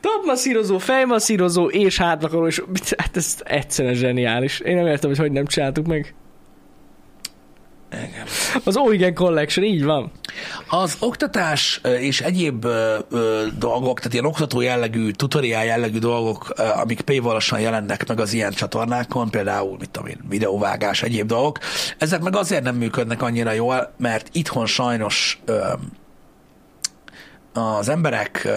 Talpmasszírozó, 0.00 0.78
fejmasszírozó 0.78 1.68
és 1.68 1.98
hátvakaró, 1.98 2.46
és 2.46 2.62
hát 2.96 3.16
ez 3.16 3.36
egyszerűen 3.44 3.94
zseniális. 3.94 4.60
Én 4.60 4.76
nem 4.76 4.86
értem, 4.86 5.10
hogy 5.10 5.18
hogy 5.18 5.32
nem 5.32 5.46
csináltuk 5.46 5.86
meg. 5.86 6.14
Igen. 7.92 8.26
Az 8.64 8.76
Oigen 8.76 9.14
Collection, 9.14 9.64
így 9.64 9.84
van. 9.84 10.10
Az 10.68 10.96
oktatás 11.00 11.80
ö, 11.82 11.94
és 11.94 12.20
egyéb 12.20 12.64
ö, 12.64 12.98
ö, 13.10 13.46
dolgok, 13.58 13.98
tehát 13.98 14.12
ilyen 14.12 14.24
oktató 14.24 14.60
jellegű, 14.60 15.10
tutoriál 15.10 15.64
jellegű 15.64 15.98
dolgok, 15.98 16.48
amik 16.50 17.00
paywallosan 17.00 17.60
jelennek 17.60 18.08
meg 18.08 18.20
az 18.20 18.32
ilyen 18.32 18.52
csatornákon, 18.52 19.30
például, 19.30 19.76
mit 19.78 19.90
tudom 19.90 20.08
én, 20.08 20.20
videóvágás, 20.28 21.02
egyéb 21.02 21.26
dolgok, 21.26 21.58
ezek 21.98 22.20
meg 22.20 22.36
azért 22.36 22.62
nem 22.62 22.76
működnek 22.76 23.22
annyira 23.22 23.52
jól, 23.52 23.92
mert 23.98 24.28
itthon 24.32 24.66
sajnos 24.66 25.40
az 27.52 27.88
emberek, 27.88 28.48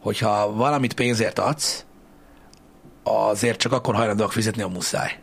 hogyha 0.00 0.52
valamit 0.52 0.94
pénzért 0.94 1.38
adsz, 1.38 1.84
azért 3.02 3.58
csak 3.58 3.72
akkor 3.72 3.94
hajlandóak 3.94 4.32
fizetni 4.32 4.62
a 4.62 4.68
muszáj. 4.68 5.18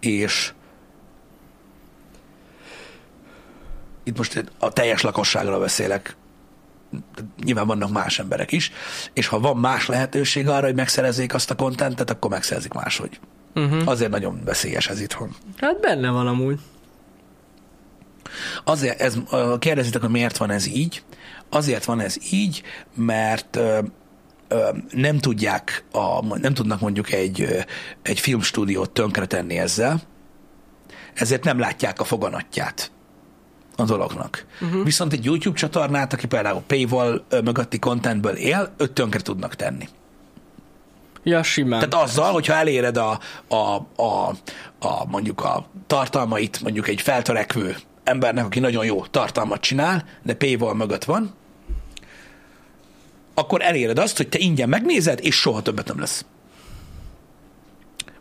És 0.00 0.52
itt 4.04 4.16
most 4.16 4.44
a 4.58 4.72
teljes 4.72 5.00
lakosságról 5.00 5.58
beszélek, 5.58 6.16
nyilván 7.44 7.66
vannak 7.66 7.90
más 7.90 8.18
emberek 8.18 8.52
is, 8.52 8.72
és 9.12 9.26
ha 9.26 9.40
van 9.40 9.56
más 9.56 9.86
lehetőség 9.86 10.48
arra, 10.48 10.66
hogy 10.66 10.74
megszerezzék 10.74 11.34
azt 11.34 11.50
a 11.50 11.54
kontentet, 11.54 12.10
akkor 12.10 12.30
megszerzik 12.30 12.72
máshogy. 12.72 13.20
Uh-huh. 13.54 13.88
Azért 13.88 14.10
nagyon 14.10 14.40
veszélyes 14.44 14.88
ez 14.88 15.00
itthon. 15.00 15.34
Hát 15.56 15.80
benne 15.80 16.10
van 16.10 16.26
amúgy. 16.26 16.58
Azért, 18.64 19.00
ez, 19.00 19.16
kérdezitek, 19.58 20.00
hogy 20.00 20.10
miért 20.10 20.36
van 20.36 20.50
ez 20.50 20.66
így. 20.66 21.02
Azért 21.50 21.84
van 21.84 22.00
ez 22.00 22.16
így, 22.30 22.62
mert 22.94 23.56
ö, 23.56 23.78
ö, 24.48 24.68
nem 24.90 25.18
tudják, 25.18 25.84
a, 25.92 26.36
nem 26.36 26.54
tudnak 26.54 26.80
mondjuk 26.80 27.12
egy, 27.12 27.40
ö, 27.40 27.60
egy 28.02 28.20
filmstúdiót 28.20 28.90
tönkretenni 28.90 29.58
ezzel, 29.58 30.00
ezért 31.14 31.44
nem 31.44 31.58
látják 31.58 32.00
a 32.00 32.04
foganatját 32.04 32.92
a 33.76 33.84
dolognak. 33.84 34.46
Uh-huh. 34.60 34.84
Viszont 34.84 35.12
egy 35.12 35.24
YouTube 35.24 35.58
csatornát, 35.58 36.12
aki 36.12 36.26
például 36.26 36.62
paywall 36.66 37.24
mögötti 37.44 37.78
contentből 37.78 38.34
él, 38.34 38.74
őt 38.76 38.92
tönkre 38.92 39.20
tudnak 39.20 39.54
tenni. 39.54 39.88
Ja, 41.22 41.42
simán. 41.42 41.88
Tehát 41.88 42.06
azzal, 42.08 42.32
hogyha 42.32 42.54
eléred 42.54 42.96
a, 42.96 43.18
a, 43.48 43.56
a, 44.02 44.28
a, 44.78 45.06
mondjuk 45.06 45.44
a 45.44 45.66
tartalmait 45.86 46.60
mondjuk 46.62 46.88
egy 46.88 47.00
feltörekvő 47.00 47.76
embernek, 48.04 48.44
aki 48.44 48.60
nagyon 48.60 48.84
jó 48.84 49.06
tartalmat 49.06 49.60
csinál, 49.60 50.04
de 50.22 50.34
paywall 50.34 50.74
mögött 50.74 51.04
van, 51.04 51.34
akkor 53.34 53.62
eléred 53.62 53.98
azt, 53.98 54.16
hogy 54.16 54.28
te 54.28 54.38
ingyen 54.38 54.68
megnézed, 54.68 55.18
és 55.22 55.34
soha 55.34 55.62
többet 55.62 55.88
nem 55.88 56.00
lesz. 56.00 56.24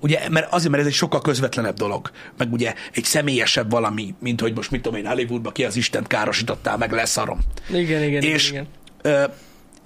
Ugye, 0.03 0.29
mert 0.29 0.53
azért, 0.53 0.69
mert 0.71 0.83
ez 0.83 0.89
egy 0.89 0.95
sokkal 0.95 1.21
közvetlenebb 1.21 1.75
dolog, 1.75 2.11
meg 2.37 2.53
ugye 2.53 2.73
egy 2.91 3.03
személyesebb 3.03 3.71
valami, 3.71 4.15
mint 4.19 4.41
hogy 4.41 4.55
most 4.55 4.71
mit 4.71 4.81
tudom 4.81 4.99
én, 4.99 5.07
Hollywoodba 5.07 5.51
ki 5.51 5.65
az 5.65 5.75
Istent 5.75 6.07
károsítottál, 6.07 6.77
meg 6.77 6.91
leszarom. 6.91 7.39
igen, 7.69 8.03
igen, 8.03 8.21
és 8.21 8.49
igen. 8.49 8.67
ö, 9.01 9.23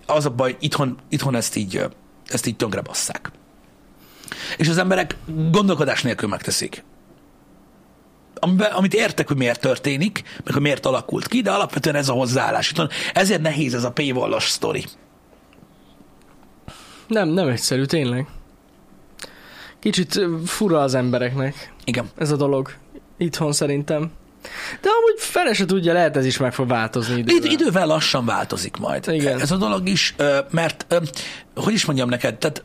az 0.05 0.25
a 0.25 0.29
baj, 0.29 0.55
itthon, 0.59 0.97
itthon 1.09 1.35
ezt 1.35 1.55
így, 1.55 1.81
ezt 2.27 2.45
így 2.45 2.55
tönkre 2.55 2.81
basszák. 2.81 3.31
És 4.57 4.67
az 4.69 4.77
emberek 4.77 5.15
gondolkodás 5.51 6.01
nélkül 6.01 6.29
megteszik. 6.29 6.83
amiben, 8.33 8.71
amit 8.71 8.93
értek, 8.93 9.27
hogy 9.27 9.37
miért 9.37 9.59
történik, 9.59 10.23
meg 10.43 10.53
hogy 10.53 10.61
miért 10.61 10.85
alakult 10.85 11.27
ki, 11.27 11.41
de 11.41 11.51
alapvetően 11.51 11.95
ez 11.95 12.09
a 12.09 12.13
hozzáállás. 12.13 12.73
Ezért 13.13 13.41
nehéz 13.41 13.73
ez 13.73 13.83
a 13.83 13.91
paywall 13.91 14.39
sztori. 14.39 14.85
Nem, 17.07 17.29
nem 17.29 17.47
egyszerű, 17.47 17.83
tényleg. 17.83 18.27
Kicsit 19.91 20.19
fura 20.45 20.79
az 20.79 20.93
embereknek 20.93 21.73
Igen. 21.85 22.09
ez 22.17 22.31
a 22.31 22.35
dolog. 22.35 22.69
Itthon 23.17 23.53
szerintem. 23.53 24.11
De 24.81 24.89
amúgy 24.89 25.19
fele 25.19 25.53
se 25.53 25.65
tudja, 25.65 25.93
lehet 25.93 26.17
ez 26.17 26.25
is 26.25 26.37
meg 26.37 26.53
fog 26.53 26.67
változni 26.67 27.17
Id- 27.17 27.29
idővel. 27.29 27.51
idővel 27.51 27.87
lassan 27.87 28.25
változik 28.25 28.77
majd. 28.77 29.07
Igen. 29.07 29.39
Ez 29.39 29.51
a 29.51 29.57
dolog 29.57 29.89
is, 29.89 30.15
mert 30.49 30.85
hogy 31.55 31.73
is 31.73 31.85
mondjam 31.85 32.09
neked, 32.09 32.37
tehát 32.37 32.63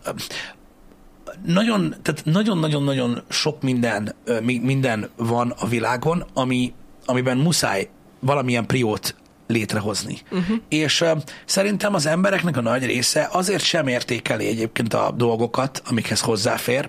nagyon, 1.45 1.95
tehát 2.03 2.25
nagyon-nagyon-nagyon 2.25 3.23
sok 3.29 3.62
minden, 3.62 4.14
minden 4.43 5.09
van 5.16 5.55
a 5.59 5.66
világon, 5.68 6.25
ami, 6.35 6.73
amiben 7.05 7.37
muszáj 7.37 7.89
valamilyen 8.20 8.66
priót 8.66 9.14
létrehozni. 9.47 10.18
Uh-huh. 10.31 10.57
És 10.68 11.01
uh, 11.01 11.11
szerintem 11.45 11.95
az 11.95 12.07
embereknek 12.07 12.57
a 12.57 12.61
nagy 12.61 12.85
része 12.85 13.29
azért 13.33 13.62
sem 13.62 13.87
értékeli 13.87 14.47
egyébként 14.47 14.95
a 14.95 15.12
dolgokat, 15.16 15.83
amikhez 15.87 16.20
hozzáfér, 16.20 16.89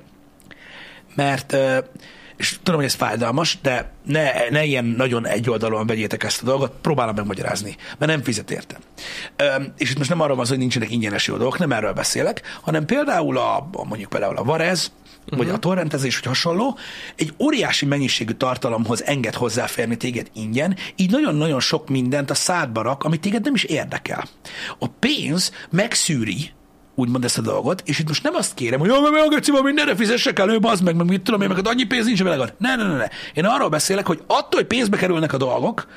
mert 1.15 1.55
és 2.37 2.57
tudom, 2.63 2.75
hogy 2.75 2.89
ez 2.89 2.93
fájdalmas, 2.93 3.57
de 3.61 3.91
ne, 4.05 4.49
ne 4.49 4.63
ilyen 4.63 4.85
nagyon 4.85 5.27
egyoldalúan 5.27 5.87
vegyétek 5.87 6.23
ezt 6.23 6.41
a 6.41 6.45
dolgot, 6.45 6.73
próbálom 6.81 7.15
megmagyarázni, 7.15 7.75
mert 7.97 8.11
nem 8.11 8.23
fizet 8.23 8.51
érte. 8.51 8.77
És 9.77 9.91
itt 9.91 9.97
most 9.97 10.09
nem 10.09 10.21
arról 10.21 10.35
van 10.35 10.45
hogy 10.47 10.57
nincsenek 10.57 10.91
ingyenes 10.91 11.27
jó 11.27 11.37
dolgok, 11.37 11.59
nem 11.59 11.71
erről 11.71 11.93
beszélek, 11.93 12.41
hanem 12.61 12.85
például 12.85 13.37
a, 13.37 13.57
a 13.71 13.83
mondjuk 13.83 14.09
például 14.09 14.37
a 14.37 14.43
Varez, 14.43 14.91
uh-huh. 15.23 15.37
vagy 15.37 15.49
a 15.49 15.57
torrentezés, 15.57 16.19
vagy 16.19 16.27
hasonló, 16.27 16.77
egy 17.15 17.33
óriási 17.39 17.85
mennyiségű 17.85 18.33
tartalomhoz 18.33 19.05
enged 19.05 19.33
hozzáférni 19.33 19.97
téged 19.97 20.27
ingyen, 20.33 20.77
így 20.95 21.11
nagyon-nagyon 21.11 21.59
sok 21.59 21.89
mindent 21.89 22.29
a 22.29 22.35
szádba 22.35 22.81
rak, 22.81 23.03
amit 23.03 23.21
téged 23.21 23.43
nem 23.43 23.53
is 23.53 23.63
érdekel. 23.63 24.27
A 24.79 24.87
pénz 24.87 25.51
megszűri 25.69 26.51
úgymond 26.95 27.23
ezt 27.23 27.37
a 27.37 27.41
dolgot, 27.41 27.81
és 27.85 27.99
itt 27.99 28.07
most 28.07 28.23
nem 28.23 28.35
azt 28.35 28.53
kérem, 28.53 28.79
hogy 28.79 28.89
jó, 28.89 29.01
meg 29.01 29.21
a 29.21 29.27
geciba 29.27 29.61
mindenre 29.61 29.95
fizessek 29.95 30.39
elő, 30.39 30.57
az 30.61 30.81
meg, 30.81 30.95
meg 30.95 31.05
mit 31.05 31.21
tudom 31.21 31.41
én, 31.41 31.47
meg 31.47 31.57
hát 31.57 31.67
annyi 31.67 31.83
pénz 31.83 32.05
nincs 32.05 32.21
a. 32.21 32.49
Ne, 32.57 32.75
ne, 32.75 32.83
ne, 32.83 32.97
ne. 32.97 33.07
Én 33.33 33.45
arról 33.45 33.69
beszélek, 33.69 34.07
hogy 34.07 34.21
attól, 34.27 34.59
hogy 34.59 34.65
pénzbe 34.65 34.97
kerülnek 34.97 35.33
a 35.33 35.37
dolgok, 35.37 35.87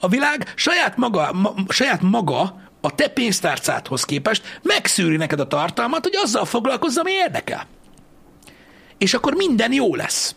a 0.00 0.08
világ 0.08 0.52
saját 0.56 0.96
maga, 0.96 1.32
ma, 1.32 1.54
saját 1.68 2.02
maga 2.02 2.60
a 2.80 2.94
te 2.94 3.08
pénztárcádhoz 3.08 4.04
képest 4.04 4.60
megszűri 4.62 5.16
neked 5.16 5.40
a 5.40 5.46
tartalmat, 5.46 6.02
hogy 6.02 6.16
azzal 6.22 6.44
foglalkozz, 6.44 6.96
ami 6.96 7.10
érdekel. 7.10 7.66
És 8.98 9.14
akkor 9.14 9.34
minden 9.34 9.72
jó 9.72 9.94
lesz. 9.94 10.34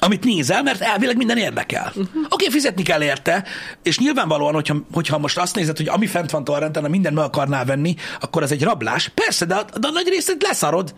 Amit 0.00 0.24
nézel, 0.24 0.62
mert 0.62 0.80
elvileg 0.80 1.16
minden 1.16 1.36
érdekel. 1.36 1.86
Uh-huh. 1.86 2.06
Oké, 2.06 2.24
okay, 2.28 2.50
fizetni 2.50 2.82
kell 2.82 3.02
érte, 3.02 3.44
és 3.82 3.98
nyilvánvalóan, 3.98 4.54
hogyha, 4.54 4.76
hogyha 4.92 5.18
most 5.18 5.38
azt 5.38 5.54
nézed, 5.54 5.76
hogy 5.76 5.88
ami 5.88 6.06
fent 6.06 6.30
van 6.30 6.44
torrenten, 6.44 6.82
ha 6.82 6.88
mindent 6.88 7.14
meg 7.14 7.24
akarnál 7.24 7.64
venni, 7.64 7.94
akkor 8.20 8.42
az 8.42 8.52
egy 8.52 8.62
rablás. 8.62 9.08
Persze, 9.08 9.44
de 9.44 9.54
a, 9.54 9.64
de 9.78 9.88
a 9.88 9.90
nagy 9.90 10.08
részét 10.08 10.42
leszarod. 10.42 10.94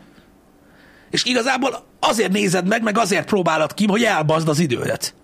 És 1.10 1.24
igazából 1.24 1.86
azért 2.00 2.32
nézed 2.32 2.66
meg, 2.66 2.82
meg 2.82 2.98
azért 2.98 3.26
próbálod 3.26 3.74
ki, 3.74 3.86
hogy 3.86 4.02
elbaszd 4.02 4.48
az 4.48 4.58
idődet. 4.58 5.14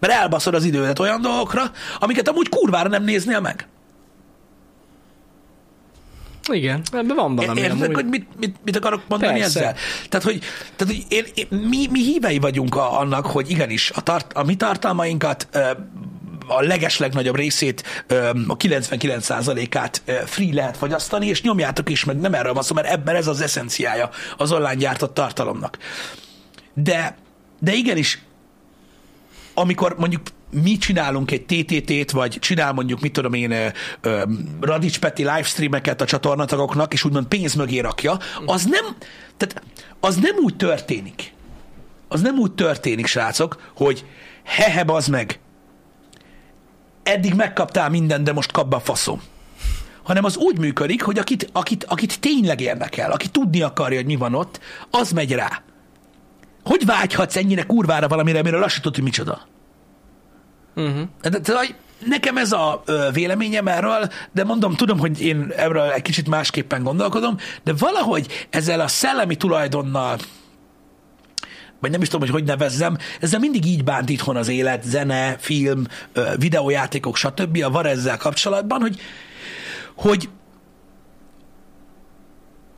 Mert 0.00 0.12
elbaszod 0.12 0.54
az 0.54 0.64
idődet 0.64 0.98
olyan 0.98 1.20
dolgokra, 1.20 1.70
amiket 1.98 2.28
amúgy 2.28 2.48
kurvára 2.48 2.88
nem 2.88 3.04
néznél 3.04 3.40
meg. 3.40 3.68
Igen, 6.52 6.82
ebben 6.92 7.16
van 7.16 7.36
valami 7.36 7.60
Érted, 7.60 7.82
amúgy. 7.82 7.94
hogy 7.94 8.06
mit, 8.06 8.26
mit, 8.38 8.56
mit 8.64 8.76
akarok 8.76 9.02
mondani 9.08 9.40
Persze. 9.40 9.58
ezzel? 9.58 9.74
Tehát, 10.08 10.26
hogy, 10.26 10.38
tehát, 10.76 10.94
hogy 10.94 11.04
én, 11.08 11.24
én, 11.34 11.46
mi, 11.68 11.86
mi 11.90 12.02
hívei 12.02 12.38
vagyunk 12.38 12.76
a, 12.76 12.98
annak, 12.98 13.26
hogy 13.26 13.50
igenis 13.50 13.90
a, 13.90 14.00
tart, 14.00 14.32
a 14.32 14.44
mi 14.44 14.56
tartalmainkat 14.56 15.48
a 16.48 16.62
legeslegnagyobb 16.62 17.36
részét, 17.36 18.04
a 18.46 18.56
99%-át 18.56 20.02
ö, 20.04 20.12
free 20.24 20.54
lehet 20.54 20.76
fogyasztani, 20.76 21.26
és 21.26 21.42
nyomjátok 21.42 21.90
is, 21.90 22.04
meg 22.04 22.20
nem 22.20 22.34
erről 22.34 22.52
van 22.52 22.62
szó, 22.62 22.74
mert 22.74 22.88
ebben 22.88 23.14
ez 23.14 23.26
az 23.26 23.40
eszenciája 23.40 24.10
az 24.36 24.52
online 24.52 24.74
gyártott 24.74 25.14
tartalomnak. 25.14 25.78
De, 26.74 27.16
de 27.60 27.72
igenis, 27.72 28.18
amikor 29.60 29.94
mondjuk 29.98 30.22
mi 30.50 30.76
csinálunk 30.76 31.30
egy 31.30 31.44
TTT-t, 31.44 32.10
vagy 32.10 32.38
csinál 32.40 32.72
mondjuk, 32.72 33.00
mit 33.00 33.12
tudom 33.12 33.32
én, 33.32 33.72
Radics 34.60 34.98
Peti 34.98 35.22
livestreameket 35.22 36.00
a 36.00 36.04
csatornatagoknak, 36.04 36.92
és 36.92 37.04
úgymond 37.04 37.26
pénz 37.26 37.54
mögé 37.54 37.78
rakja, 37.78 38.18
az 38.46 38.64
nem, 38.64 38.96
tehát 39.36 39.62
az 40.00 40.16
nem 40.16 40.36
úgy 40.36 40.56
történik. 40.56 41.32
Az 42.08 42.20
nem 42.20 42.38
úgy 42.38 42.52
történik, 42.52 43.06
srácok, 43.06 43.70
hogy 43.76 44.04
hehe, 44.44 44.84
bazd 44.84 45.10
meg, 45.10 45.38
eddig 47.02 47.34
megkaptál 47.34 47.90
mindent, 47.90 48.24
de 48.24 48.32
most 48.32 48.52
kap 48.52 48.68
be 48.68 48.76
a 48.76 48.80
faszom. 48.80 49.22
Hanem 50.02 50.24
az 50.24 50.36
úgy 50.36 50.58
működik, 50.58 51.02
hogy 51.02 51.18
akit, 51.18 51.50
akit, 51.52 51.84
akit 51.84 52.20
tényleg 52.20 52.60
érdekel, 52.60 53.10
aki 53.10 53.28
tudni 53.28 53.62
akarja, 53.62 53.96
hogy 53.96 54.06
mi 54.06 54.16
van 54.16 54.34
ott, 54.34 54.60
az 54.90 55.12
megy 55.12 55.32
rá. 55.32 55.62
Hogy 56.64 56.84
vágyhatsz 56.86 57.36
ennyire 57.36 57.62
kurvára 57.62 58.08
valamire, 58.08 58.38
amiről 58.38 58.62
azt 58.62 58.76
tudod, 58.76 58.94
hogy 58.94 59.04
micsoda? 59.04 59.46
Uh-huh. 60.74 61.08
De, 61.22 61.28
de, 61.28 61.38
de, 61.38 61.66
nekem 62.06 62.36
ez 62.36 62.52
a 62.52 62.82
véleményem 63.12 63.68
erről, 63.68 64.10
de 64.32 64.44
mondom, 64.44 64.74
tudom, 64.74 64.98
hogy 64.98 65.20
én 65.22 65.52
erről 65.56 65.90
egy 65.90 66.02
kicsit 66.02 66.28
másképpen 66.28 66.82
gondolkodom, 66.82 67.36
de 67.64 67.72
valahogy 67.78 68.46
ezzel 68.50 68.80
a 68.80 68.88
szellemi 68.88 69.36
tulajdonnal, 69.36 70.18
vagy 71.80 71.90
nem 71.90 72.02
is 72.02 72.08
tudom, 72.08 72.20
hogy 72.20 72.38
hogy 72.38 72.48
nevezzem, 72.48 72.96
ezzel 73.20 73.40
mindig 73.40 73.66
így 73.66 73.84
bánt 73.84 74.08
itthon 74.08 74.36
az 74.36 74.48
élet, 74.48 74.82
zene, 74.82 75.36
film, 75.38 75.86
videójátékok, 76.36 77.16
stb. 77.16 77.62
a 77.64 77.70
var 77.70 77.86
ezzel 77.86 78.16
kapcsolatban, 78.16 78.80
hogy, 78.80 79.00
hogy 79.96 80.28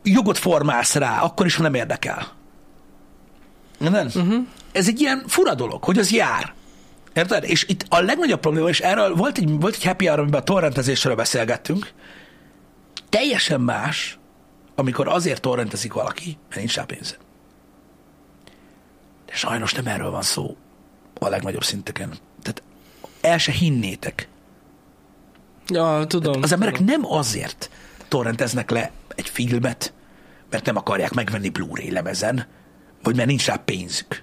jogot 0.03 0.39
formálsz 0.39 0.95
rá, 0.95 1.21
akkor 1.21 1.47
is, 1.47 1.57
ha 1.57 1.63
nem 1.63 1.75
érdekel. 1.75 2.39
Nem? 3.81 4.07
Uh-huh. 4.07 4.47
Ez 4.73 4.89
egy 4.89 5.01
ilyen 5.01 5.25
fura 5.27 5.55
dolog, 5.55 5.85
hogy 5.85 5.99
az 5.99 6.13
jár. 6.13 6.55
Érted? 7.15 7.45
És 7.45 7.65
itt 7.69 7.85
a 7.89 8.01
legnagyobb 8.01 8.41
probléma, 8.41 8.69
és 8.69 8.81
erről 8.81 9.15
volt 9.15 9.39
egy, 9.39 9.61
volt 9.61 9.75
egy 9.75 9.85
happy 9.85 10.07
hour, 10.07 10.19
amiben 10.19 10.41
a 10.41 10.45
torrentezésről 10.45 11.15
beszélgettünk, 11.15 11.93
teljesen 13.09 13.61
más, 13.61 14.19
amikor 14.75 15.09
azért 15.09 15.41
torrentezik 15.41 15.93
valaki, 15.93 16.39
mert 16.49 16.61
nincs 16.61 16.75
rá 16.75 16.83
pénze. 16.83 17.17
De 19.27 19.35
sajnos 19.35 19.73
nem 19.73 19.87
erről 19.87 20.11
van 20.11 20.23
szó 20.23 20.57
a 21.15 21.29
legnagyobb 21.29 21.65
szinteken. 21.65 22.09
Tehát 22.43 22.63
el 23.21 23.39
se 23.39 23.53
hinnétek. 23.53 24.29
Ja, 25.67 26.05
tudom. 26.07 26.43
Az 26.43 26.53
emberek 26.53 26.77
tudom. 26.77 26.91
nem 26.91 27.13
azért 27.13 27.71
torrenteznek 28.09 28.71
le 28.71 28.91
egy 29.15 29.29
filmet, 29.29 29.93
mert 30.51 30.65
nem 30.65 30.77
akarják 30.77 31.13
megvenni 31.13 31.49
Blu-ray 31.49 31.91
lemezen, 31.91 32.47
vagy 33.03 33.17
mert 33.17 33.29
nincs 33.29 33.47
rá 33.47 33.57
pénzük. 33.57 34.23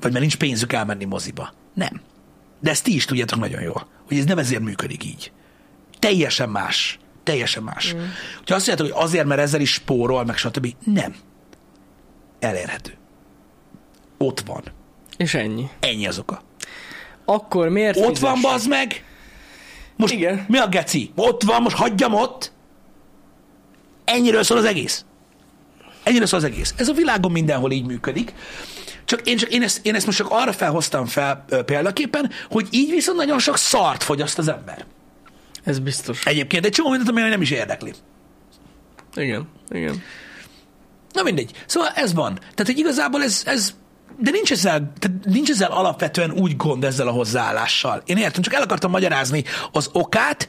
Vagy 0.00 0.10
mert 0.10 0.20
nincs 0.20 0.36
pénzük 0.36 0.72
elmenni 0.72 1.04
moziba. 1.04 1.52
Nem. 1.74 2.00
De 2.60 2.70
ezt 2.70 2.84
ti 2.84 2.94
is 2.94 3.04
tudjátok 3.04 3.38
nagyon 3.38 3.62
jól, 3.62 3.86
hogy 4.06 4.18
ez 4.18 4.24
nem 4.24 4.38
ezért 4.38 4.62
működik 4.62 5.04
így. 5.04 5.32
Teljesen 5.98 6.48
más. 6.48 6.98
Teljesen 7.22 7.62
más. 7.62 7.94
Mm. 7.94 7.98
Ha 8.46 8.54
azt 8.54 8.66
mondjátok, 8.66 8.86
hogy 8.86 9.04
azért, 9.04 9.26
mert 9.26 9.40
ezzel 9.40 9.60
is 9.60 9.72
spórol, 9.72 10.24
meg 10.24 10.36
stb. 10.36 10.74
Nem. 10.84 11.14
Elérhető. 12.38 12.92
Ott 14.18 14.40
van. 14.40 14.62
És 15.16 15.34
ennyi. 15.34 15.68
Ennyi 15.80 16.06
az 16.06 16.18
oka. 16.18 16.42
Akkor 17.24 17.68
miért 17.68 17.96
Ott 17.96 18.04
fizess? 18.06 18.20
van, 18.20 18.40
bazd 18.40 18.68
meg! 18.68 19.04
Most 19.96 20.12
Igen. 20.12 20.44
mi 20.48 20.58
a 20.58 20.68
geci? 20.68 21.12
Ott 21.14 21.42
van, 21.42 21.62
most 21.62 21.76
hagyjam 21.76 22.14
ott. 22.14 22.52
Ennyiről 24.04 24.42
szól 24.42 24.58
az 24.58 24.64
egész. 24.64 25.04
Szól 26.14 26.38
az 26.38 26.44
egész. 26.44 26.74
Ez 26.76 26.88
a 26.88 26.92
világon 26.92 27.32
mindenhol 27.32 27.72
így 27.72 27.86
működik. 27.86 28.32
Csak 29.04 29.20
én, 29.26 29.36
csak 29.36 29.52
én, 29.52 29.62
ezt, 29.62 29.86
én 29.86 29.94
ezt 29.94 30.06
most 30.06 30.18
csak 30.18 30.30
arra 30.30 30.52
felhoztam 30.52 31.06
fel 31.06 31.44
ö, 31.48 31.62
példaképpen, 31.62 32.30
hogy 32.50 32.66
így 32.70 32.90
viszont 32.90 33.18
nagyon 33.18 33.38
sok 33.38 33.56
szart 33.56 34.02
fogyaszt 34.02 34.38
az 34.38 34.48
ember. 34.48 34.84
Ez 35.64 35.78
biztos. 35.78 36.26
Egyébként 36.26 36.64
egy 36.64 36.72
csomó 36.72 36.88
mindent, 36.88 37.10
ami 37.10 37.20
nem 37.20 37.42
is 37.42 37.50
érdekli. 37.50 37.92
Igen, 39.14 39.48
igen. 39.70 40.02
Na 41.12 41.22
mindegy. 41.22 41.50
Szóval 41.66 41.88
ez 41.94 42.14
van. 42.14 42.34
Tehát, 42.34 42.66
hogy 42.66 42.78
igazából 42.78 43.22
ez, 43.22 43.42
ez 43.46 43.74
de 44.18 44.30
nincs 44.30 44.52
ezzel, 44.52 44.92
tehát 44.98 45.24
nincs 45.24 45.50
ezzel 45.50 45.70
alapvetően 45.70 46.30
úgy 46.30 46.56
gond 46.56 46.84
ezzel 46.84 47.08
a 47.08 47.10
hozzáállással. 47.10 48.02
Én 48.06 48.16
értem, 48.16 48.42
csak 48.42 48.54
el 48.54 48.62
akartam 48.62 48.90
magyarázni 48.90 49.44
az 49.72 49.90
okát, 49.92 50.48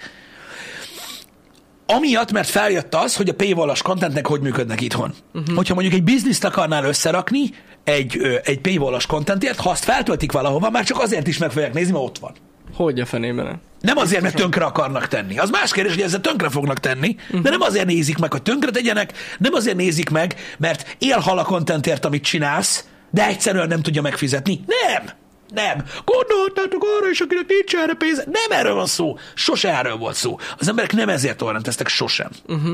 amiatt, 1.95 2.31
mert 2.31 2.49
feljött 2.49 2.95
az, 2.95 3.15
hogy 3.15 3.29
a 3.29 3.33
paywall-as 3.33 3.81
contentnek 3.81 4.27
hogy 4.27 4.41
működnek 4.41 4.81
itthon. 4.81 5.13
Uh-huh. 5.33 5.55
Hogyha 5.55 5.73
mondjuk 5.73 5.95
egy 5.95 6.03
bizniszt 6.03 6.43
akarnál 6.43 6.85
összerakni 6.85 7.49
egy, 7.83 8.17
ö, 8.19 8.35
egy 8.43 8.59
paywall-as 8.59 9.05
contentért, 9.05 9.59
ha 9.59 9.69
azt 9.69 9.83
feltöltik 9.83 10.31
valahova, 10.31 10.69
már 10.69 10.83
csak 10.83 10.99
azért 10.99 11.27
is 11.27 11.37
meg 11.37 11.51
fogják 11.51 11.73
nézni, 11.73 11.91
mert 11.91 12.05
ott 12.05 12.17
van. 12.17 12.31
Hogy 12.75 12.99
a 12.99 13.05
fenében? 13.05 13.61
Nem 13.81 13.97
azért, 13.97 14.21
mert 14.21 14.35
tönkre 14.35 14.65
akarnak 14.65 15.07
tenni. 15.07 15.37
Az 15.37 15.49
más 15.49 15.71
kérdés, 15.71 15.93
hogy 15.93 16.03
ezzel 16.03 16.21
tönkre 16.21 16.49
fognak 16.49 16.79
tenni, 16.79 17.15
uh-huh. 17.27 17.41
de 17.41 17.49
nem 17.49 17.61
azért 17.61 17.85
nézik 17.85 18.17
meg, 18.17 18.31
hogy 18.31 18.41
tönkre 18.41 18.71
tegyenek, 18.71 19.13
nem 19.37 19.53
azért 19.53 19.77
nézik 19.77 20.09
meg, 20.09 20.35
mert 20.57 20.95
élhal 20.99 21.37
a 21.37 21.43
contentért, 21.43 22.05
amit 22.05 22.23
csinálsz, 22.23 22.85
de 23.11 23.27
egyszerűen 23.27 23.67
nem 23.67 23.81
tudja 23.81 24.01
megfizetni. 24.01 24.59
Nem! 24.65 25.09
Nem. 25.54 25.84
Gondoltátok 26.06 26.84
arra 26.97 27.10
is, 27.10 27.20
akinek 27.20 27.45
nincs 27.47 27.76
erre 27.76 27.93
pénze. 27.93 28.24
Nem 28.26 28.60
erről 28.60 28.74
van 28.74 28.86
szó. 28.86 29.18
Sose 29.34 29.78
erről 29.78 29.97
volt 29.97 30.16
szó. 30.16 30.38
Az 30.58 30.68
emberek 30.68 30.93
nem 30.93 31.10
ezért 31.10 31.38
torrenteztek 31.38 31.88
sosem. 31.88 32.30
Uh-huh. 32.47 32.74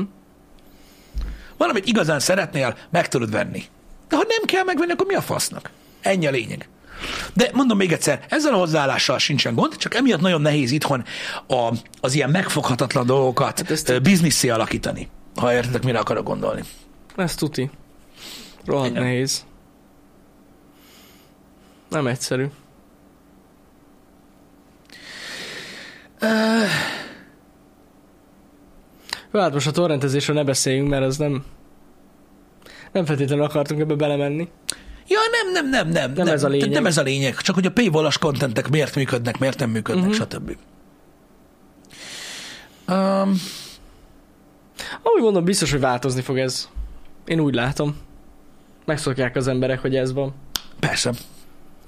Valamit 1.56 1.86
igazán 1.86 2.20
szeretnél, 2.20 2.76
meg 2.90 3.08
tudod 3.08 3.30
venni. 3.30 3.62
De 4.08 4.16
ha 4.16 4.24
nem 4.28 4.42
kell 4.44 4.64
megvenni, 4.64 4.92
akkor 4.92 5.06
mi 5.06 5.14
a 5.14 5.20
fasznak? 5.20 5.70
Ennyi 6.00 6.26
a 6.26 6.30
lényeg. 6.30 6.68
De 7.32 7.50
mondom 7.52 7.76
még 7.76 7.92
egyszer, 7.92 8.24
ezzel 8.28 8.54
a 8.54 8.56
hozzáállással 8.56 9.18
sincsen 9.18 9.54
gond, 9.54 9.76
csak 9.76 9.94
emiatt 9.94 10.20
nagyon 10.20 10.40
nehéz 10.40 10.70
itthon 10.70 11.04
a, 11.46 11.72
az 12.00 12.14
ilyen 12.14 12.30
megfoghatatlan 12.30 13.06
dolgokat 13.06 13.46
hát 13.58 13.70
ezt- 13.70 13.88
ezt... 13.90 14.02
bizniszé 14.02 14.48
alakítani. 14.48 15.08
Ha 15.36 15.52
értetek, 15.52 15.82
mire 15.82 15.98
akarok 15.98 16.24
gondolni. 16.24 16.62
Ez 17.16 17.34
tuti. 17.34 17.70
Rohadt 18.64 18.90
Igen. 18.90 19.02
nehéz. 19.02 19.44
Nem 21.88 22.06
egyszerű. 22.06 22.46
Jó, 29.32 29.40
hát 29.40 29.52
most 29.52 29.66
a 29.66 29.70
torrentezésről 29.70 30.36
ne 30.36 30.44
beszéljünk, 30.44 30.88
mert 30.88 31.04
az 31.04 31.16
nem... 31.16 31.44
Nem 32.92 33.04
feltétlenül 33.04 33.44
akartunk 33.44 33.80
ebbe 33.80 33.94
belemenni. 33.94 34.48
Ja, 35.08 35.18
nem, 35.30 35.52
nem, 35.52 35.68
nem, 35.68 35.88
nem. 35.88 36.12
Nem 36.12 36.34
ez 36.34 36.44
a 36.44 36.48
lényeg. 36.48 36.70
Nem 36.70 36.86
ez 36.86 36.98
a 36.98 37.02
lényeg. 37.02 37.36
Csak 37.36 37.54
hogy 37.54 37.66
a 37.66 37.70
paywall-as 37.70 38.18
contentek 38.18 38.68
miért 38.68 38.94
működnek, 38.94 39.38
miért 39.38 39.58
nem 39.58 39.70
működnek, 39.70 40.08
uh-huh. 40.08 40.26
stb. 40.26 40.56
Um, 42.88 43.40
Ahogy 45.02 45.22
mondom, 45.22 45.44
biztos, 45.44 45.70
hogy 45.70 45.80
változni 45.80 46.20
fog 46.20 46.38
ez. 46.38 46.68
Én 47.24 47.40
úgy 47.40 47.54
látom. 47.54 47.96
Megszokják 48.84 49.36
az 49.36 49.48
emberek, 49.48 49.80
hogy 49.80 49.96
ez 49.96 50.12
van. 50.12 50.34
persze. 50.78 51.12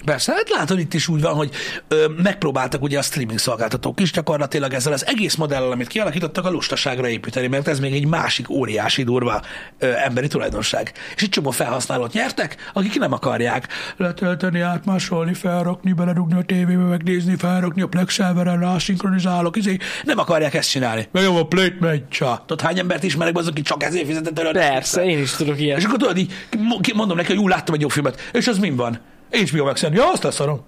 Persze, 0.04 0.32
hát 0.32 0.48
látod, 0.50 0.78
itt 0.78 0.94
is 0.94 1.08
úgy 1.08 1.20
van, 1.20 1.34
hogy 1.34 1.50
ö, 1.88 2.06
megpróbáltak 2.22 2.82
ugye 2.82 2.98
a 2.98 3.02
streaming 3.02 3.38
szolgáltatók 3.38 4.00
is 4.00 4.12
gyakorlatilag 4.12 4.72
ezzel 4.72 4.92
az 4.92 5.06
egész 5.06 5.34
modellel, 5.34 5.70
amit 5.70 5.86
kialakítottak, 5.86 6.44
a 6.44 6.50
lustaságra 6.50 7.08
építeni, 7.08 7.46
mert 7.46 7.68
ez 7.68 7.80
még 7.80 7.92
egy 7.94 8.06
másik 8.06 8.50
óriási 8.50 9.02
durva 9.02 9.42
ö, 9.78 9.92
emberi 10.04 10.26
tulajdonság. 10.26 10.92
És 11.16 11.22
egy 11.22 11.28
csomó 11.28 11.50
felhasználót 11.50 12.12
nyertek, 12.12 12.70
akik 12.72 12.98
nem 12.98 13.12
akarják 13.12 13.68
letölteni, 13.96 14.60
átmásolni, 14.60 15.34
felrakni, 15.34 15.92
beledugni 15.92 16.38
a 16.38 16.42
tévébe, 16.42 16.82
megnézni, 16.82 17.36
felrakni 17.36 17.82
a 17.82 17.86
Plex 17.86 18.12
serveren, 18.14 18.60
rászinkronizálok, 18.60 19.56
izé. 19.56 19.76
nem 20.04 20.18
akarják 20.18 20.54
ezt 20.54 20.70
csinálni. 20.70 21.08
Meg 21.12 21.22
jó, 21.22 21.36
a 21.36 21.46
plate 21.46 21.76
megy, 21.80 22.08
csa. 22.08 22.42
Tudod, 22.46 22.66
hány 22.66 22.78
embert 22.78 23.02
ismerek, 23.02 23.36
az, 23.36 23.46
aki 23.48 23.62
csak 23.62 23.82
ezért 23.82 24.06
fizetett 24.06 24.38
előtt? 24.38 24.52
Persze, 24.52 25.04
én 25.04 25.18
is 25.18 25.30
tudok 25.32 25.56
És 25.56 25.62
ilyet. 25.62 25.84
akkor 25.84 25.98
tudod, 25.98 26.16
így 26.18 26.32
mo- 26.58 26.92
mondom 26.94 27.16
neki, 27.16 27.28
hogy 27.32 27.42
úgy 27.42 27.50
láttam 27.50 27.74
egy 27.74 27.80
jó 27.80 27.88
filmet, 27.88 28.30
és 28.32 28.46
az 28.46 28.58
min 28.58 28.76
van? 28.76 28.98
HBO 29.30 29.64
Max-en. 29.64 29.92
Ja, 29.92 30.10
azt 30.12 30.22
leszarom. 30.22 30.64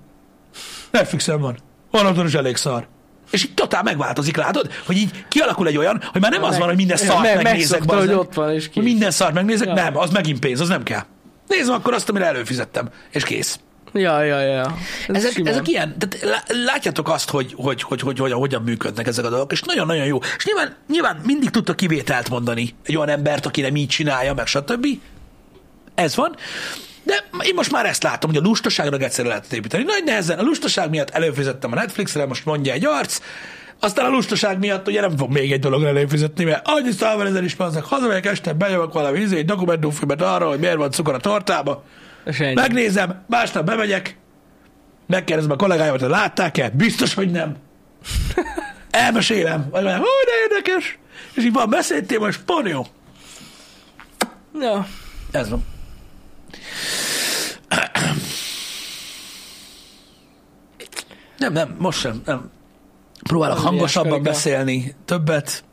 Netflixen 0.90 1.40
van. 1.40 1.56
Onnantól 1.90 2.26
is 2.26 2.34
elég 2.34 2.56
szar. 2.56 2.86
És 3.30 3.44
így 3.44 3.54
totál 3.54 3.82
megváltozik, 3.82 4.36
látod? 4.36 4.70
Hogy 4.86 4.96
így 4.96 5.24
kialakul 5.28 5.66
egy 5.66 5.76
olyan, 5.76 6.02
hogy 6.12 6.20
már 6.20 6.30
nem 6.30 6.42
az 6.42 6.50
Meg- 6.50 6.58
van, 6.58 6.68
hogy 6.68 6.76
minden 6.76 6.96
szart 6.96 7.22
meg- 7.22 7.42
megnézek. 7.42 7.78
megszokta, 7.78 7.98
hogy 8.06 8.12
ott 8.26 8.34
van, 8.34 8.52
és 8.52 8.68
kész. 8.68 8.84
Minden 8.84 9.10
szart 9.10 9.34
megnézek, 9.34 9.66
Ja. 9.66 9.74
nem, 9.74 9.96
az 9.96 10.10
megint 10.10 10.38
pénz, 10.38 10.60
az 10.60 10.68
nem 10.68 10.82
kell. 10.82 11.02
Nézzem 11.46 11.74
akkor 11.74 11.94
azt, 11.94 12.08
amire 12.08 12.24
előfizettem, 12.26 12.88
és 13.10 13.24
kész. 13.24 13.58
Ja, 13.92 14.22
ja, 14.22 14.40
ja. 14.40 14.76
Ez 15.08 15.14
Ezek, 15.16 15.32
simán. 15.32 15.52
ezek 15.52 15.68
ilyen, 15.68 15.94
tehát 15.98 16.24
lá- 16.24 16.52
látjátok 16.64 17.08
azt, 17.08 17.30
hogy, 17.30 17.54
hogy, 17.56 17.82
hogy, 17.82 18.00
hogy, 18.00 18.18
hogy, 18.18 18.32
hogyan 18.32 18.62
működnek 18.62 19.06
ezek 19.06 19.24
a 19.24 19.28
dolgok, 19.28 19.52
és 19.52 19.62
nagyon-nagyon 19.62 20.04
jó. 20.06 20.18
És 20.36 20.44
nyilván, 20.44 20.76
nyilván 20.88 21.20
mindig 21.24 21.50
tudta 21.50 21.74
kivételt 21.74 22.28
mondani 22.30 22.74
egy 22.84 22.96
olyan 22.96 23.08
embert, 23.08 23.46
aki 23.46 23.60
nem 23.60 23.76
így 23.76 23.88
csinálja, 23.88 24.34
meg 24.34 24.46
stb. 24.46 24.86
Ez 25.94 26.16
van. 26.16 26.36
De 27.02 27.24
én 27.42 27.54
most 27.54 27.72
már 27.72 27.86
ezt 27.86 28.02
látom, 28.02 28.30
hogy 28.30 28.38
a 28.38 28.42
lustaságra 28.42 28.96
egyszerre 28.96 29.28
lehet 29.28 29.52
építeni. 29.52 29.82
Nagy 29.82 30.04
nehezen 30.04 30.38
a 30.38 30.42
lustaság 30.42 30.90
miatt 30.90 31.10
előfizettem 31.10 31.72
a 31.72 31.74
Netflixre, 31.74 32.26
most 32.26 32.44
mondja 32.44 32.72
egy 32.72 32.86
arc, 32.86 33.20
aztán 33.80 34.06
a 34.06 34.08
lustaság 34.08 34.58
miatt 34.58 34.88
ugye 34.88 35.00
nem 35.00 35.16
fog 35.16 35.32
még 35.32 35.52
egy 35.52 35.60
dologra 35.60 35.88
előfizetni, 35.88 36.44
mert 36.44 36.68
annyi 36.68 36.90
szával 36.90 37.26
ezer 37.26 37.44
is 37.44 37.54
vannak, 37.54 37.84
hazamegyek 37.84 38.26
este, 38.26 38.52
bejövök 38.52 38.92
valami 38.92 39.18
izé, 39.18 39.36
egy 39.36 39.44
dokumentumfilmet 39.44 40.22
arra, 40.22 40.48
hogy 40.48 40.58
miért 40.58 40.76
van 40.76 40.90
cukor 40.90 41.14
a 41.14 41.18
ennyi. 42.24 42.54
Megnézem, 42.54 43.24
másnap 43.26 43.64
bemegyek, 43.64 44.18
megkérdezem 45.06 45.50
a 45.50 45.56
kollégáimat, 45.56 46.00
hogy 46.00 46.08
látták-e? 46.08 46.68
Biztos, 46.68 47.14
hogy 47.14 47.30
nem. 47.30 47.56
Elmesélem. 48.90 49.68
Vagy 49.70 49.82
mondják, 49.82 49.98
hogy 49.98 50.08
de 50.26 50.54
érdekes. 50.54 50.98
És 51.34 51.44
így 51.44 51.52
van 51.52 51.70
beszéltél, 51.70 52.26
és 52.28 52.36
pont 52.36 52.68
jó. 52.68 52.82
Ja. 54.60 54.86
Ez 55.30 55.48
van. 55.48 55.69
Nem, 61.38 61.52
nem, 61.52 61.76
most 61.78 61.98
sem. 61.98 62.22
Nem. 62.24 62.50
Próbálok 63.22 63.56
Nem 63.56 63.64
hangosabban 63.64 64.22
beszélni, 64.22 64.94
többet. 65.04 65.64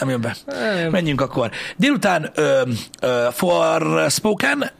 Nem 0.00 0.08
jön 0.08 0.20
be. 0.20 0.36
Nem. 0.46 0.90
Menjünk 0.90 1.20
akkor. 1.20 1.50
Délután 1.76 2.30
ö, 2.34 2.62
ö, 3.00 3.28
For 3.32 4.06
Spoken 4.10 4.70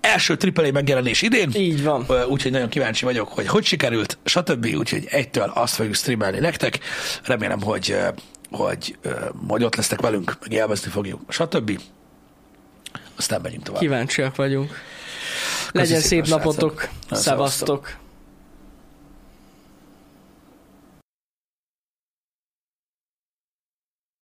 első 0.00 0.36
AAA 0.54 0.72
megjelenés 0.72 1.22
idén. 1.22 1.50
Így 1.54 1.82
van. 1.82 2.06
Úgyhogy 2.28 2.52
nagyon 2.52 2.68
kíváncsi 2.68 3.04
vagyok, 3.04 3.28
hogy 3.28 3.46
hogy 3.46 3.64
sikerült, 3.64 4.18
stb. 4.24 4.66
Úgyhogy 4.78 5.06
egytől 5.10 5.52
azt 5.54 5.74
fogjuk 5.74 5.94
streamelni 5.94 6.38
nektek. 6.38 6.78
Remélem, 7.24 7.62
hogy, 7.62 7.96
hogy, 8.50 8.96
hogy 9.48 9.64
ott 9.64 9.74
lesztek 9.74 10.00
velünk, 10.00 10.36
meg 10.40 10.52
élvezni 10.52 10.90
fogjuk, 10.90 11.20
stb. 11.28 11.80
Aztán 13.16 13.40
megyünk 13.40 13.62
tovább. 13.62 13.80
Kíváncsiak 13.80 14.36
vagyunk. 14.36 14.72
Legyen 15.72 16.00
szép 16.00 16.26
napotok. 16.26 16.88
Na, 17.08 17.16
Szevasztok. 17.16 17.96